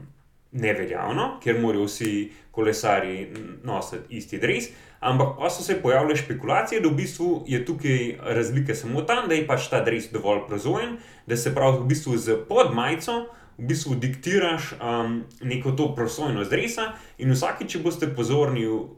Neveljavno, 0.53 1.25
ker 1.45 1.59
morajo 1.61 1.85
vsi 1.85 2.31
kolesari 2.51 3.27
nositi 3.69 4.16
isti 4.16 4.39
dres, 4.41 4.71
Ampak 5.01 5.36
pa 5.38 5.51
so 5.51 5.62
se 5.62 5.82
pojavile 5.82 6.16
špekulacije, 6.16 6.80
da 6.80 6.88
v 6.88 6.99
bistvu 6.99 7.44
je 7.46 7.64
tukaj 7.64 8.18
razlika 8.22 8.74
samo 8.74 9.03
tam, 9.03 9.28
da 9.28 9.34
je 9.34 9.46
pač 9.46 9.68
ta 9.70 9.80
dres 9.84 10.11
dovolj 10.12 10.46
prozoren, 10.49 10.96
da 11.26 11.36
se 11.36 11.55
pravi 11.55 11.78
v 11.82 11.90
bistvu 11.94 12.16
z 12.16 12.40
podmajico. 12.49 13.26
V 13.59 13.66
bistvu 13.66 13.96
diktiraš 13.99 14.72
um, 14.78 15.24
neko 15.42 15.72
to 15.74 15.88
prosojnost 15.94 16.51
dresa, 16.51 16.92
in 17.18 17.32
vsake, 17.34 17.66
če 17.66 17.80
boste 17.82 18.07
pozorni 18.14 18.62
um, 18.70 18.92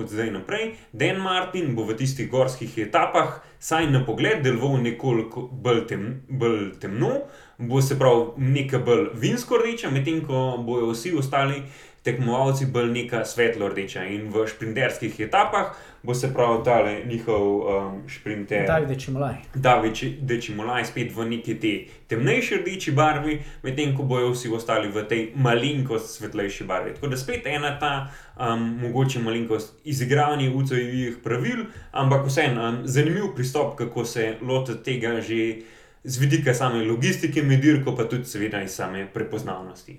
od 0.00 0.08
zdaj 0.08 0.30
naprej, 0.32 0.70
Dan 0.96 1.20
Martin 1.20 1.74
bo 1.76 1.84
v 1.84 1.92
tistih 1.98 2.30
gorskih 2.32 2.72
etapah, 2.86 3.42
saj 3.60 3.90
na 3.92 4.00
pogled, 4.06 4.40
deloval 4.40 4.80
nekoliko 4.80 5.44
bolj, 5.52 5.82
tem, 5.92 6.06
bolj 6.24 6.78
temno, 6.80 7.28
bo 7.58 7.82
se 7.84 7.98
pravi 8.00 8.48
nekaj 8.48 8.80
bolj 8.88 9.04
vinsko 9.12 9.60
rdeče, 9.60 9.92
medtem 9.92 10.24
ko 10.24 10.56
bojo 10.64 10.94
vsi 10.94 11.12
ostali 11.12 11.60
tekmovalci 12.08 12.70
bolj 12.72 12.90
neka 12.94 13.22
svetlo 13.28 13.68
rdeča. 13.68 14.06
In 14.08 14.30
v 14.32 14.46
sprinterskih 14.48 15.20
etapah 15.28 15.76
bo 16.02 16.14
se 16.14 16.34
prav 16.34 16.64
ta 16.64 16.78
njihov 17.06 17.44
um, 17.56 18.02
sprinter. 18.08 18.66
David 18.66 18.88
Dečimolaj. 18.88 19.34
David 19.54 19.92
Dečimolaj 20.20 20.84
spet 20.84 21.12
v 21.16 21.24
neki 21.28 21.54
te 21.60 21.72
temnejši 22.08 22.60
rdeči 22.62 22.92
barvi, 22.92 23.38
medtem 23.62 23.96
ko 23.96 24.06
bojo 24.08 24.30
vsi 24.32 24.48
ostali 24.54 24.88
v 24.88 25.04
tej 25.08 25.24
malenkost 25.36 26.16
svetlejši 26.16 26.64
barvi. 26.64 26.94
Tako 26.94 27.12
da 27.12 27.16
spet 27.16 27.46
ena 27.46 27.74
ta 27.78 27.92
um, 28.38 28.78
mogoče 28.82 29.20
malenkost 29.20 29.74
izigravanja 29.84 30.50
UCI-jih 30.54 31.18
pravil, 31.24 31.66
ampak 31.92 32.26
vseeno 32.26 32.68
um, 32.68 32.80
zanimiv 32.84 33.34
pristop, 33.36 33.76
kako 33.76 34.04
se 34.04 34.36
loti 34.42 34.80
tega 34.84 35.20
že. 35.20 35.42
Z 36.04 36.20
vidika 36.22 36.54
same 36.54 36.84
logistike, 36.86 37.42
medirko, 37.42 37.92
pa 37.96 38.04
tudi, 38.08 38.24
seveda, 38.24 38.62
iz 38.62 38.70
same 38.70 39.02
prepoznavnosti. 39.12 39.96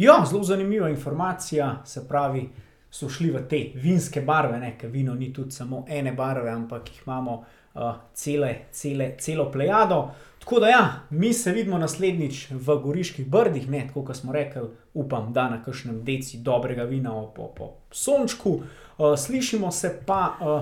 Ja, 0.00 0.24
zelo 0.30 0.42
zanimiva 0.42 0.88
informacija, 0.88 1.82
se 1.84 2.08
pravi, 2.08 2.48
so 2.90 3.08
šli 3.08 3.30
v 3.30 3.40
te 3.48 3.58
vinske 3.74 4.22
barve, 4.24 4.70
ker 4.80 4.88
vino 4.90 5.14
ni 5.14 5.28
tudi 5.32 5.52
samo 5.52 5.84
ene 5.88 6.12
barve, 6.16 6.48
ampak 6.50 6.88
jih 6.88 7.02
imamo 7.06 7.34
uh, 7.74 7.82
cele, 8.14 8.54
cele, 8.72 9.10
celo 9.20 9.50
plejado. 9.52 9.98
Tako 10.38 10.60
da, 10.60 10.68
ja, 10.68 11.00
mi 11.10 11.32
se 11.32 11.52
vidimo 11.52 11.78
naslednjič 11.78 12.46
v 12.50 12.78
Goriških 12.82 13.26
brdih, 13.28 13.68
ne, 13.70 13.82
tako 13.88 14.06
kot 14.08 14.16
smo 14.16 14.32
rekli, 14.32 14.62
upam, 14.94 15.32
da 15.32 15.50
na 15.50 15.60
kakšnem 15.64 16.00
deci 16.04 16.40
dobrega 16.40 16.88
vina 16.88 17.12
po, 17.36 17.52
po 17.56 17.70
sončku. 17.92 18.54
Uh, 18.98 19.18
slišimo 19.18 19.70
se 19.70 19.98
pa. 20.06 20.36
Uh, 20.40 20.60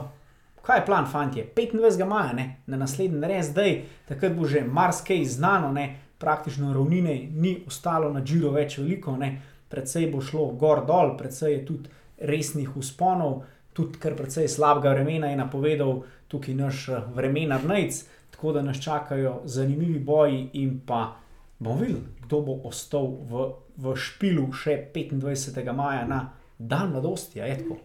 Kaj 0.68 0.78
je 0.78 0.86
plan, 0.86 1.07
fanti? 1.07 1.45
25. 1.57 2.05
maja, 2.05 2.32
ne? 2.32 2.57
na 2.66 2.76
naslednji 2.76 3.28
res, 3.28 3.55
da 3.55 3.62
je 3.62 3.84
takrat 4.09 4.34
bo 4.36 4.45
že 4.45 4.61
marsikaj 4.66 5.24
znano, 5.24 5.70
ne? 5.72 5.86
Praktično 6.19 6.73
ravnine 6.75 7.29
ni 7.35 7.59
ostalo 7.66 8.12
na 8.12 8.23
Džiru 8.25 8.51
več 8.51 8.79
veliko, 8.79 9.16
ne. 9.16 9.41
predvsej 9.69 10.11
bo 10.11 10.21
šlo 10.25 10.47
gor 10.57 10.87
dol, 10.87 11.16
predvsej 11.19 11.53
je 11.53 11.64
tudi 11.66 11.89
resnih 12.19 12.77
usponov, 12.77 13.43
tudi 13.73 13.99
kar 13.99 14.16
precej 14.16 14.49
slabega 14.49 14.95
vremena 14.95 15.31
je 15.31 15.37
napovedal 15.37 16.03
tukaj 16.29 16.55
naš 16.55 16.89
eh, 16.89 17.03
vremenar 17.14 17.64
Najc, 17.64 18.05
tako 18.31 18.53
da 18.53 18.62
nas 18.62 18.81
čakajo 18.83 19.41
zanimivi 19.45 19.99
boji 19.99 20.49
in 20.53 20.81
pa 20.87 21.16
bomo 21.59 21.81
videli, 21.81 22.03
kdo 22.25 22.41
bo 22.41 22.61
ostal 22.64 23.07
v, 23.07 23.47
v 23.77 23.95
špilu 23.97 24.53
še 24.53 24.91
25. 24.95 25.73
maja 25.73 26.05
na 26.07 26.21
dan 26.59 26.91
mladosti. 26.93 27.41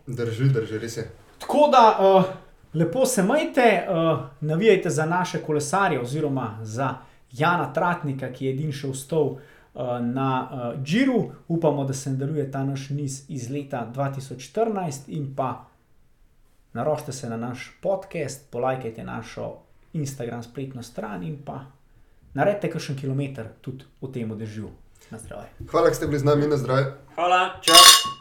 Drži, 0.08 0.50
drži, 0.54 0.80
res 0.82 0.98
je. 0.98 1.08
Tako 1.40 1.68
da 1.72 1.84
uh, 2.00 2.30
lepo 2.74 3.06
se 3.06 3.24
majte, 3.24 3.86
uh, 3.90 4.20
navijajte 4.42 4.90
za 4.90 5.06
naše 5.06 5.42
kolesarje, 5.42 6.02
oziroma 6.02 6.60
za 6.64 6.96
Jana 7.34 7.74
Tratnika, 7.74 8.30
ki 8.32 8.46
je 8.46 8.54
edin 8.54 8.72
še 8.72 8.92
vstal 8.94 9.34
uh, 9.34 9.42
na 10.02 10.30
uh, 10.44 10.84
Džiru. 10.84 11.20
Upamo, 11.48 11.86
da 11.86 11.94
se 11.94 12.14
nadaljuje 12.14 12.52
ta 12.52 12.64
naš 12.64 12.90
niz 12.90 13.24
iz 13.30 13.50
leta 13.50 13.88
2014 13.96 15.10
in 15.18 15.34
pa 15.36 15.66
naročite 16.74 17.12
se 17.12 17.30
na 17.30 17.38
naš 17.38 17.72
podcast, 17.82 18.50
polajkajte 18.52 19.04
našo 19.04 19.54
Instagram 19.94 20.44
spletno 20.44 20.84
stran 20.84 21.24
in 21.24 21.38
pa 21.46 21.66
naredite 22.34 22.72
kakšen 22.72 22.98
kilometr 22.98 23.54
tudi 23.62 23.86
v 24.02 24.12
tem 24.14 24.38
dežju. 24.38 24.72
Na 25.12 25.20
zdravje. 25.20 25.50
Hvala, 25.70 25.90
da 25.90 25.96
ste 25.96 26.08
bili 26.08 26.20
z 26.20 26.26
nami 26.26 26.48
na 26.48 26.58
zdravje. 26.58 26.94
Hvala, 27.16 27.60
čau! 27.62 28.13